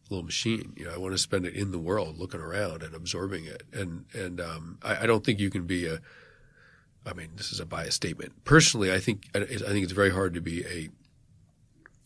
little 0.10 0.24
machine. 0.24 0.74
You 0.78 0.86
know, 0.86 0.94
I 0.94 0.98
want 0.98 1.14
to 1.14 1.18
spend 1.18 1.46
it 1.46 1.54
in 1.54 1.72
the 1.72 1.80
world, 1.80 2.18
looking 2.18 2.40
around 2.40 2.82
and 2.84 2.96
absorbing 2.96 3.46
it. 3.46 3.64
And 3.74 4.06
and 4.14 4.40
um, 4.40 4.80
I, 4.82 5.04
I, 5.04 5.06
don't 5.06 5.26
think 5.26 5.40
you 5.40 5.50
can 5.50 5.66
be 5.66 5.86
a. 5.86 6.00
I 7.08 7.14
mean, 7.14 7.30
this 7.36 7.52
is 7.52 7.60
a 7.60 7.66
biased 7.66 7.94
statement. 7.94 8.44
Personally, 8.44 8.92
I 8.92 9.00
think 9.00 9.28
I 9.34 9.40
think 9.40 9.84
it's 9.84 9.94
very 9.94 10.12
hard 10.12 10.34
to 10.34 10.42
be 10.42 10.66
a 10.66 10.90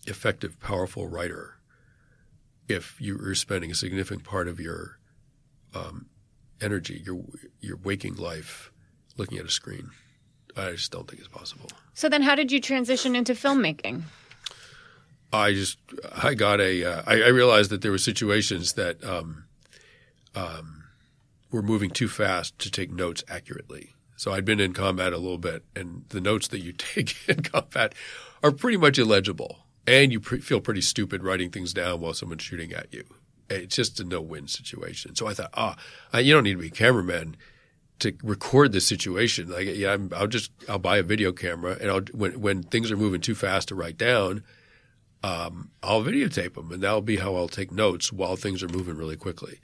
effective, 0.08 0.60
powerful 0.60 1.08
writer 1.08 1.58
if 2.68 3.00
you 3.02 3.20
are 3.20 3.36
spending 3.36 3.72
a 3.72 3.76
significant 3.76 4.24
part 4.24 4.48
of 4.48 4.60
your 4.60 5.00
um, 5.74 6.08
energy, 6.62 7.02
your 7.06 7.24
your 7.60 7.78
waking 7.78 8.16
life, 8.16 8.72
looking 9.18 9.38
at 9.38 9.46
a 9.46 9.52
screen. 9.52 9.90
I 10.56 10.72
just 10.72 10.92
don't 10.92 11.10
think 11.10 11.20
it's 11.20 11.30
possible. 11.30 11.70
So 11.94 12.10
then, 12.10 12.22
how 12.22 12.36
did 12.36 12.52
you 12.52 12.60
transition 12.60 13.16
into 13.16 13.34
filmmaking? 13.34 14.04
I 15.34 15.54
just 15.54 15.78
I 16.16 16.34
got 16.34 16.60
a 16.60 16.84
uh, 16.84 17.04
I, 17.08 17.24
I 17.24 17.28
realized 17.28 17.72
that 17.72 17.82
there 17.82 17.92
were 17.92 17.98
situations 17.98 18.74
that 18.74 19.04
um, 19.04 19.46
um, 20.36 20.84
were 21.52 21.62
moving 21.62 21.90
too 21.90 22.08
fast 22.08 22.60
to 22.60 22.72
take 22.72 22.92
notes 22.92 23.24
accurately. 23.30 23.94
So 24.22 24.34
I'd 24.34 24.46
been 24.46 24.60
in 24.60 24.74
combat 24.74 25.14
a 25.14 25.18
little 25.18 25.40
bit, 25.40 25.64
and 25.76 26.06
the 26.10 26.22
notes 26.22 26.48
that 26.50 26.60
you 26.60 26.74
take 26.78 27.28
in 27.28 27.42
combat 27.42 27.96
are 28.44 28.52
pretty 28.52 28.78
much 28.78 29.00
illegible, 29.00 29.66
and 29.88 30.12
you 30.12 30.20
pre- 30.20 30.42
feel 30.42 30.62
pretty 30.62 30.82
stupid 30.82 31.24
writing 31.24 31.50
things 31.50 31.74
down 31.74 32.02
while 32.02 32.14
someone's 32.14 32.44
shooting 32.44 32.72
at 32.72 32.94
you. 32.94 33.04
It's 33.50 33.76
just 33.76 34.00
a 34.00 34.04
no-win 34.04 34.48
situation. 34.48 35.16
So 35.16 35.26
I 35.26 35.34
thought, 35.34 35.50
ah, 35.56 35.76
oh, 36.14 36.20
you 36.20 36.36
don't 36.36 36.44
need 36.44 36.54
to 36.54 36.60
be 36.60 36.68
a 36.68 36.70
cameraman 36.70 37.36
to 37.98 38.14
record 38.22 38.74
this 38.74 38.86
situation. 38.86 39.50
Like, 39.50 39.66
yeah, 39.66 39.94
i 39.94 39.96
will 39.96 40.28
just 40.28 40.52
I'll 40.70 40.78
buy 40.78 40.98
a 40.98 41.04
video 41.04 41.32
camera, 41.32 41.76
and 41.82 41.90
I'll 41.90 42.02
when 42.14 42.40
when 42.40 42.62
things 42.62 42.92
are 42.92 42.98
moving 42.98 43.22
too 43.22 43.34
fast 43.34 43.70
to 43.70 43.76
write 43.76 43.98
down, 43.98 44.44
um, 45.24 45.72
I'll 45.82 46.04
videotape 46.04 46.54
them, 46.54 46.72
and 46.72 46.84
that'll 46.84 47.02
be 47.02 47.18
how 47.18 47.36
I'll 47.36 47.48
take 47.48 47.72
notes 47.72 48.14
while 48.14 48.36
things 48.36 48.62
are 48.62 48.70
moving 48.70 48.98
really 48.98 49.18
quickly. 49.18 49.60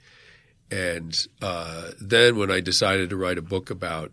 And 0.68 1.16
uh, 1.40 1.92
then 2.00 2.36
when 2.36 2.50
I 2.50 2.58
decided 2.58 3.10
to 3.10 3.16
write 3.16 3.38
a 3.38 3.42
book 3.42 3.70
about 3.70 4.10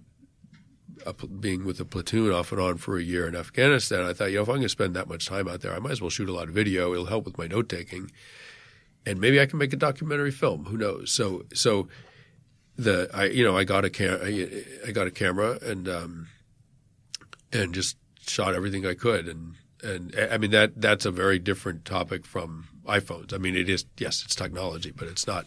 a, 1.06 1.14
being 1.28 1.66
with 1.66 1.80
a 1.80 1.86
platoon 1.86 2.32
off 2.32 2.52
and 2.52 2.62
on 2.62 2.78
for 2.78 2.98
a 2.98 3.04
year 3.04 3.28
in 3.28 3.36
Afghanistan, 3.36 4.06
I 4.06 4.14
thought, 4.14 4.32
you 4.32 4.38
know, 4.38 4.44
if 4.44 4.50
I'm 4.50 4.56
going 4.56 4.64
to 4.64 4.70
spend 4.70 4.96
that 4.96 5.08
much 5.08 5.28
time 5.28 5.48
out 5.48 5.62
there, 5.62 5.74
I 5.74 5.80
might 5.80 5.92
as 5.92 6.02
well 6.02 6.10
shoot 6.10 6.30
a 6.30 6.34
lot 6.34 6.48
of 6.48 6.54
video. 6.54 6.94
It'll 6.94 7.06
help 7.06 7.26
with 7.26 7.38
my 7.38 7.48
note 7.48 7.70
taking, 7.70 8.12
and 9.06 9.20
maybe 9.20 9.40
I 9.40 9.46
can 9.46 9.60
make 9.60 9.74
a 9.74 9.78
documentary 9.78 10.32
film. 10.32 10.66
Who 10.66 10.78
knows? 10.78 11.12
So, 11.12 11.46
so 11.54 11.88
the 12.78 13.10
I 13.14 13.26
you 13.26 13.44
know 13.44 13.58
I 13.58 13.64
got 13.64 13.86
a 13.86 13.90
cam 13.90 14.20
I, 14.22 14.64
I 14.88 14.92
got 14.92 15.08
a 15.08 15.12
camera 15.12 15.58
and 15.62 15.88
um, 15.88 16.28
and 17.54 17.74
just 17.74 17.98
shot 18.28 18.54
everything 18.54 18.86
I 18.86 18.96
could 18.96 19.28
and 19.28 19.56
and 19.84 20.16
I 20.32 20.38
mean 20.38 20.52
that 20.52 20.82
that's 20.82 21.06
a 21.06 21.12
very 21.12 21.40
different 21.40 21.86
topic 21.86 22.26
from 22.26 22.68
iPhones. 22.86 23.34
I 23.34 23.38
mean, 23.38 23.56
it 23.56 23.70
is 23.70 23.86
yes, 23.98 24.24
it's 24.24 24.36
technology, 24.36 24.92
but 24.92 25.08
it's 25.08 25.28
not 25.28 25.46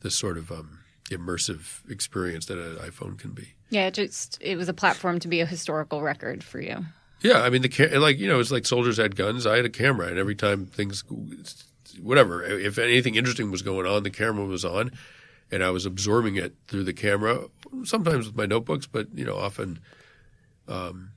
the 0.00 0.10
sort 0.10 0.36
of 0.38 0.50
um, 0.50 0.80
immersive 1.10 1.88
experience 1.90 2.46
that 2.46 2.58
an 2.58 2.76
iPhone 2.76 3.18
can 3.18 3.32
be. 3.32 3.54
Yeah, 3.70 3.86
it 3.86 3.94
just 3.94 4.38
it 4.40 4.56
was 4.56 4.68
a 4.68 4.74
platform 4.74 5.20
to 5.20 5.28
be 5.28 5.40
a 5.40 5.46
historical 5.46 6.02
record 6.02 6.42
for 6.42 6.60
you. 6.60 6.84
Yeah, 7.20 7.42
I 7.42 7.50
mean 7.50 7.62
the 7.62 7.98
like 7.98 8.18
you 8.18 8.28
know 8.28 8.40
it's 8.40 8.50
like 8.50 8.66
soldiers 8.66 8.96
had 8.96 9.16
guns. 9.16 9.46
I 9.46 9.56
had 9.56 9.64
a 9.64 9.70
camera, 9.70 10.06
and 10.08 10.18
every 10.18 10.34
time 10.34 10.66
things, 10.66 11.04
whatever, 12.00 12.42
if 12.44 12.78
anything 12.78 13.16
interesting 13.16 13.50
was 13.50 13.62
going 13.62 13.86
on, 13.86 14.04
the 14.04 14.10
camera 14.10 14.44
was 14.46 14.64
on, 14.64 14.92
and 15.50 15.62
I 15.62 15.70
was 15.70 15.84
absorbing 15.84 16.36
it 16.36 16.54
through 16.68 16.84
the 16.84 16.92
camera. 16.92 17.46
Sometimes 17.84 18.26
with 18.26 18.36
my 18.36 18.46
notebooks, 18.46 18.86
but 18.86 19.08
you 19.14 19.24
know 19.24 19.36
often. 19.36 19.80
Um, 20.66 21.12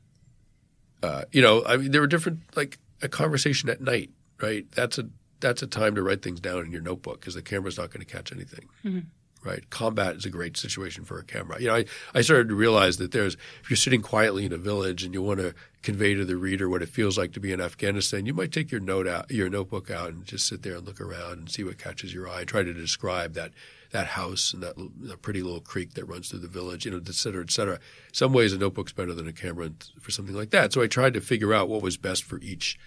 uh, 1.04 1.24
you 1.32 1.42
know, 1.42 1.64
I 1.66 1.78
mean, 1.78 1.92
there 1.92 2.02
were 2.02 2.08
different 2.08 2.40
like 2.56 2.78
a 3.02 3.10
conversation 3.10 3.70
at 3.70 3.82
night, 3.82 4.12
right? 4.40 4.70
That's 4.72 4.98
a 4.98 5.10
that's 5.40 5.62
a 5.62 5.68
time 5.68 5.96
to 5.96 6.04
write 6.04 6.22
things 6.22 6.40
down 6.40 6.66
in 6.66 6.72
your 6.72 6.82
notebook 6.82 7.20
because 7.20 7.34
the 7.34 7.42
camera's 7.42 7.78
not 7.78 7.90
going 7.90 8.06
to 8.06 8.12
catch 8.12 8.32
anything. 8.32 8.70
Mm-hmm. 8.86 9.00
Right, 9.44 9.68
combat 9.72 10.18
is 10.18 10.26
a 10.26 10.30
great 10.30 10.56
situation 10.56 11.04
for 11.04 11.18
a 11.18 11.24
camera. 11.24 11.60
You 11.60 11.70
know, 11.70 11.76
I, 11.78 11.86
I 12.14 12.22
started 12.22 12.50
to 12.50 12.56
realize 12.56 12.98
that 12.98 13.12
there's 13.12 13.34
if 13.64 13.72
you're 13.72 13.78
sitting 13.78 14.04
quietly 14.04 14.46
in 14.46 14.54
a 14.54 14.58
village 14.58 15.04
and 15.04 15.16
you 15.16 15.24
want 15.24 15.40
to 15.40 15.56
convey 15.82 16.14
to 16.14 16.24
the 16.24 16.38
reader 16.38 16.70
what 16.70 16.84
it 16.84 16.90
feels 16.90 17.18
like 17.18 17.34
to 17.34 17.40
be 17.40 17.52
in 17.52 17.60
Afghanistan, 17.60 18.28
you 18.28 18.36
might 18.36 18.52
take 18.52 18.72
your 18.72 18.82
note 18.82 19.08
out, 19.08 19.32
your 19.32 19.50
notebook 19.50 19.90
out, 19.90 20.10
and 20.10 20.26
just 20.26 20.46
sit 20.46 20.62
there 20.62 20.76
and 20.76 20.86
look 20.86 21.02
around 21.02 21.40
and 21.40 21.50
see 21.50 21.64
what 21.64 21.80
catches 21.80 22.14
your 22.14 22.30
eye. 22.30 22.44
Try 22.44 22.62
to 22.62 22.72
describe 22.72 23.34
that 23.34 23.52
that 23.90 24.06
house 24.06 24.54
and 24.54 24.62
that, 24.62 24.76
that 24.78 25.24
pretty 25.24 25.42
little 25.42 25.60
creek 25.60 25.96
that 25.96 26.06
runs 26.06 26.30
through 26.30 26.40
the 26.40 26.48
village, 26.48 26.86
you 26.86 26.92
know, 26.92 27.02
et 27.04 27.12
cetera, 27.12 27.42
et 27.42 27.50
cetera. 27.50 27.80
Some 28.14 28.34
ways 28.34 28.54
a 28.54 28.60
notebook's 28.60 28.94
better 28.94 29.16
than 29.16 29.28
a 29.28 29.34
camera 29.34 29.72
for 30.00 30.12
something 30.12 30.36
like 30.36 30.52
that. 30.52 30.72
So 30.72 30.84
I 30.84 30.88
tried 30.88 31.16
to 31.16 31.20
figure 31.20 31.52
out 31.52 31.68
what 31.68 31.82
was 31.82 31.98
best 31.98 32.24
for 32.24 32.40
each 32.42 32.78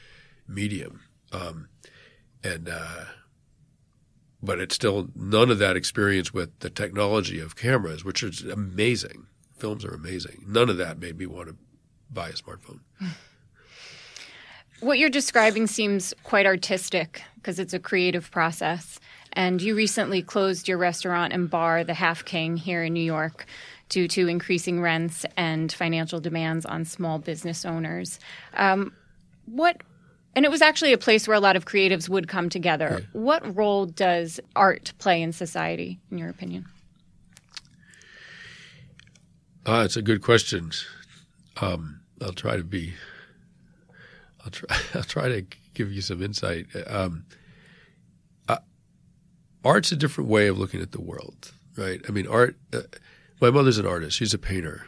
medium. 0.47 1.01
Um, 1.33 1.69
and, 2.45 2.69
uh, 2.69 3.07
but 4.45 4.59
it's 4.61 4.75
still 4.75 5.09
none 5.15 5.51
of 5.51 5.59
that 5.59 5.77
experience 5.77 6.33
with 6.33 6.59
the 6.61 6.71
technology 6.71 7.41
of 7.41 7.57
cameras, 7.57 8.05
which 8.05 8.23
is 8.23 8.43
amazing. 8.43 9.27
Films 9.57 9.85
are 9.85 9.95
amazing. 9.95 10.45
None 10.47 10.69
of 10.69 10.77
that 10.79 10.99
made 10.99 11.19
me 11.19 11.27
want 11.27 11.49
to 11.49 11.57
buy 12.11 12.29
a 12.29 12.33
smartphone. 12.33 12.81
What 14.81 14.99
you're 14.99 15.11
describing 15.11 15.67
seems 15.67 16.13
quite 16.25 16.47
artistic 16.47 17.23
because 17.37 17.59
it's 17.59 17.73
a 17.73 17.79
creative 17.79 18.31
process. 18.31 19.01
And 19.33 19.63
you 19.63 19.75
recently 19.75 20.23
closed 20.23 20.69
your 20.69 20.79
restaurant 20.79 21.33
and 21.33 21.49
bar, 21.49 21.85
the 21.85 21.95
Half 21.95 22.25
King, 22.25 22.57
here 22.57 22.85
in 22.85 22.93
New 22.93 23.03
York 23.03 23.47
due 23.89 24.09
to 24.09 24.29
increasing 24.29 24.81
rents 24.81 25.25
and 25.37 25.73
financial 25.73 26.21
demands 26.21 26.67
on 26.67 26.85
small 26.85 27.19
business 27.19 27.65
owners. 27.65 28.19
Um, 28.55 28.93
what 29.47 29.83
and 30.35 30.45
it 30.45 30.51
was 30.51 30.63
actually 30.63 30.93
a 30.93 30.99
place 30.99 31.27
where 31.29 31.37
a 31.37 31.41
lot 31.41 31.57
of 31.57 31.65
creatives 31.65 32.09
would 32.09 32.29
come 32.29 32.49
together. 32.49 32.99
Yeah. 33.01 33.07
What 33.13 33.57
role 33.57 33.87
does 33.87 34.41
art 34.57 34.93
play 34.99 35.23
in 35.23 35.33
society, 35.33 36.01
in 36.11 36.19
your 36.19 36.29
opinion? 36.29 36.67
Uh, 39.67 39.83
it's 39.85 39.97
a 39.97 40.03
good 40.03 40.23
question. 40.23 40.71
Um, 41.61 42.01
I'll 42.21 42.33
try 42.33 42.57
to 42.57 42.65
be. 42.65 42.95
I'll 44.45 44.51
try. 44.51 44.77
I'll 44.95 45.03
try 45.03 45.29
to 45.29 45.47
give 45.73 45.93
you 45.93 46.03
some 46.03 46.23
insight. 46.23 46.67
Um, 46.87 47.25
art's 49.65 49.91
a 49.91 49.97
different 49.97 50.29
way 50.29 50.47
of 50.47 50.59
looking 50.59 50.81
at 50.81 50.93
the 50.93 51.01
world, 51.01 51.53
right? 51.77 52.01
I 52.09 52.13
mean, 52.13 52.27
art. 52.27 52.57
Uh, 52.73 52.83
my 53.41 53.51
mother's 53.51 53.79
an 53.79 53.87
artist; 53.87 54.17
she's 54.17 54.35
a 54.35 54.39
painter, 54.39 54.87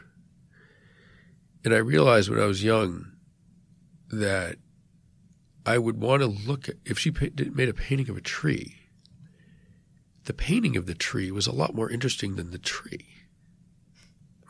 and 1.64 1.74
I 1.74 1.78
realized 1.78 2.28
when 2.28 2.40
I 2.40 2.44
was 2.44 2.62
young 2.62 3.12
that 4.10 4.56
I 5.66 5.78
would 5.78 6.00
want 6.00 6.22
to 6.22 6.26
look 6.26 6.68
at 6.68 6.76
if 6.84 6.98
she 6.98 7.10
made 7.10 7.68
a 7.68 7.74
painting 7.74 8.08
of 8.08 8.16
a 8.16 8.22
tree. 8.22 8.76
The 10.24 10.32
painting 10.32 10.76
of 10.76 10.86
the 10.86 10.94
tree 10.94 11.30
was 11.30 11.46
a 11.46 11.52
lot 11.52 11.74
more 11.74 11.90
interesting 11.90 12.36
than 12.36 12.50
the 12.50 12.58
tree, 12.58 13.06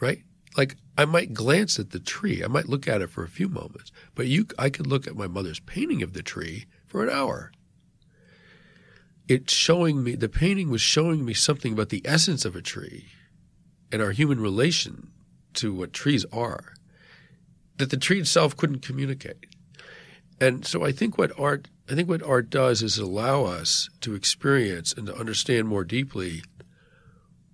right? 0.00 0.22
Like 0.56 0.76
I 0.96 1.04
might 1.04 1.34
glance 1.34 1.78
at 1.78 1.90
the 1.90 2.00
tree, 2.00 2.42
I 2.42 2.46
might 2.46 2.68
look 2.68 2.86
at 2.86 3.02
it 3.02 3.10
for 3.10 3.24
a 3.24 3.28
few 3.28 3.48
moments, 3.48 3.92
but 4.14 4.26
you, 4.26 4.46
I 4.58 4.70
could 4.70 4.86
look 4.86 5.06
at 5.06 5.16
my 5.16 5.26
mother's 5.26 5.60
painting 5.60 6.02
of 6.02 6.12
the 6.12 6.22
tree 6.22 6.66
for 6.86 7.02
an 7.02 7.10
hour 7.10 7.50
it's 9.28 9.52
showing 9.52 10.04
me 10.04 10.14
the 10.14 10.28
painting 10.28 10.70
was 10.70 10.80
showing 10.80 11.24
me 11.24 11.34
something 11.34 11.72
about 11.72 11.88
the 11.88 12.02
essence 12.04 12.44
of 12.44 12.54
a 12.54 12.62
tree 12.62 13.06
and 13.90 14.00
our 14.00 14.12
human 14.12 14.40
relation 14.40 15.10
to 15.54 15.74
what 15.74 15.92
trees 15.92 16.24
are 16.32 16.74
that 17.76 17.90
the 17.90 17.96
tree 17.96 18.20
itself 18.20 18.56
couldn't 18.56 18.80
communicate. 18.80 19.55
And 20.41 20.66
so 20.66 20.84
I 20.84 20.93
think 20.93 21.16
what 21.16 21.39
art 21.39 21.68
I 21.89 21.95
think 21.95 22.09
what 22.09 22.22
art 22.22 22.51
does 22.51 22.82
is 22.82 22.99
allow 22.99 23.45
us 23.45 23.89
to 24.01 24.14
experience 24.14 24.93
and 24.93 25.07
to 25.07 25.16
understand 25.16 25.68
more 25.68 25.84
deeply 25.84 26.43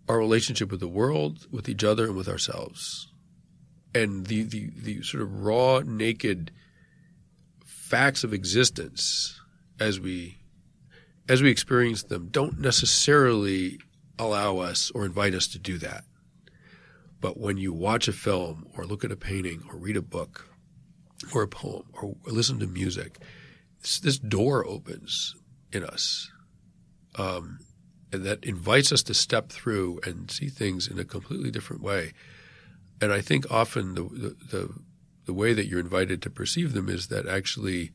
our 0.09 0.19
relationship 0.19 0.71
with 0.71 0.81
the 0.81 0.89
world, 0.89 1.47
with 1.51 1.69
each 1.69 1.85
other, 1.85 2.07
and 2.07 2.17
with 2.17 2.29
ourselves. 2.29 3.09
And 3.95 4.27
the, 4.27 4.43
the, 4.43 4.71
the 4.75 5.03
sort 5.03 5.23
of 5.23 5.45
raw, 5.45 5.81
naked 5.85 6.51
facts 7.65 8.25
of 8.25 8.33
existence 8.33 9.39
as 9.79 10.01
we 10.01 10.39
as 11.29 11.43
we 11.43 11.51
experience 11.51 12.03
them 12.03 12.29
don't 12.31 12.59
necessarily 12.59 13.79
allow 14.19 14.59
us 14.59 14.91
or 14.95 15.05
invite 15.05 15.35
us 15.35 15.47
to 15.49 15.59
do 15.59 15.79
that. 15.79 16.05
But 17.21 17.39
when 17.39 17.59
you 17.59 17.73
watch 17.73 18.09
a 18.09 18.13
film 18.13 18.67
or 18.77 18.85
look 18.85 19.05
at 19.05 19.13
a 19.13 19.17
painting 19.17 19.63
or 19.71 19.77
read 19.77 19.97
a 19.97 20.03
book 20.03 20.52
or 21.35 21.43
a 21.43 21.49
poem 21.49 21.85
or 21.93 22.15
listen 22.27 22.59
to 22.61 22.67
music, 22.67 23.19
this, 24.01 24.19
door 24.19 24.67
opens 24.67 25.35
in 25.73 25.85
us. 25.85 26.31
Um, 27.17 27.59
and 28.13 28.25
that 28.25 28.45
invites 28.45 28.93
us 28.93 29.03
to 29.05 29.15
step 29.15 29.51
through 29.51 30.01
and 30.05 30.31
see 30.31 30.49
things 30.49 30.87
in 30.87 30.99
a 30.99 31.05
completely 31.05 31.51
different 31.51 31.83
way. 31.83 32.13
And 33.01 33.13
I 33.13 33.21
think 33.21 33.51
often 33.51 33.95
the, 33.95 34.03
the, 34.03 34.37
the, 34.51 34.75
the 35.27 35.33
way 35.33 35.53
that 35.55 35.67
you're 35.67 35.81
invited 35.81 36.23
to 36.23 36.31
perceive 36.31 36.73
them 36.73 36.89
is 36.89 37.09
that 37.09 37.27
actually 37.27 37.93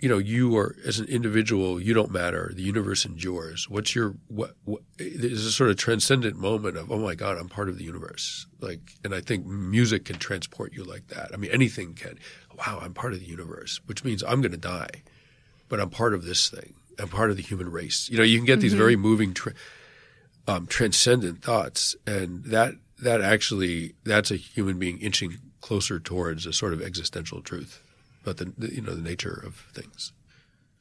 you 0.00 0.08
know, 0.08 0.18
you 0.18 0.56
are 0.56 0.76
as 0.86 1.00
an 1.00 1.06
individual, 1.06 1.80
you 1.80 1.92
don't 1.92 2.10
matter. 2.10 2.52
The 2.54 2.62
universe 2.62 3.04
endures. 3.04 3.68
What's 3.68 3.94
your 3.94 4.14
what? 4.28 4.54
what 4.64 4.82
there's 4.96 5.44
a 5.44 5.52
sort 5.52 5.70
of 5.70 5.76
transcendent 5.76 6.36
moment 6.36 6.76
of, 6.76 6.90
oh 6.92 6.98
my 6.98 7.14
God, 7.14 7.36
I'm 7.36 7.48
part 7.48 7.68
of 7.68 7.78
the 7.78 7.84
universe. 7.84 8.46
Like, 8.60 8.92
and 9.04 9.14
I 9.14 9.20
think 9.20 9.46
music 9.46 10.04
can 10.04 10.16
transport 10.16 10.72
you 10.72 10.84
like 10.84 11.08
that. 11.08 11.30
I 11.34 11.36
mean, 11.36 11.50
anything 11.50 11.94
can. 11.94 12.18
Wow, 12.56 12.78
I'm 12.80 12.94
part 12.94 13.12
of 13.12 13.20
the 13.20 13.26
universe, 13.26 13.80
which 13.86 14.04
means 14.04 14.22
I'm 14.22 14.40
going 14.40 14.52
to 14.52 14.58
die, 14.58 15.02
but 15.68 15.80
I'm 15.80 15.90
part 15.90 16.14
of 16.14 16.24
this 16.24 16.48
thing. 16.48 16.74
I'm 16.98 17.08
part 17.08 17.30
of 17.30 17.36
the 17.36 17.42
human 17.42 17.70
race. 17.70 18.08
You 18.08 18.18
know, 18.18 18.24
you 18.24 18.38
can 18.38 18.46
get 18.46 18.54
mm-hmm. 18.54 18.62
these 18.62 18.74
very 18.74 18.96
moving, 18.96 19.34
tra- 19.34 19.54
um, 20.46 20.66
transcendent 20.66 21.42
thoughts, 21.42 21.94
and 22.06 22.44
that 22.44 22.74
that 23.00 23.20
actually 23.20 23.94
that's 24.04 24.30
a 24.30 24.36
human 24.36 24.78
being 24.78 24.98
inching 24.98 25.38
closer 25.60 26.00
towards 26.00 26.46
a 26.46 26.52
sort 26.52 26.72
of 26.72 26.82
existential 26.82 27.42
truth 27.42 27.82
about 28.28 28.36
the, 28.38 28.66
the 28.66 28.74
you 28.74 28.82
know 28.82 28.94
the 28.94 29.02
nature 29.02 29.42
of 29.44 29.66
things. 29.72 30.12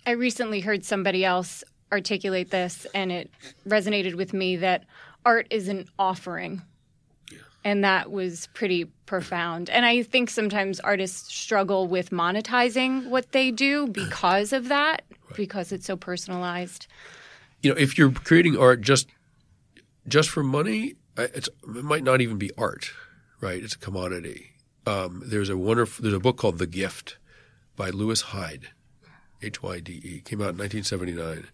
I 0.06 0.12
recently 0.12 0.62
heard 0.62 0.86
somebody 0.86 1.26
else 1.26 1.64
articulate 1.91 2.50
this, 2.50 2.86
and 2.93 3.12
it 3.12 3.32
resonated 3.68 4.16
with 4.16 4.34
me 4.34 4.58
that 4.58 4.86
art 5.26 5.48
is 5.50 5.68
an 5.68 5.88
offering. 5.98 6.62
Yeah. 7.32 7.39
And 7.64 7.84
that 7.84 8.12
was 8.12 8.48
pretty 8.54 8.86
profound. 9.06 9.70
And 9.70 9.86
I 9.86 10.04
think 10.04 10.30
sometimes 10.30 10.80
artists 10.80 11.34
struggle 11.34 11.88
with 11.88 12.12
monetizing 12.12 13.10
what 13.10 13.32
they 13.32 13.52
do 13.52 13.88
because 13.91 14.54
of 14.54 14.70
that, 14.70 15.04
right. 15.10 15.36
because 15.36 15.72
it's 15.72 15.86
so 15.86 15.98
personalized. 15.98 16.88
You 17.64 17.74
know, 17.74 17.78
if 17.78 17.98
you're 17.98 18.12
creating 18.12 18.58
art 18.58 18.82
just 18.82 19.08
just 20.08 20.30
for 20.30 20.43
money, 20.43 20.95
it 21.18 21.50
might 21.66 22.04
not 22.04 22.22
even 22.22 22.38
be 22.38 22.52
art, 22.58 22.91
right? 23.41 23.62
It's 23.62 23.76
a 23.76 23.80
commodity. 23.80 24.52
Um, 24.86 25.22
there's 25.26 25.50
a 25.50 25.58
wonderful 25.58 26.04
there's 26.04 26.14
a 26.14 26.20
book 26.20 26.38
called 26.38 26.60
The 26.60 26.68
Gift 26.68 27.18
by 27.78 27.90
Lewis 27.92 28.22
Hyde, 28.22 28.68
H 29.42 29.64
Y 29.64 29.80
D 29.80 30.02
E, 30.04 30.22
came 30.26 30.42
out 30.42 30.52
in 30.52 30.58
1979. 30.58 31.48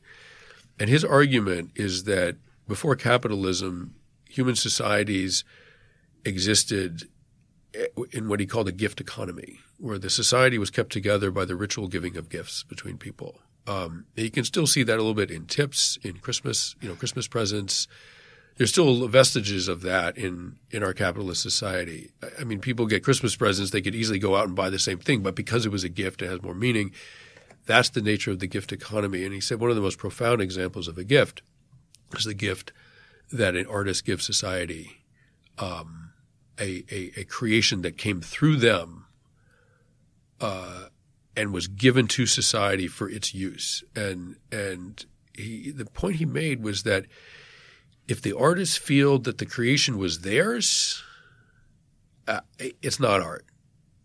And 0.79 0.89
his 0.89 1.05
argument 1.05 1.71
is 1.75 2.05
that 2.05 2.37
before 2.67 2.95
capitalism, 2.95 3.93
human 4.27 4.55
societies 4.55 5.43
existed 6.25 7.03
in 8.11 8.27
what 8.27 8.39
he 8.39 8.45
called 8.45 8.67
a 8.67 8.71
gift 8.71 8.99
economy, 8.99 9.59
where 9.77 9.99
the 9.99 10.09
society 10.09 10.57
was 10.57 10.71
kept 10.71 10.91
together 10.91 11.29
by 11.29 11.45
the 11.45 11.55
ritual 11.55 11.87
giving 11.87 12.17
of 12.17 12.29
gifts 12.29 12.63
between 12.63 12.97
people. 12.97 13.39
Um, 13.65 14.05
you 14.15 14.31
can 14.31 14.43
still 14.43 14.67
see 14.67 14.83
that 14.83 14.95
a 14.95 15.01
little 15.01 15.13
bit 15.13 15.31
in 15.31 15.45
tips, 15.45 15.97
in 16.03 16.17
Christmas, 16.17 16.75
you 16.81 16.89
know, 16.89 16.95
Christmas 16.95 17.27
presents, 17.27 17.87
there's 18.57 18.69
still 18.69 19.07
vestiges 19.07 19.67
of 19.67 19.81
that 19.81 20.17
in 20.17 20.57
in 20.71 20.83
our 20.83 20.93
capitalist 20.93 21.41
society. 21.41 22.11
I 22.39 22.43
mean, 22.43 22.59
people 22.59 22.85
get 22.85 23.03
Christmas 23.03 23.35
presents; 23.35 23.71
they 23.71 23.81
could 23.81 23.95
easily 23.95 24.19
go 24.19 24.35
out 24.35 24.47
and 24.47 24.55
buy 24.55 24.69
the 24.69 24.79
same 24.79 24.99
thing, 24.99 25.21
but 25.21 25.35
because 25.35 25.65
it 25.65 25.71
was 25.71 25.83
a 25.83 25.89
gift, 25.89 26.21
it 26.21 26.29
has 26.29 26.41
more 26.41 26.53
meaning. 26.53 26.91
That's 27.65 27.89
the 27.89 28.01
nature 28.01 28.31
of 28.31 28.39
the 28.39 28.47
gift 28.47 28.73
economy. 28.73 29.23
And 29.23 29.33
he 29.33 29.39
said 29.39 29.59
one 29.59 29.69
of 29.69 29.75
the 29.77 29.81
most 29.81 29.97
profound 29.97 30.41
examples 30.41 30.89
of 30.89 30.97
a 30.97 31.03
gift 31.03 31.41
is 32.13 32.25
the 32.25 32.33
gift 32.33 32.73
that 33.31 33.55
an 33.55 33.65
artist 33.67 34.03
gives 34.03 34.25
society, 34.25 35.01
um, 35.57 36.11
a, 36.59 36.83
a, 36.91 37.11
a 37.21 37.23
creation 37.23 37.81
that 37.83 37.97
came 37.97 38.19
through 38.19 38.57
them. 38.57 39.05
Uh, 40.41 40.87
and 41.35 41.53
was 41.53 41.67
given 41.67 42.07
to 42.07 42.25
society 42.25 42.87
for 42.87 43.09
its 43.09 43.33
use. 43.33 43.83
And 43.95 44.35
and 44.51 45.05
he, 45.33 45.71
the 45.71 45.85
point 45.85 46.17
he 46.17 46.25
made 46.25 46.61
was 46.61 46.83
that 46.83 47.05
if 48.07 48.21
the 48.21 48.35
artists 48.35 48.77
feel 48.77 49.19
that 49.19 49.37
the 49.37 49.45
creation 49.45 49.97
was 49.97 50.21
theirs, 50.21 51.03
uh, 52.27 52.41
it's 52.59 52.99
not 52.99 53.21
art. 53.21 53.45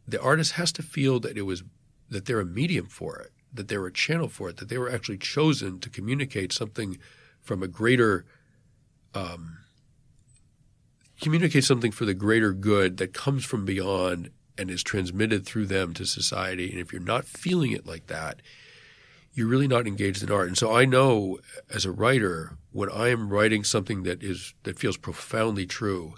The 0.07 0.21
artist 0.21 0.53
has 0.53 0.73
to 0.73 0.83
feel 0.83 1.21
that 1.21 1.37
it 1.37 1.43
was 1.43 1.63
that 2.09 2.25
they're 2.25 2.41
a 2.41 2.47
medium 2.47 2.87
for 2.87 3.19
it, 3.19 3.33
that 3.53 3.69
they're 3.69 3.87
a 3.87 3.93
channel 3.93 4.29
for 4.29 4.49
it, 4.49 4.57
that 4.57 4.69
they 4.69 4.79
were 4.79 4.91
actually 4.91 5.19
chosen 5.19 5.79
to 5.81 5.91
communicate 5.91 6.53
something 6.53 6.99
from 7.41 7.63
a 7.63 7.69
greater 7.69 8.25
um, 9.15 9.59
communicate 11.21 11.65
something 11.65 11.91
for 11.91 12.05
the 12.05 12.15
greater 12.15 12.53
good 12.53 12.97
that 12.99 13.13
comes 13.13 13.45
from 13.45 13.65
beyond 13.65 14.31
and 14.57 14.71
is 14.71 14.83
transmitted 14.83 15.45
through 15.45 15.67
them 15.67 15.95
to 15.95 16.05
society. 16.05 16.71
And 16.71 16.81
if 16.81 16.93
you're 16.93 17.03
not 17.03 17.25
feeling 17.25 17.73
it 17.73 17.87
like 17.87 18.07
that, 18.07 18.41
you're 19.33 19.49
really 19.49 19.69
not 19.69 19.87
engaged 19.87 20.23
in 20.23 20.31
art. 20.31 20.49
And 20.49 20.59
so 20.59 20.75
I 20.75 20.85
know 20.85 21.39
as 21.73 21.85
a 21.85 21.93
writer, 21.93 22.57
when 22.73 22.91
I 22.91 23.09
am 23.09 23.29
writing 23.29 23.65
something 23.65 24.03
that 24.03 24.23
is 24.23 24.55
that 24.65 24.79
feels 24.79 24.97
profoundly 24.97 25.67
true, 25.67 26.15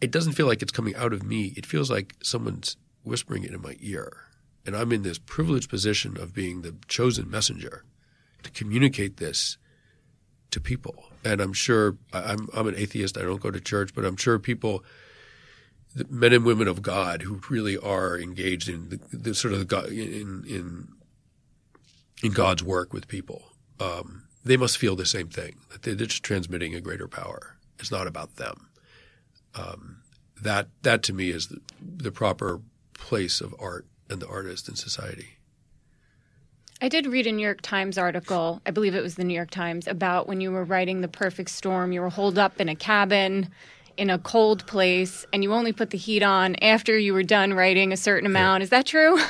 it 0.00 0.10
doesn't 0.10 0.34
feel 0.34 0.46
like 0.46 0.62
it's 0.62 0.72
coming 0.72 0.94
out 0.96 1.12
of 1.12 1.22
me. 1.22 1.52
It 1.56 1.66
feels 1.66 1.90
like 1.90 2.14
someone's 2.22 2.76
whispering 3.02 3.44
it 3.44 3.52
in 3.52 3.62
my 3.62 3.76
ear. 3.80 4.24
And 4.66 4.76
I'm 4.76 4.92
in 4.92 5.02
this 5.02 5.18
privileged 5.18 5.70
position 5.70 6.16
of 6.18 6.34
being 6.34 6.62
the 6.62 6.76
chosen 6.88 7.30
messenger 7.30 7.84
to 8.42 8.50
communicate 8.50 9.16
this 9.16 9.56
to 10.50 10.60
people. 10.60 11.04
And 11.24 11.40
I'm 11.40 11.52
sure 11.52 11.96
I'm 12.12 12.48
I'm 12.54 12.68
an 12.68 12.76
atheist. 12.76 13.16
I 13.16 13.22
don't 13.22 13.40
go 13.40 13.50
to 13.50 13.60
church, 13.60 13.94
but 13.94 14.04
I'm 14.04 14.16
sure 14.16 14.38
people 14.38 14.84
men 16.08 16.32
and 16.32 16.44
women 16.44 16.68
of 16.68 16.82
God 16.82 17.22
who 17.22 17.40
really 17.48 17.76
are 17.78 18.18
engaged 18.18 18.68
in 18.68 18.90
the, 18.90 19.00
the 19.16 19.34
sort 19.34 19.54
of 19.54 19.60
the 19.60 19.64
God, 19.64 19.86
in 19.86 20.44
in 20.46 20.88
in 22.22 22.32
God's 22.32 22.62
work 22.62 22.92
with 22.92 23.08
people, 23.08 23.52
um, 23.80 24.24
they 24.44 24.56
must 24.56 24.78
feel 24.78 24.96
the 24.96 25.06
same 25.06 25.28
thing 25.28 25.56
that 25.70 25.82
they're 25.82 25.94
just 25.94 26.22
transmitting 26.22 26.74
a 26.74 26.80
greater 26.80 27.08
power. 27.08 27.56
It's 27.78 27.90
not 27.90 28.06
about 28.06 28.36
them. 28.36 28.68
Um, 29.54 30.02
that 30.40 30.68
that 30.82 31.02
to 31.04 31.12
me 31.12 31.30
is 31.30 31.48
the, 31.48 31.60
the 31.80 32.12
proper 32.12 32.60
place 32.94 33.40
of 33.40 33.54
art 33.58 33.86
and 34.08 34.20
the 34.20 34.28
artist 34.28 34.68
in 34.68 34.76
society. 34.76 35.38
I 36.80 36.88
did 36.88 37.06
read 37.06 37.26
a 37.26 37.32
New 37.32 37.42
York 37.42 37.60
Times 37.60 37.98
article, 37.98 38.62
I 38.64 38.70
believe 38.70 38.94
it 38.94 39.02
was 39.02 39.16
the 39.16 39.24
New 39.24 39.34
York 39.34 39.50
Times, 39.50 39.88
about 39.88 40.28
when 40.28 40.40
you 40.40 40.52
were 40.52 40.62
writing 40.62 41.00
The 41.00 41.08
Perfect 41.08 41.50
Storm. 41.50 41.90
You 41.90 42.02
were 42.02 42.08
holed 42.08 42.38
up 42.38 42.60
in 42.60 42.68
a 42.68 42.76
cabin 42.76 43.50
in 43.96 44.10
a 44.10 44.18
cold 44.18 44.64
place 44.66 45.26
and 45.32 45.42
you 45.42 45.52
only 45.52 45.72
put 45.72 45.90
the 45.90 45.98
heat 45.98 46.22
on 46.22 46.54
after 46.62 46.96
you 46.96 47.12
were 47.12 47.24
done 47.24 47.52
writing 47.52 47.92
a 47.92 47.96
certain 47.96 48.26
amount. 48.26 48.60
Yeah. 48.60 48.64
Is 48.64 48.70
that 48.70 48.86
true? 48.86 49.18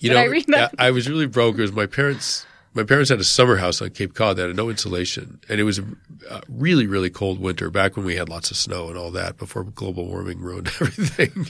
You 0.00 0.10
know, 0.10 0.18
I 0.18 0.24
read 0.24 0.46
that? 0.48 0.74
I 0.78 0.90
was 0.90 1.08
really 1.08 1.26
broke. 1.26 1.58
It 1.58 1.62
was 1.62 1.72
my 1.72 1.86
parents. 1.86 2.46
My 2.74 2.84
parents 2.84 3.10
had 3.10 3.18
a 3.18 3.24
summer 3.24 3.56
house 3.56 3.82
on 3.82 3.90
Cape 3.90 4.14
Cod 4.14 4.36
that 4.36 4.46
had 4.46 4.56
no 4.56 4.68
insulation, 4.70 5.40
and 5.48 5.58
it 5.58 5.64
was 5.64 5.78
a 5.78 6.42
really, 6.48 6.86
really 6.86 7.10
cold 7.10 7.40
winter 7.40 7.70
back 7.70 7.96
when 7.96 8.04
we 8.04 8.16
had 8.16 8.28
lots 8.28 8.50
of 8.50 8.56
snow 8.56 8.88
and 8.88 8.96
all 8.96 9.10
that 9.10 9.36
before 9.36 9.64
global 9.64 10.06
warming 10.06 10.38
ruined 10.38 10.68
everything. 10.80 11.46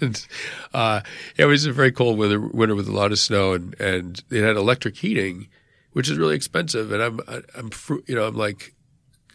and 0.00 0.26
uh, 0.74 1.02
it 1.36 1.44
was 1.44 1.66
a 1.66 1.72
very 1.72 1.92
cold 1.92 2.18
winter, 2.18 2.40
winter 2.40 2.74
with 2.74 2.88
a 2.88 2.92
lot 2.92 3.12
of 3.12 3.18
snow, 3.18 3.52
and 3.52 3.78
and 3.80 4.24
it 4.30 4.42
had 4.42 4.56
electric 4.56 4.96
heating, 4.96 5.48
which 5.92 6.08
is 6.08 6.18
really 6.18 6.34
expensive. 6.34 6.90
And 6.90 7.02
I'm 7.02 7.20
I'm 7.54 7.70
you 8.06 8.14
know 8.14 8.26
I'm 8.26 8.36
like 8.36 8.74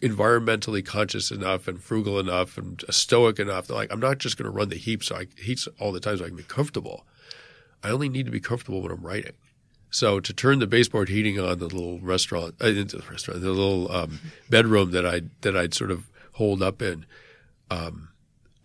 environmentally 0.01 0.83
conscious 0.83 1.31
enough 1.31 1.67
and 1.67 1.81
frugal 1.81 2.19
enough 2.19 2.57
and 2.57 2.83
stoic 2.89 3.39
enough. 3.39 3.67
that 3.67 3.75
Like 3.75 3.91
I'm 3.93 3.99
not 3.99 4.17
just 4.17 4.37
going 4.37 4.51
to 4.51 4.57
run 4.57 4.69
the 4.69 4.75
heat 4.75 5.03
so 5.03 5.15
I 5.15 5.27
heat 5.37 5.65
all 5.79 5.91
the 5.91 5.99
time 5.99 6.17
so 6.17 6.25
I 6.25 6.27
can 6.27 6.37
be 6.37 6.43
comfortable. 6.43 7.05
I 7.83 7.89
only 7.89 8.09
need 8.09 8.25
to 8.25 8.31
be 8.31 8.39
comfortable 8.39 8.81
when 8.81 8.91
I'm 8.91 9.01
writing. 9.01 9.33
So 9.91 10.21
to 10.21 10.33
turn 10.33 10.59
the 10.59 10.67
baseboard 10.67 11.09
heating 11.09 11.39
on 11.39 11.59
the 11.59 11.65
little 11.65 11.99
restaurant, 11.99 12.55
uh, 12.61 12.67
the 12.67 13.03
restaurant, 13.09 13.41
the 13.41 13.51
little 13.51 13.91
um, 13.91 14.19
bedroom 14.49 14.91
that 14.91 15.05
I 15.05 15.21
that 15.41 15.55
I'd 15.55 15.73
sort 15.73 15.91
of 15.91 16.09
hold 16.33 16.63
up 16.63 16.81
in, 16.81 17.05
um, 17.69 18.09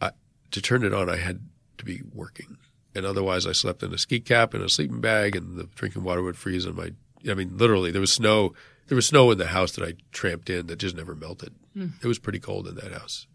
I, 0.00 0.12
to 0.52 0.62
turn 0.62 0.84
it 0.84 0.94
on, 0.94 1.10
I 1.10 1.16
had 1.16 1.40
to 1.78 1.84
be 1.84 2.02
working, 2.14 2.58
and 2.94 3.04
otherwise 3.04 3.44
I 3.44 3.52
slept 3.52 3.82
in 3.82 3.92
a 3.92 3.98
ski 3.98 4.20
cap 4.20 4.54
and 4.54 4.62
a 4.62 4.68
sleeping 4.68 5.00
bag, 5.00 5.34
and 5.34 5.58
the 5.58 5.64
drinking 5.74 6.04
water 6.04 6.22
would 6.22 6.36
freeze 6.36 6.64
on 6.64 6.76
my. 6.76 6.92
I 7.28 7.34
mean, 7.34 7.58
literally, 7.58 7.90
there 7.90 8.00
was 8.00 8.12
snow. 8.12 8.54
There 8.86 8.94
was 8.94 9.06
snow 9.06 9.32
in 9.32 9.38
the 9.38 9.48
house 9.48 9.72
that 9.72 9.84
I 9.84 9.94
tramped 10.12 10.48
in 10.48 10.68
that 10.68 10.76
just 10.76 10.94
never 10.94 11.16
melted. 11.16 11.52
Mm. 11.76 11.94
It 12.00 12.06
was 12.06 12.20
pretty 12.20 12.38
cold 12.38 12.68
in 12.68 12.76
that 12.76 12.92
house. 12.92 13.26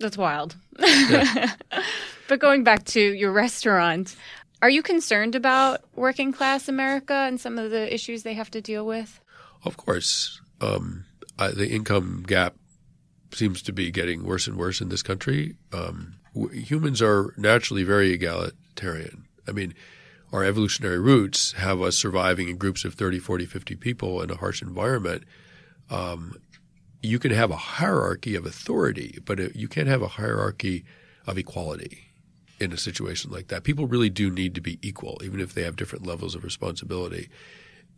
That's 0.00 0.18
wild. 0.18 0.56
Yeah. 0.80 1.52
but 2.28 2.40
going 2.40 2.64
back 2.64 2.84
to 2.86 3.00
your 3.00 3.30
restaurant, 3.30 4.16
are 4.62 4.70
you 4.70 4.80
concerned 4.80 5.34
about 5.34 5.80
working 5.96 6.32
class 6.32 6.68
America 6.68 7.12
and 7.14 7.40
some 7.40 7.58
of 7.58 7.72
the 7.72 7.92
issues 7.92 8.22
they 8.22 8.34
have 8.34 8.50
to 8.52 8.60
deal 8.60 8.86
with? 8.86 9.20
Of 9.64 9.76
course. 9.76 10.40
Um, 10.60 11.04
I, 11.36 11.48
the 11.48 11.68
income 11.68 12.22
gap 12.24 12.54
seems 13.32 13.60
to 13.62 13.72
be 13.72 13.90
getting 13.90 14.22
worse 14.22 14.46
and 14.46 14.56
worse 14.56 14.80
in 14.80 14.88
this 14.88 15.02
country. 15.02 15.56
Um, 15.72 16.14
humans 16.52 17.02
are 17.02 17.34
naturally 17.36 17.82
very 17.82 18.12
egalitarian. 18.12 19.26
I 19.48 19.52
mean, 19.52 19.74
our 20.32 20.44
evolutionary 20.44 21.00
roots 21.00 21.52
have 21.52 21.82
us 21.82 21.96
surviving 21.96 22.48
in 22.48 22.56
groups 22.56 22.84
of 22.84 22.94
30, 22.94 23.18
40, 23.18 23.46
50 23.46 23.74
people 23.76 24.22
in 24.22 24.30
a 24.30 24.36
harsh 24.36 24.62
environment. 24.62 25.24
Um, 25.90 26.36
you 27.02 27.18
can 27.18 27.32
have 27.32 27.50
a 27.50 27.56
hierarchy 27.56 28.36
of 28.36 28.46
authority, 28.46 29.18
but 29.24 29.56
you 29.56 29.66
can't 29.66 29.88
have 29.88 30.02
a 30.02 30.08
hierarchy 30.08 30.84
of 31.26 31.36
equality 31.36 32.11
in 32.62 32.72
a 32.72 32.76
situation 32.76 33.30
like 33.30 33.48
that. 33.48 33.64
People 33.64 33.86
really 33.86 34.10
do 34.10 34.30
need 34.30 34.54
to 34.54 34.60
be 34.60 34.78
equal, 34.80 35.20
even 35.24 35.40
if 35.40 35.54
they 35.54 35.62
have 35.62 35.76
different 35.76 36.06
levels 36.06 36.34
of 36.34 36.44
responsibility. 36.44 37.28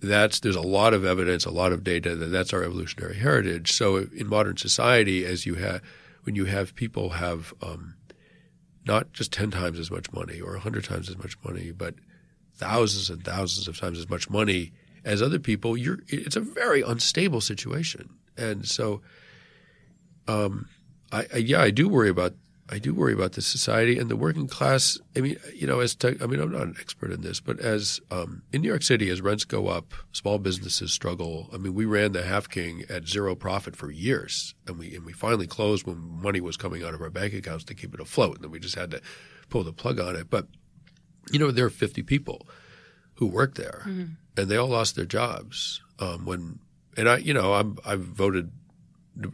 That's 0.00 0.40
there's 0.40 0.56
a 0.56 0.60
lot 0.60 0.94
of 0.94 1.04
evidence, 1.04 1.44
a 1.44 1.50
lot 1.50 1.72
of 1.72 1.84
data 1.84 2.16
that 2.16 2.26
that's 2.26 2.52
our 2.52 2.62
evolutionary 2.62 3.16
heritage. 3.16 3.72
So 3.72 3.96
in 3.96 4.26
modern 4.26 4.56
society, 4.56 5.24
as 5.24 5.46
you 5.46 5.54
have 5.54 5.82
when 6.24 6.34
you 6.34 6.46
have 6.46 6.74
people 6.74 7.10
have 7.10 7.52
um, 7.62 7.94
not 8.86 9.12
just 9.12 9.32
ten 9.32 9.50
times 9.50 9.78
as 9.78 9.90
much 9.90 10.12
money 10.12 10.40
or 10.40 10.56
hundred 10.56 10.84
times 10.84 11.08
as 11.08 11.18
much 11.18 11.36
money, 11.44 11.70
but 11.70 11.94
thousands 12.54 13.10
and 13.10 13.24
thousands 13.24 13.68
of 13.68 13.78
times 13.78 13.98
as 13.98 14.08
much 14.08 14.30
money 14.30 14.72
as 15.04 15.20
other 15.20 15.38
people, 15.38 15.76
you're 15.76 16.00
it's 16.08 16.36
a 16.36 16.40
very 16.40 16.82
unstable 16.82 17.40
situation. 17.40 18.10
And 18.36 18.66
so, 18.66 19.02
um, 20.26 20.68
I, 21.12 21.26
I, 21.32 21.36
yeah, 21.36 21.60
I 21.60 21.70
do 21.70 21.88
worry 21.88 22.08
about 22.08 22.34
I 22.70 22.78
do 22.78 22.94
worry 22.94 23.12
about 23.12 23.32
the 23.32 23.42
society 23.42 23.98
and 23.98 24.10
the 24.10 24.16
working 24.16 24.48
class. 24.48 24.98
I 25.14 25.20
mean, 25.20 25.36
you 25.54 25.66
know, 25.66 25.80
as 25.80 25.94
te- 25.94 26.16
I 26.20 26.26
mean, 26.26 26.40
I'm 26.40 26.50
not 26.50 26.62
an 26.62 26.76
expert 26.80 27.10
in 27.12 27.20
this, 27.20 27.38
but 27.38 27.60
as 27.60 28.00
um, 28.10 28.42
in 28.52 28.62
New 28.62 28.68
York 28.68 28.82
City, 28.82 29.10
as 29.10 29.20
rents 29.20 29.44
go 29.44 29.68
up, 29.68 29.92
small 30.12 30.38
businesses 30.38 30.90
struggle. 30.90 31.50
I 31.52 31.58
mean, 31.58 31.74
we 31.74 31.84
ran 31.84 32.12
the 32.12 32.22
Half 32.22 32.48
King 32.48 32.84
at 32.88 33.06
zero 33.06 33.34
profit 33.34 33.76
for 33.76 33.90
years, 33.90 34.54
and 34.66 34.78
we 34.78 34.94
and 34.94 35.04
we 35.04 35.12
finally 35.12 35.46
closed 35.46 35.86
when 35.86 35.98
money 35.98 36.40
was 36.40 36.56
coming 36.56 36.82
out 36.82 36.94
of 36.94 37.02
our 37.02 37.10
bank 37.10 37.34
accounts 37.34 37.64
to 37.64 37.74
keep 37.74 37.92
it 37.92 38.00
afloat, 38.00 38.36
and 38.36 38.44
then 38.44 38.50
we 38.50 38.58
just 38.58 38.76
had 38.76 38.90
to 38.92 39.02
pull 39.50 39.62
the 39.62 39.72
plug 39.72 40.00
on 40.00 40.16
it. 40.16 40.30
But 40.30 40.46
you 41.30 41.38
know, 41.38 41.50
there 41.50 41.66
are 41.66 41.70
50 41.70 42.02
people 42.02 42.46
who 43.16 43.26
work 43.26 43.56
there, 43.56 43.82
mm-hmm. 43.84 44.14
and 44.38 44.48
they 44.48 44.56
all 44.56 44.68
lost 44.68 44.96
their 44.96 45.06
jobs 45.06 45.82
um, 45.98 46.24
when. 46.24 46.60
And 46.96 47.08
I, 47.08 47.16
you 47.16 47.34
know, 47.34 47.54
I'm 47.54 47.76
I've 47.84 48.00
voted 48.00 48.52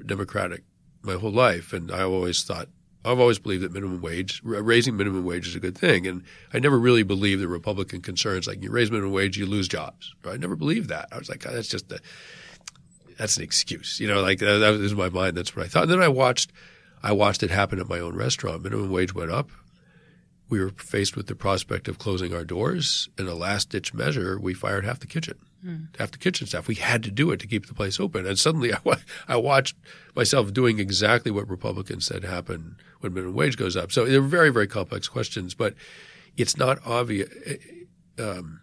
Democratic 0.06 0.64
my 1.02 1.14
whole 1.14 1.30
life, 1.30 1.72
and 1.72 1.92
I 1.92 2.02
always 2.02 2.42
thought 2.42 2.68
I've 3.04 3.18
always 3.18 3.38
believed 3.38 3.62
that 3.62 3.72
minimum 3.72 4.02
wage, 4.02 4.42
raising 4.44 4.96
minimum 4.96 5.24
wage 5.24 5.48
is 5.48 5.54
a 5.54 5.60
good 5.60 5.76
thing. 5.76 6.06
And 6.06 6.22
I 6.52 6.58
never 6.58 6.78
really 6.78 7.02
believed 7.02 7.40
the 7.40 7.48
Republican 7.48 8.02
concerns 8.02 8.46
like 8.46 8.62
you 8.62 8.70
raise 8.70 8.90
minimum 8.90 9.12
wage, 9.12 9.38
you 9.38 9.46
lose 9.46 9.68
jobs. 9.68 10.14
I 10.26 10.36
never 10.36 10.54
believed 10.54 10.90
that. 10.90 11.08
I 11.10 11.18
was 11.18 11.28
like, 11.28 11.46
oh, 11.48 11.52
that's 11.52 11.68
just 11.68 11.90
a, 11.90 12.00
that's 13.16 13.38
an 13.38 13.42
excuse. 13.42 14.00
You 14.00 14.08
know, 14.08 14.20
like 14.20 14.38
that, 14.40 14.58
that 14.58 14.78
was 14.78 14.92
in 14.92 14.98
my 14.98 15.08
mind. 15.08 15.36
That's 15.36 15.56
what 15.56 15.64
I 15.64 15.68
thought. 15.68 15.84
And 15.84 15.92
then 15.92 16.02
I 16.02 16.08
watched, 16.08 16.52
I 17.02 17.12
watched 17.12 17.42
it 17.42 17.50
happen 17.50 17.80
at 17.80 17.88
my 17.88 18.00
own 18.00 18.16
restaurant. 18.16 18.62
Minimum 18.62 18.90
wage 18.90 19.14
went 19.14 19.30
up. 19.30 19.50
We 20.50 20.60
were 20.60 20.70
faced 20.70 21.16
with 21.16 21.26
the 21.26 21.34
prospect 21.34 21.88
of 21.88 21.98
closing 21.98 22.34
our 22.34 22.44
doors. 22.44 23.08
In 23.18 23.28
a 23.28 23.34
last 23.34 23.70
ditch 23.70 23.94
measure, 23.94 24.38
we 24.38 24.52
fired 24.52 24.84
half 24.84 25.00
the 25.00 25.06
kitchen. 25.06 25.38
Mm. 25.64 25.96
Half 25.98 26.10
the 26.10 26.18
kitchen 26.18 26.46
staff. 26.46 26.68
We 26.68 26.74
had 26.74 27.02
to 27.04 27.10
do 27.10 27.30
it 27.30 27.40
to 27.40 27.46
keep 27.46 27.66
the 27.66 27.74
place 27.74 28.00
open. 28.00 28.26
And 28.26 28.38
suddenly 28.38 28.72
I, 28.86 28.96
I 29.28 29.36
watched 29.36 29.76
myself 30.14 30.52
doing 30.52 30.78
exactly 30.78 31.30
what 31.30 31.48
Republicans 31.48 32.04
said 32.06 32.24
happened 32.24 32.76
when 33.00 33.14
minimum 33.14 33.34
wage 33.34 33.56
goes 33.56 33.76
up. 33.76 33.92
So 33.92 34.04
they're 34.04 34.20
very, 34.20 34.50
very 34.50 34.66
complex 34.66 35.08
questions, 35.08 35.54
but 35.54 35.74
it's 36.36 36.56
not 36.56 36.78
obvious. 36.86 37.28
Um, 38.18 38.60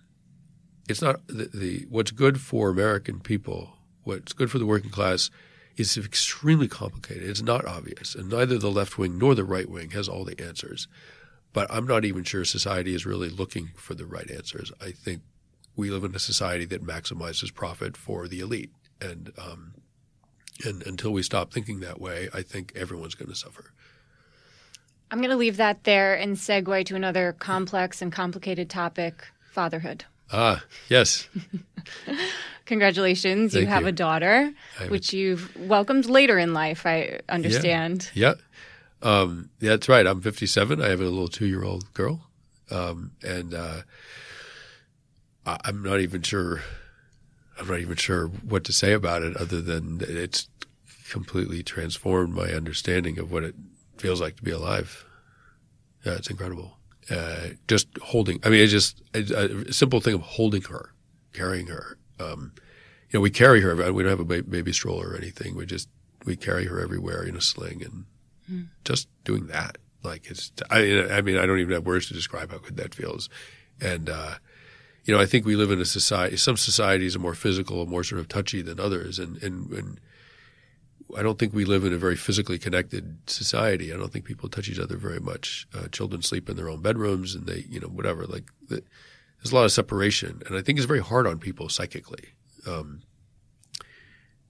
it's 0.87 1.01
not 1.01 1.25
the, 1.27 1.49
the, 1.53 1.85
what's 1.89 2.11
good 2.11 2.39
for 2.39 2.69
American 2.69 3.19
people, 3.19 3.73
what's 4.03 4.33
good 4.33 4.49
for 4.49 4.59
the 4.59 4.65
working 4.65 4.91
class 4.91 5.29
is 5.75 5.95
extremely 5.97 6.67
complicated. 6.67 7.29
It's 7.29 7.41
not 7.41 7.65
obvious, 7.65 8.15
and 8.15 8.29
neither 8.29 8.57
the 8.57 8.71
left 8.71 8.97
wing 8.97 9.17
nor 9.17 9.35
the 9.35 9.43
right 9.43 9.69
wing 9.69 9.91
has 9.91 10.09
all 10.09 10.23
the 10.23 10.39
answers. 10.41 10.87
But 11.53 11.67
I'm 11.71 11.85
not 11.85 12.03
even 12.03 12.23
sure 12.23 12.45
society 12.45 12.93
is 12.95 13.05
really 13.05 13.29
looking 13.29 13.69
for 13.75 13.93
the 13.93 14.05
right 14.05 14.29
answers. 14.29 14.71
I 14.81 14.91
think 14.91 15.21
we 15.75 15.91
live 15.91 16.03
in 16.03 16.15
a 16.15 16.19
society 16.19 16.65
that 16.65 16.83
maximizes 16.83 17.53
profit 17.53 17.95
for 17.95 18.27
the 18.27 18.39
elite, 18.39 18.71
and 18.99 19.31
um, 19.37 19.75
and 20.65 20.81
until 20.85 21.11
we 21.11 21.21
stop 21.21 21.53
thinking 21.53 21.79
that 21.81 22.01
way, 22.01 22.29
I 22.33 22.41
think 22.41 22.73
everyone's 22.75 23.15
going 23.15 23.29
to 23.29 23.35
suffer. 23.35 23.73
I'm 25.09 25.19
going 25.19 25.29
to 25.29 25.37
leave 25.37 25.57
that 25.57 25.83
there 25.83 26.15
and 26.15 26.35
segue 26.35 26.85
to 26.85 26.95
another 26.95 27.35
complex 27.39 28.01
and 28.01 28.11
complicated 28.11 28.69
topic: 28.69 29.27
fatherhood. 29.51 30.05
Ah, 30.31 30.63
yes. 30.89 31.27
Congratulations, 32.65 33.53
Thank 33.53 33.61
you 33.61 33.67
have 33.67 33.83
you. 33.83 33.87
a 33.87 33.93
daughter, 33.93 34.51
which 34.89 35.13
a... 35.13 35.17
you've 35.17 35.55
welcomed 35.57 36.05
later 36.07 36.37
in 36.37 36.53
life. 36.53 36.85
I 36.85 37.19
understand. 37.29 38.09
Yeah, 38.13 38.33
yeah. 39.01 39.19
Um, 39.19 39.49
that's 39.59 39.87
right. 39.87 40.05
I'm 40.05 40.21
57. 40.21 40.81
I 40.81 40.89
have 40.89 40.99
a 40.99 41.05
little 41.05 41.29
two-year-old 41.29 41.93
girl, 41.93 42.27
um, 42.71 43.11
and. 43.23 43.53
Uh, 43.53 43.81
I'm 45.47 45.81
not 45.81 46.01
even 46.01 46.21
sure. 46.21 46.61
I'm 47.59 47.67
not 47.67 47.79
even 47.79 47.95
sure 47.95 48.27
what 48.27 48.63
to 48.65 48.73
say 48.73 48.91
about 48.91 49.23
it, 49.23 49.37
other 49.37 49.61
than 49.61 50.01
it's 50.01 50.49
completely 51.09 51.63
transformed 51.63 52.33
my 52.33 52.51
understanding 52.51 53.17
of 53.17 53.31
what 53.31 53.43
it 53.43 53.55
feels 54.01 54.21
like 54.21 54.35
to 54.37 54.43
be 54.43 54.51
alive. 54.51 55.05
Yeah, 56.05 56.13
it's 56.13 56.29
incredible. 56.29 56.77
Uh, 57.09 57.49
just 57.67 57.87
holding. 58.01 58.39
I 58.43 58.49
mean, 58.49 58.61
it's 58.61 58.71
just 58.71 59.01
a, 59.13 59.69
a, 59.69 59.73
simple 59.73 60.01
thing 60.01 60.13
of 60.13 60.21
holding 60.21 60.63
her, 60.63 60.93
carrying 61.33 61.67
her. 61.67 61.97
Um, 62.19 62.53
you 63.09 63.17
know, 63.17 63.21
we 63.21 63.29
carry 63.29 63.61
her. 63.61 63.75
We 63.93 64.03
don't 64.03 64.09
have 64.09 64.19
a 64.19 64.43
baby 64.43 64.73
stroller 64.73 65.09
or 65.09 65.15
anything. 65.15 65.55
We 65.55 65.65
just 65.65 65.87
we 66.25 66.35
carry 66.35 66.65
her 66.65 66.81
everywhere 66.81 67.23
in 67.23 67.37
a 67.37 67.41
sling, 67.41 67.81
and 67.81 68.05
mm. 68.51 68.67
just 68.83 69.07
doing 69.23 69.47
that, 69.47 69.77
like 70.03 70.29
it's. 70.29 70.51
I, 70.69 71.07
I 71.09 71.21
mean, 71.21 71.37
I 71.37 71.45
don't 71.45 71.59
even 71.59 71.73
have 71.73 71.85
words 71.85 72.07
to 72.07 72.13
describe 72.13 72.51
how 72.51 72.57
good 72.57 72.75
that 72.77 72.93
feels, 72.93 73.29
and 73.79 74.09
uh, 74.09 74.35
you 75.05 75.13
know, 75.13 75.21
I 75.21 75.25
think 75.25 75.45
we 75.45 75.55
live 75.55 75.71
in 75.71 75.79
a 75.79 75.85
society. 75.85 76.35
Some 76.35 76.57
societies 76.57 77.15
are 77.15 77.19
more 77.19 77.33
physical 77.33 77.85
more 77.85 78.03
sort 78.03 78.19
of 78.19 78.27
touchy 78.27 78.61
than 78.61 78.79
others, 78.79 79.17
and 79.17 79.41
and, 79.41 79.71
and 79.71 79.99
I 81.15 81.23
don't 81.23 81.39
think 81.39 81.53
we 81.53 81.65
live 81.65 81.85
in 81.85 81.93
a 81.93 81.97
very 81.97 82.15
physically 82.15 82.59
connected 82.59 83.17
society. 83.27 83.93
I 83.93 83.97
don't 83.97 84.11
think 84.11 84.25
people 84.25 84.49
touch 84.49 84.67
each 84.67 84.79
other 84.79 84.97
very 84.97 85.19
much. 85.19 85.67
Uh, 85.73 85.87
children 85.87 86.21
sleep 86.21 86.49
in 86.49 86.57
their 86.57 86.69
own 86.69 86.81
bedrooms, 86.81 87.35
and 87.35 87.45
they, 87.45 87.65
you 87.69 87.79
know, 87.79 87.87
whatever. 87.87 88.25
Like 88.25 88.45
the, 88.67 88.83
there's 89.37 89.51
a 89.51 89.55
lot 89.55 89.65
of 89.65 89.71
separation, 89.71 90.41
and 90.47 90.57
I 90.57 90.61
think 90.61 90.79
it's 90.79 90.85
very 90.85 91.01
hard 91.01 91.27
on 91.27 91.39
people 91.39 91.69
psychically. 91.69 92.29
Um, 92.65 93.03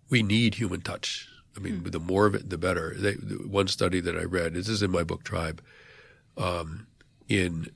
we 0.10 0.24
need 0.24 0.55
human 0.55 0.82
touch. 0.82 1.28
I 1.55 1.60
mean, 1.60 1.82
mm. 1.82 1.91
the 1.91 1.99
more 1.99 2.26
of 2.26 2.36
it, 2.36 2.49
the 2.49 2.58
better. 2.58 2.93
They, 2.95 3.14
the 3.14 3.47
one 3.47 3.68
study 3.68 3.99
that 3.99 4.16
I 4.16 4.24
read, 4.24 4.53
this 4.53 4.70
is 4.70 4.82
in 4.82 4.91
my 4.91 5.03
book 5.03 5.24
Tribe, 5.24 5.62
um, 6.38 6.88
in 7.28 7.72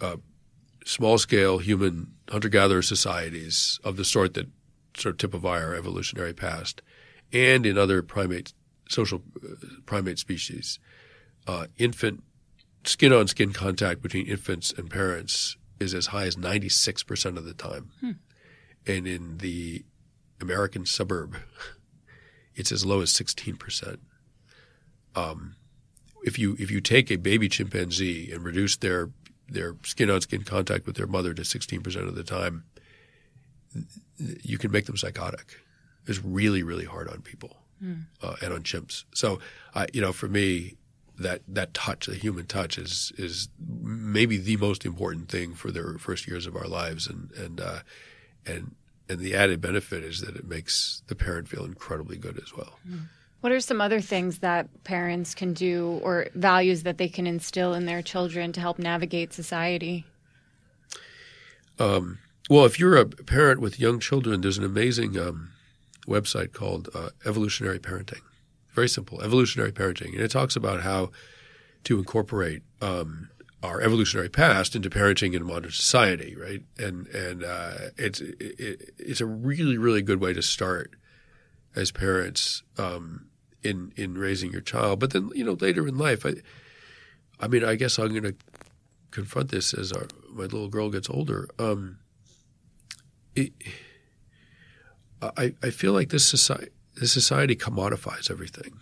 uh, 0.00 0.16
small 0.84 1.18
scale 1.18 1.58
human 1.58 2.12
hunter 2.30 2.48
gatherer 2.48 2.82
societies 2.82 3.80
of 3.84 3.96
the 3.96 4.04
sort 4.04 4.34
that 4.34 4.48
sort 4.96 5.14
of 5.14 5.18
typify 5.18 5.62
our 5.62 5.74
evolutionary 5.74 6.32
past, 6.32 6.82
and 7.32 7.66
in 7.66 7.76
other 7.78 8.02
primate 8.02 8.52
social 8.88 9.22
uh, 9.42 9.54
primate 9.84 10.18
species, 10.18 10.78
uh, 11.46 11.66
infant 11.76 12.22
skin 12.84 13.12
on 13.12 13.26
skin 13.26 13.52
contact 13.52 14.02
between 14.02 14.26
infants 14.26 14.72
and 14.72 14.90
parents 14.90 15.56
is 15.80 15.94
as 15.94 16.06
high 16.06 16.24
as 16.24 16.36
96% 16.36 17.36
of 17.36 17.44
the 17.44 17.54
time. 17.54 17.90
Hmm. 18.00 18.10
And 18.86 19.06
in 19.06 19.38
the 19.38 19.84
American 20.40 20.86
suburb, 20.86 21.36
it's 22.54 22.72
as 22.72 22.86
low 22.86 23.00
as 23.00 23.12
16%. 23.12 23.98
Um, 25.14 25.56
if 26.24 26.38
you 26.38 26.56
if 26.58 26.70
you 26.70 26.80
take 26.80 27.10
a 27.10 27.16
baby 27.16 27.48
chimpanzee 27.48 28.32
and 28.32 28.44
reduce 28.44 28.76
their 28.76 29.10
their 29.48 29.76
skin 29.84 30.10
on 30.10 30.20
skin 30.20 30.42
contact 30.42 30.86
with 30.86 30.96
their 30.96 31.06
mother 31.06 31.32
to 31.32 31.42
16% 31.42 32.08
of 32.08 32.16
the 32.16 32.24
time, 32.24 32.64
you 34.18 34.58
can 34.58 34.72
make 34.72 34.86
them 34.86 34.96
psychotic. 34.96 35.56
It's 36.06 36.22
really, 36.24 36.62
really 36.62 36.84
hard 36.84 37.08
on 37.08 37.20
people 37.20 37.56
mm. 37.82 38.04
uh, 38.22 38.36
and 38.42 38.52
on 38.52 38.62
chimps. 38.62 39.04
So, 39.14 39.38
uh, 39.74 39.86
you 39.92 40.00
know, 40.00 40.12
for 40.12 40.28
me, 40.28 40.76
that 41.18 41.42
that 41.48 41.72
touch, 41.74 42.06
the 42.06 42.14
human 42.14 42.46
touch, 42.46 42.78
is 42.78 43.12
is 43.16 43.48
maybe 43.68 44.36
the 44.36 44.56
most 44.58 44.84
important 44.84 45.28
thing 45.28 45.54
for 45.54 45.70
their 45.70 45.98
first 45.98 46.26
years 46.26 46.46
of 46.46 46.56
our 46.56 46.66
lives, 46.66 47.06
and 47.06 47.30
and 47.32 47.60
uh, 47.60 47.78
and 48.44 48.74
and 49.08 49.18
the 49.20 49.34
added 49.34 49.60
benefit 49.60 50.04
is 50.04 50.20
that 50.20 50.36
it 50.36 50.46
makes 50.46 51.02
the 51.06 51.14
parent 51.14 51.48
feel 51.48 51.64
incredibly 51.64 52.16
good 52.16 52.38
as 52.38 52.54
well. 52.54 52.78
Mm. 52.88 53.08
What 53.40 53.52
are 53.52 53.60
some 53.60 53.80
other 53.80 54.00
things 54.00 54.38
that 54.38 54.68
parents 54.84 55.34
can 55.34 55.52
do 55.52 56.00
or 56.02 56.28
values 56.34 56.82
that 56.82 56.98
they 56.98 57.08
can 57.08 57.26
instill 57.26 57.74
in 57.74 57.86
their 57.86 58.02
children 58.02 58.52
to 58.52 58.60
help 58.60 58.78
navigate 58.78 59.32
society? 59.32 60.04
Um, 61.78 62.18
well, 62.48 62.64
if 62.64 62.80
you're 62.80 62.96
a 62.96 63.06
parent 63.06 63.60
with 63.60 63.78
young 63.78 64.00
children, 64.00 64.40
there's 64.40 64.58
an 64.58 64.64
amazing 64.64 65.18
um, 65.18 65.50
website 66.06 66.52
called 66.52 66.88
uh, 66.94 67.10
Evolutionary 67.24 67.78
Parenting. 67.78 68.20
very 68.74 68.88
simple, 68.88 69.22
evolutionary 69.22 69.72
parenting, 69.72 70.12
and 70.12 70.20
it 70.20 70.30
talks 70.30 70.56
about 70.56 70.82
how 70.82 71.10
to 71.84 71.98
incorporate 71.98 72.62
um, 72.82 73.30
our 73.62 73.80
evolutionary 73.80 74.28
past 74.28 74.76
into 74.76 74.90
parenting 74.90 75.34
in 75.34 75.44
modern 75.44 75.70
society, 75.70 76.36
right? 76.36 76.62
And 76.78 77.06
and 77.08 77.44
uh, 77.44 77.74
it's 77.96 78.20
it, 78.20 78.92
it's 78.98 79.20
a 79.20 79.26
really 79.26 79.78
really 79.78 80.02
good 80.02 80.20
way 80.20 80.32
to 80.32 80.42
start 80.42 80.94
as 81.74 81.90
parents 81.90 82.62
um, 82.78 83.26
in 83.62 83.92
in 83.96 84.18
raising 84.18 84.52
your 84.52 84.60
child. 84.60 85.00
But 85.00 85.10
then 85.10 85.30
you 85.34 85.44
know 85.44 85.56
later 85.60 85.86
in 85.88 85.96
life, 85.96 86.24
I 86.26 86.34
I 87.40 87.48
mean 87.48 87.64
I 87.64 87.76
guess 87.76 87.98
I'm 87.98 88.10
going 88.10 88.22
to 88.22 88.34
confront 89.10 89.50
this 89.50 89.72
as 89.72 89.92
our 89.92 90.06
my 90.30 90.44
little 90.44 90.68
girl 90.68 90.90
gets 90.90 91.08
older. 91.08 91.48
Um, 91.58 91.98
it, 93.34 93.52
I 95.22 95.54
I 95.62 95.70
feel 95.70 95.92
like 95.92 96.10
this 96.10 96.26
society 96.26 96.70
this 96.94 97.12
society 97.12 97.56
commodifies 97.56 98.30
everything. 98.30 98.80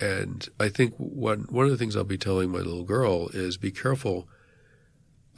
And 0.00 0.48
I 0.60 0.68
think 0.68 0.94
one 0.96 1.46
one 1.48 1.64
of 1.64 1.70
the 1.70 1.76
things 1.76 1.96
I'll 1.96 2.04
be 2.04 2.18
telling 2.18 2.50
my 2.50 2.58
little 2.58 2.84
girl 2.84 3.28
is 3.28 3.56
be 3.56 3.70
careful. 3.70 4.28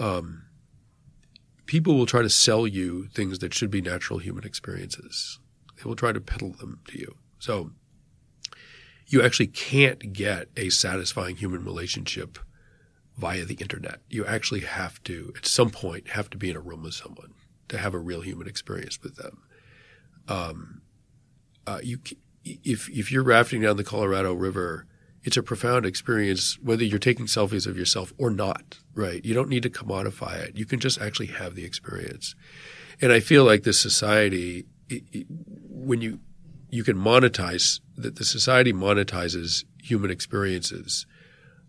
Um, 0.00 0.44
people 1.66 1.96
will 1.96 2.06
try 2.06 2.22
to 2.22 2.30
sell 2.30 2.66
you 2.66 3.08
things 3.08 3.38
that 3.40 3.54
should 3.54 3.70
be 3.70 3.80
natural 3.80 4.18
human 4.18 4.44
experiences. 4.44 5.38
They 5.76 5.88
will 5.88 5.96
try 5.96 6.12
to 6.12 6.20
peddle 6.20 6.52
them 6.52 6.80
to 6.88 6.98
you. 6.98 7.16
So 7.38 7.70
you 9.06 9.22
actually 9.22 9.46
can't 9.46 10.12
get 10.12 10.48
a 10.56 10.70
satisfying 10.70 11.36
human 11.36 11.64
relationship 11.64 12.38
via 13.16 13.44
the 13.44 13.54
internet. 13.54 14.00
You 14.08 14.24
actually 14.26 14.60
have 14.60 15.02
to, 15.04 15.32
at 15.36 15.46
some 15.46 15.70
point, 15.70 16.08
have 16.10 16.30
to 16.30 16.38
be 16.38 16.50
in 16.50 16.56
a 16.56 16.60
room 16.60 16.82
with 16.82 16.94
someone 16.94 17.34
to 17.68 17.78
have 17.78 17.94
a 17.94 17.98
real 17.98 18.20
human 18.20 18.46
experience 18.46 19.02
with 19.02 19.16
them. 19.16 19.42
Um, 20.28 20.82
uh, 21.66 21.80
you 21.82 21.98
if 22.44 22.88
if 22.88 23.12
you're 23.12 23.22
rafting 23.22 23.62
down 23.62 23.76
the 23.76 23.84
Colorado 23.84 24.32
River, 24.32 24.86
it's 25.22 25.36
a 25.36 25.42
profound 25.42 25.84
experience 25.84 26.58
whether 26.62 26.84
you're 26.84 26.98
taking 26.98 27.26
selfies 27.26 27.66
of 27.66 27.76
yourself 27.76 28.12
or 28.18 28.30
not. 28.30 28.78
Right? 28.94 29.24
You 29.24 29.34
don't 29.34 29.48
need 29.48 29.62
to 29.64 29.70
commodify 29.70 30.38
it. 30.40 30.56
You 30.56 30.66
can 30.66 30.80
just 30.80 31.00
actually 31.00 31.26
have 31.26 31.54
the 31.54 31.64
experience. 31.64 32.34
And 33.00 33.12
I 33.12 33.20
feel 33.20 33.44
like 33.44 33.62
this 33.62 33.78
society, 33.78 34.66
it, 34.88 35.04
it, 35.12 35.26
when 35.68 36.00
you 36.00 36.20
you 36.70 36.84
can 36.84 36.96
monetize 36.96 37.80
that 37.96 38.16
the 38.16 38.24
society 38.24 38.72
monetizes 38.72 39.64
human 39.82 40.10
experiences, 40.10 41.06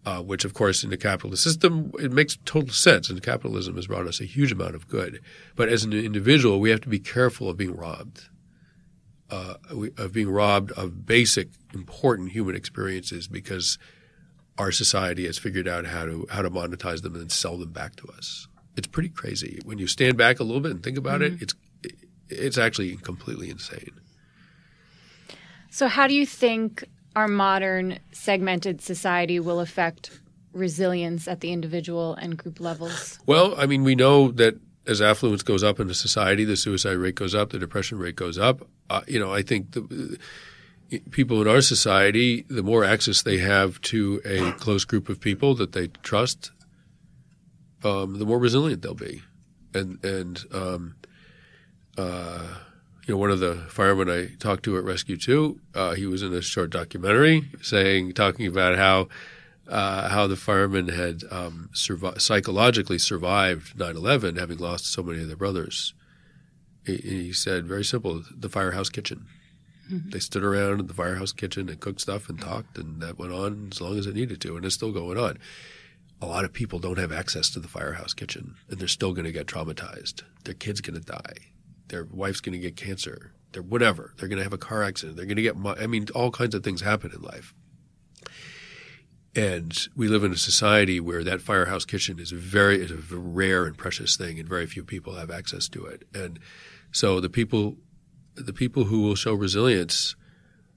uh, 0.05 0.22
which 0.22 0.45
of 0.45 0.53
course 0.53 0.84
in 0.84 0.89
the 0.89 0.97
capitalist 0.97 1.43
system 1.43 1.91
it 1.99 2.12
makes 2.12 2.38
total 2.45 2.74
sense. 2.74 3.10
And 3.10 3.22
capitalism 3.22 3.76
has 3.76 3.88
brought 3.88 4.07
us 4.07 4.22
a 4.22 4.26
huge 4.26 4.51
amount 4.51 4.76
of 4.76 4.88
good. 4.88 5.22
But 5.55 5.70
as 5.70 5.84
an 5.84 5.93
individual, 5.93 6.60
we 6.60 6.70
have 6.70 6.82
to 6.82 6.89
be 6.89 6.99
careful 6.99 7.49
of 7.49 7.57
being 7.57 7.76
robbed 7.76 8.30
uh, 9.32 9.56
of 9.98 10.14
being 10.14 10.30
robbed 10.30 10.72
of 10.72 11.06
basic, 11.06 11.50
important 11.74 12.32
human 12.32 12.56
experiences 12.56 13.28
because 13.28 13.78
our 14.58 14.72
society 14.72 15.26
has 15.26 15.38
figured 15.38 15.68
out 15.68 15.86
how 15.86 16.06
to 16.06 16.28
how 16.30 16.42
to 16.42 16.50
monetize 16.50 17.02
them 17.02 17.14
and 17.14 17.24
then 17.24 17.30
sell 17.30 17.58
them 17.58 17.72
back 17.72 17.96
to 17.98 18.08
us. 18.10 18.48
It's 18.76 18.88
pretty 18.88 19.10
crazy 19.10 19.60
when 19.64 19.78
you 19.78 19.88
stand 19.88 20.18
back 20.18 20.40
a 20.40 20.44
little 20.44 20.62
bit 20.62 20.72
and 20.72 20.84
think 20.84 20.98
about 20.98 21.22
mm-hmm. 21.22 21.36
it. 21.36 21.42
It's 21.42 21.56
it's 22.30 22.58
actually 22.58 22.96
completely 22.98 23.50
insane. 23.50 24.00
So, 25.70 25.88
how 25.88 26.08
do 26.08 26.16
you 26.16 26.26
think 26.26 26.84
our 27.16 27.28
modern 27.28 28.00
segmented 28.12 28.82
society 28.82 29.40
will 29.40 29.60
affect 29.60 30.20
resilience 30.54 31.28
at 31.28 31.42
the 31.42 31.52
individual 31.52 32.16
and 32.16 32.38
group 32.38 32.60
levels? 32.60 33.20
Well, 33.26 33.54
I 33.58 33.66
mean, 33.66 33.84
we 33.84 33.96
know 33.96 34.32
that 34.32 34.60
as 34.88 35.02
affluence 35.02 35.44
goes 35.44 35.64
up 35.64 35.80
in 35.80 35.88
the 35.88 35.94
society, 35.94 36.44
the 36.44 36.58
suicide 36.58 36.98
rate 36.98 37.16
goes 37.16 37.36
up, 37.36 37.52
the 37.52 37.60
depression 37.60 38.00
rate 38.00 38.16
goes 38.16 38.38
up. 38.38 38.68
Uh, 38.90 39.02
you 39.08 39.20
know, 39.20 39.34
I 39.34 39.42
think 39.42 39.72
the 39.72 40.18
people 41.12 41.42
in 41.42 41.48
our 41.48 41.62
society, 41.62 42.46
the 42.50 42.64
more 42.64 42.84
access 42.84 43.22
they 43.22 43.38
have 43.38 43.80
to 43.82 44.22
a 44.26 44.52
close 44.54 44.86
group 44.86 45.10
of 45.10 45.20
people 45.20 45.56
that 45.56 45.74
they 45.74 45.88
trust, 46.04 46.52
um, 47.84 48.18
the 48.18 48.26
more 48.26 48.40
resilient 48.40 48.82
they'll 48.82 48.94
be. 48.94 49.22
And 49.74 50.04
and 50.04 50.44
um, 50.52 50.96
uh, 51.98 52.48
you 53.06 53.14
know, 53.14 53.18
one 53.20 53.32
of 53.32 53.40
the 53.40 53.56
firemen 53.70 54.10
I 54.10 54.36
talked 54.36 54.64
to 54.64 54.78
at 54.78 54.84
Rescue 54.84 55.18
Two, 55.18 55.60
uh, 55.76 55.94
he 55.94 56.06
was 56.06 56.24
in 56.24 56.34
a 56.34 56.42
short 56.42 56.72
documentary 56.72 57.50
saying, 57.62 58.14
talking 58.14 58.48
about 58.48 58.78
how 58.78 59.08
uh, 59.68 60.10
how 60.10 60.26
the 60.26 60.36
firemen 60.36 60.90
had 60.90 61.24
um, 61.30 61.70
psychologically 61.74 62.98
survived 62.98 63.78
9/11, 63.78 64.40
having 64.40 64.58
lost 64.58 64.88
so 64.88 65.04
many 65.04 65.22
of 65.22 65.28
their 65.28 65.38
brothers. 65.38 65.94
He, 66.90 66.98
he 66.98 67.34
said, 67.34 67.68
very 67.68 67.84
simple: 67.84 68.24
the 68.36 68.50
firehouse 68.50 68.90
kitchen. 68.90 69.28
Mm-hmm. 69.92 70.10
They 70.10 70.20
stood 70.20 70.44
around 70.44 70.80
in 70.80 70.88
the 70.88 70.94
firehouse 70.94 71.32
kitchen 71.32 71.68
and 71.70 71.80
cooked 71.80 72.02
stuff 72.02 72.30
and 72.30 72.40
talked, 72.40 72.78
and 72.78 73.02
that 73.02 73.18
went 73.18 73.34
on 73.34 73.70
as 73.72 73.82
long 73.82 73.98
as 73.98 74.06
it 74.06 74.16
needed 74.16 74.40
to, 74.42 74.56
and 74.56 74.66
it's 74.66 74.76
still 74.76 74.92
going 74.92 75.18
on. 75.18 75.40
A 76.22 76.28
lot 76.28 76.46
of 76.46 76.54
people 76.54 76.80
don't 76.80 77.00
have 77.00 77.12
access 77.12 77.50
to 77.52 77.60
the 77.60 77.68
firehouse 77.68 78.14
kitchen, 78.14 78.56
and 78.70 78.80
they're 78.80 78.88
still 78.88 79.14
going 79.14 79.26
to 79.26 79.32
get 79.32 79.48
traumatized. 79.48 80.24
Their 80.44 80.54
kid's 80.54 80.82
going 80.82 81.00
to 81.00 81.06
die. 81.06 81.38
Their 81.88 82.06
wife's 82.12 82.42
going 82.42 82.54
to 82.54 82.60
get 82.60 82.76
cancer. 82.76 83.32
They're 83.52 83.64
whatever. 83.64 84.14
They're 84.18 84.28
going 84.28 84.38
to 84.38 84.44
have 84.44 84.54
a 84.54 84.60
car 84.60 84.84
accident. 84.84 85.18
They're 85.18 85.26
going 85.26 85.38
to 85.38 85.42
get. 85.42 85.56
I 85.82 85.88
mean, 85.88 86.08
all 86.14 86.30
kinds 86.30 86.54
of 86.54 86.64
things 86.64 86.82
happen 86.82 87.12
in 87.12 87.22
life. 87.22 87.54
And 89.36 89.88
we 89.96 90.08
live 90.08 90.24
in 90.24 90.32
a 90.32 90.38
society 90.38 91.00
where 91.00 91.24
that 91.24 91.42
firehouse 91.42 91.86
kitchen 91.86 92.20
is 92.20 92.32
a 92.32 92.36
very 92.36 92.82
is 92.82 92.92
a 92.92 93.18
rare 93.18 93.66
and 93.66 93.78
precious 93.78 94.18
thing, 94.18 94.40
and 94.40 94.50
very 94.50 94.68
few 94.68 94.84
people 94.84 95.16
have 95.16 95.32
access 95.32 95.68
to 95.70 95.86
it. 95.86 96.04
And 96.14 96.40
so 96.92 97.20
the 97.20 97.30
people, 97.30 97.78
the 98.36 98.54
people 98.54 98.86
who 98.86 99.02
will 99.02 99.16
show 99.16 99.34
resilience, 99.34 100.16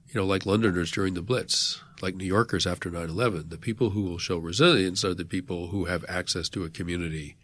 you 0.07 0.19
know, 0.19 0.25
like 0.25 0.45
Londoners 0.45 0.91
during 0.91 1.13
the 1.13 1.21
Blitz, 1.21 1.81
like 2.01 2.15
New 2.15 2.25
Yorkers 2.25 2.67
after 2.67 2.91
9/11, 2.91 3.49
the 3.49 3.57
people 3.57 3.91
who 3.91 4.03
will 4.03 4.17
show 4.17 4.37
resilience 4.37 5.03
are 5.03 5.13
the 5.13 5.25
people 5.25 5.67
who 5.67 5.85
have 5.85 6.05
access 6.07 6.49
to 6.49 6.63
a 6.63 6.69
community 6.69 7.37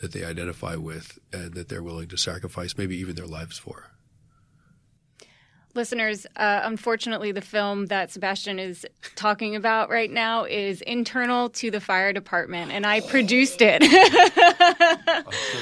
that 0.00 0.12
they 0.12 0.24
identify 0.24 0.76
with 0.76 1.18
and 1.32 1.54
that 1.54 1.68
they're 1.68 1.82
willing 1.82 2.08
to 2.08 2.16
sacrifice 2.16 2.76
maybe 2.76 2.96
even 2.96 3.16
their 3.16 3.26
lives 3.26 3.58
for. 3.58 3.90
Listeners, 5.76 6.26
uh, 6.36 6.60
unfortunately, 6.64 7.32
the 7.32 7.42
film 7.42 7.86
that 7.86 8.10
Sebastian 8.10 8.58
is 8.58 8.86
talking 9.14 9.54
about 9.54 9.90
right 9.90 10.10
now 10.10 10.44
is 10.44 10.80
internal 10.80 11.50
to 11.50 11.70
the 11.70 11.80
fire 11.80 12.14
department, 12.14 12.72
and 12.72 12.86
I 12.86 13.00
produced 13.00 13.60
it. 13.60 13.82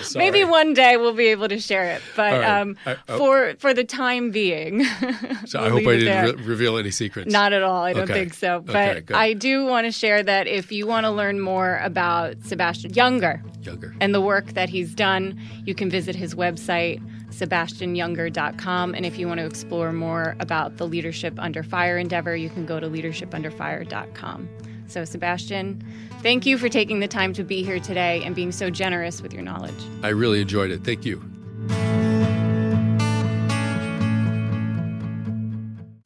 so 0.05 0.19
Maybe 0.19 0.45
one 0.45 0.73
day 0.73 0.97
we'll 0.97 1.15
be 1.15 1.27
able 1.27 1.49
to 1.49 1.59
share 1.59 1.91
it, 1.91 2.03
but 2.15 2.33
right. 2.33 2.61
um, 2.61 2.77
I, 2.87 2.97
oh. 3.09 3.19
for 3.19 3.55
for 3.59 3.75
the 3.75 3.83
time 3.83 4.31
being, 4.31 4.85
so 5.47 5.59
we'll 5.59 5.65
I 5.65 5.69
hope 5.69 5.81
I 5.81 5.97
didn't 5.97 6.37
re- 6.37 6.45
reveal 6.45 6.79
any 6.79 6.93
secrets. 6.93 7.33
Not 7.33 7.53
at 7.53 7.63
all. 7.63 7.83
I 7.83 7.93
don't 7.93 8.05
okay. 8.05 8.15
think 8.15 8.35
so. 8.35 8.61
But 8.61 8.97
okay, 8.99 9.15
I 9.15 9.33
do 9.33 9.67
want 9.67 9.87
to 9.87 9.93
share 9.93 10.23
that 10.23 10.47
if 10.47 10.71
you 10.71 10.87
want 10.87 11.05
to 11.05 11.11
learn 11.11 11.41
more 11.41 11.79
about 11.83 12.37
Sebastian 12.45 12.93
Junger, 12.93 13.43
Junger, 13.63 13.97
and 14.01 14.15
the 14.15 14.21
work 14.21 14.53
that 14.53 14.69
he's 14.69 14.95
done, 14.95 15.41
you 15.65 15.75
can 15.75 15.91
visit 15.91 16.15
his 16.15 16.37
website 16.37 17.03
sebastianjunger.com. 17.39 18.95
And 18.95 19.05
if 19.05 19.19
you 19.19 19.29
want 19.29 19.41
to 19.41 19.47
explore 19.47 19.93
more 19.93 20.37
about 20.41 20.77
the 20.77 20.87
Leadership 20.87 21.35
Under 21.39 21.63
Fire 21.63 21.99
endeavor, 21.99 22.37
you 22.37 22.51
can 22.51 22.67
go 22.67 22.81
to 22.81 22.89
leadershipunderfire.com. 22.89 24.49
So, 24.87 25.05
Sebastian, 25.05 25.83
thank 26.23 26.47
you 26.47 26.59
for 26.59 26.69
taking 26.69 27.01
the 27.01 27.09
time 27.09 27.33
to 27.35 27.45
be 27.45 27.63
here 27.63 27.81
today 27.81 28.23
and 28.25 28.35
being 28.35 28.53
so 28.53 28.71
generous 28.71 29.23
with 29.23 29.33
your 29.33 29.43
knowledge. 29.43 29.75
I 30.03 30.09
really 30.09 30.41
enjoyed 30.41 30.71
it. 30.71 30.85
Thank 30.85 31.05
you. 31.05 31.23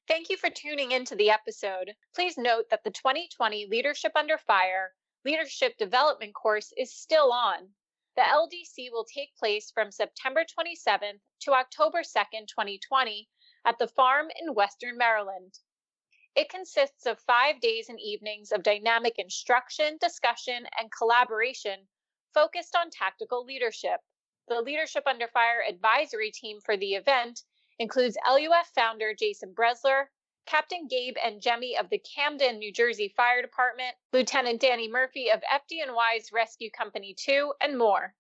Thank 0.07 0.31
you 0.31 0.37
for 0.37 0.51
tuning 0.51 0.93
into 0.93 1.15
the 1.17 1.31
episode. 1.31 1.93
Please 2.15 2.39
note 2.39 2.65
that 2.71 2.85
the 2.85 2.91
2020 2.91 3.67
Leadership 3.71 4.13
Under 4.15 4.39
Fire 4.39 4.93
Leadership 5.25 5.77
Development 5.77 6.35
course 6.35 6.73
is 6.77 6.95
still 6.95 7.33
on. 7.33 7.69
The 8.19 8.25
LDC 8.25 8.91
will 8.91 9.05
take 9.05 9.37
place 9.37 9.71
from 9.71 9.93
September 9.93 10.45
27th 10.45 11.21
to 11.43 11.53
October 11.53 12.01
2nd, 12.01 12.49
2020, 12.49 13.29
at 13.65 13.79
the 13.79 13.87
farm 13.87 14.27
in 14.41 14.55
Western 14.55 14.99
Maryland. 14.99 15.61
It 16.35 16.49
consists 16.49 17.07
of 17.07 17.21
five 17.21 17.61
days 17.61 17.89
and 17.89 18.01
evenings 18.01 18.51
of 18.51 18.65
dynamic 18.65 19.21
instruction, 19.21 19.99
discussion, 20.01 20.67
and 20.77 20.91
collaboration 20.91 21.87
focused 22.35 22.75
on 22.75 22.91
tactical 22.91 23.45
leadership. 23.45 24.01
The 24.49 24.63
Leadership 24.63 25.05
Under 25.07 25.29
Fire 25.29 25.63
advisory 25.69 26.33
team 26.33 26.59
for 26.61 26.77
the 26.77 26.95
event 26.95 27.45
includes 27.79 28.19
LUF 28.29 28.67
founder 28.75 29.15
Jason 29.15 29.55
Brezler, 29.55 30.07
Captain 30.49 30.89
Gabe 30.89 31.19
and 31.23 31.43
Jemmy 31.43 31.77
of 31.77 31.91
the 31.91 31.99
Camden, 31.99 32.57
New 32.57 32.73
Jersey 32.73 33.13
Fire 33.15 33.43
Department, 33.43 33.95
Lieutenant 34.15 34.63
Danny 34.63 34.89
Murphy 34.89 35.31
of 35.31 35.43
FDNY's 35.43 36.33
Rescue 36.33 36.71
Company 36.71 37.15
2, 37.15 37.53
and 37.61 37.77
more. 37.77 38.15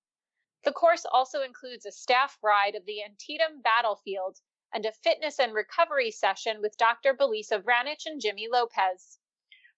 The 0.62 0.72
course 0.72 1.06
also 1.10 1.40
includes 1.40 1.86
a 1.86 1.90
staff 1.90 2.36
ride 2.42 2.74
of 2.74 2.84
the 2.84 3.02
Antietam 3.02 3.62
battlefield 3.62 4.36
and 4.74 4.84
a 4.84 4.92
fitness 4.92 5.38
and 5.38 5.54
recovery 5.54 6.10
session 6.10 6.60
with 6.60 6.76
Dr. 6.76 7.14
Belisa 7.14 7.62
Vranich 7.62 8.04
and 8.04 8.20
Jimmy 8.20 8.46
Lopez. 8.46 9.18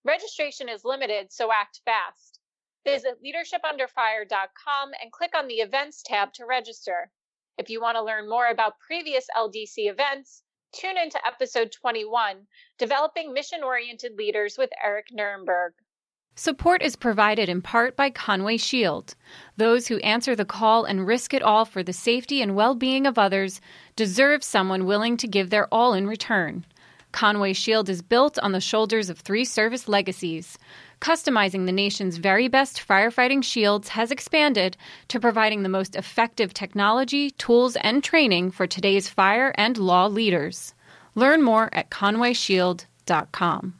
Registration 0.03 0.69
is 0.69 0.85
limited, 0.85 1.33
so 1.33 1.53
act 1.53 1.81
fast. 1.85 2.41
Visit 2.83 3.23
leadershipunderfire.com 3.23 4.91
and 5.01 5.13
click 5.13 5.37
on 5.37 5.47
the 5.47 5.61
Events 5.61 6.03
tab 6.03 6.33
to 6.33 6.47
register. 6.47 7.13
If 7.59 7.71
you 7.71 7.81
want 7.81 7.95
to 7.95 8.03
learn 8.03 8.29
more 8.29 8.49
about 8.49 8.81
previous 8.81 9.29
LDC 9.37 9.89
events, 9.89 10.43
Tune 10.73 10.97
into 10.97 11.19
episode 11.27 11.73
21 11.73 12.47
Developing 12.79 13.33
Mission 13.33 13.65
Oriented 13.65 14.17
Leaders 14.17 14.57
with 14.57 14.71
Eric 14.83 15.07
Nuremberg. 15.11 15.73
Support 16.37 16.81
is 16.81 16.95
provided 16.95 17.49
in 17.49 17.61
part 17.61 17.97
by 17.97 18.09
Conway 18.11 18.57
Shield. 18.57 19.17
Those 19.57 19.89
who 19.89 19.99
answer 19.99 20.37
the 20.37 20.45
call 20.45 20.85
and 20.85 21.09
risk 21.09 21.35
it 21.35 21.43
all 21.43 21.65
for 21.65 21.83
the 21.83 21.93
safety 21.93 22.41
and 22.41 22.55
well 22.55 22.77
being 22.77 23.05
of 23.05 23.19
others 23.19 23.61
deserve 23.97 24.45
someone 24.45 24.87
willing 24.87 25.17
to 25.17 25.27
give 25.27 25.51
their 25.51 25.67
all 25.75 25.93
in 25.93 26.07
return. 26.07 26.65
Conway 27.11 27.53
Shield 27.53 27.89
is 27.89 28.01
built 28.01 28.39
on 28.39 28.53
the 28.53 28.61
shoulders 28.61 29.11
of 29.11 29.19
three 29.19 29.45
service 29.45 29.89
legacies. 29.89 30.57
Customizing 31.01 31.65
the 31.65 31.73
nation's 31.73 32.19
very 32.19 32.47
best 32.47 32.87
firefighting 32.87 33.43
shields 33.43 33.89
has 33.89 34.11
expanded 34.11 34.77
to 35.09 35.19
providing 35.19 35.63
the 35.63 35.69
most 35.69 35.97
effective 35.97 36.53
technology, 36.53 37.31
tools, 37.33 37.77
and 37.77 38.05
training 38.05 38.51
for 38.51 38.67
today's 38.67 39.09
fire 39.09 39.55
and 39.57 39.79
law 39.79 40.07
leaders. 40.07 40.75
Learn 41.15 41.43
more 41.43 41.71
at 41.73 41.91
conwayshield.com. 41.91 43.80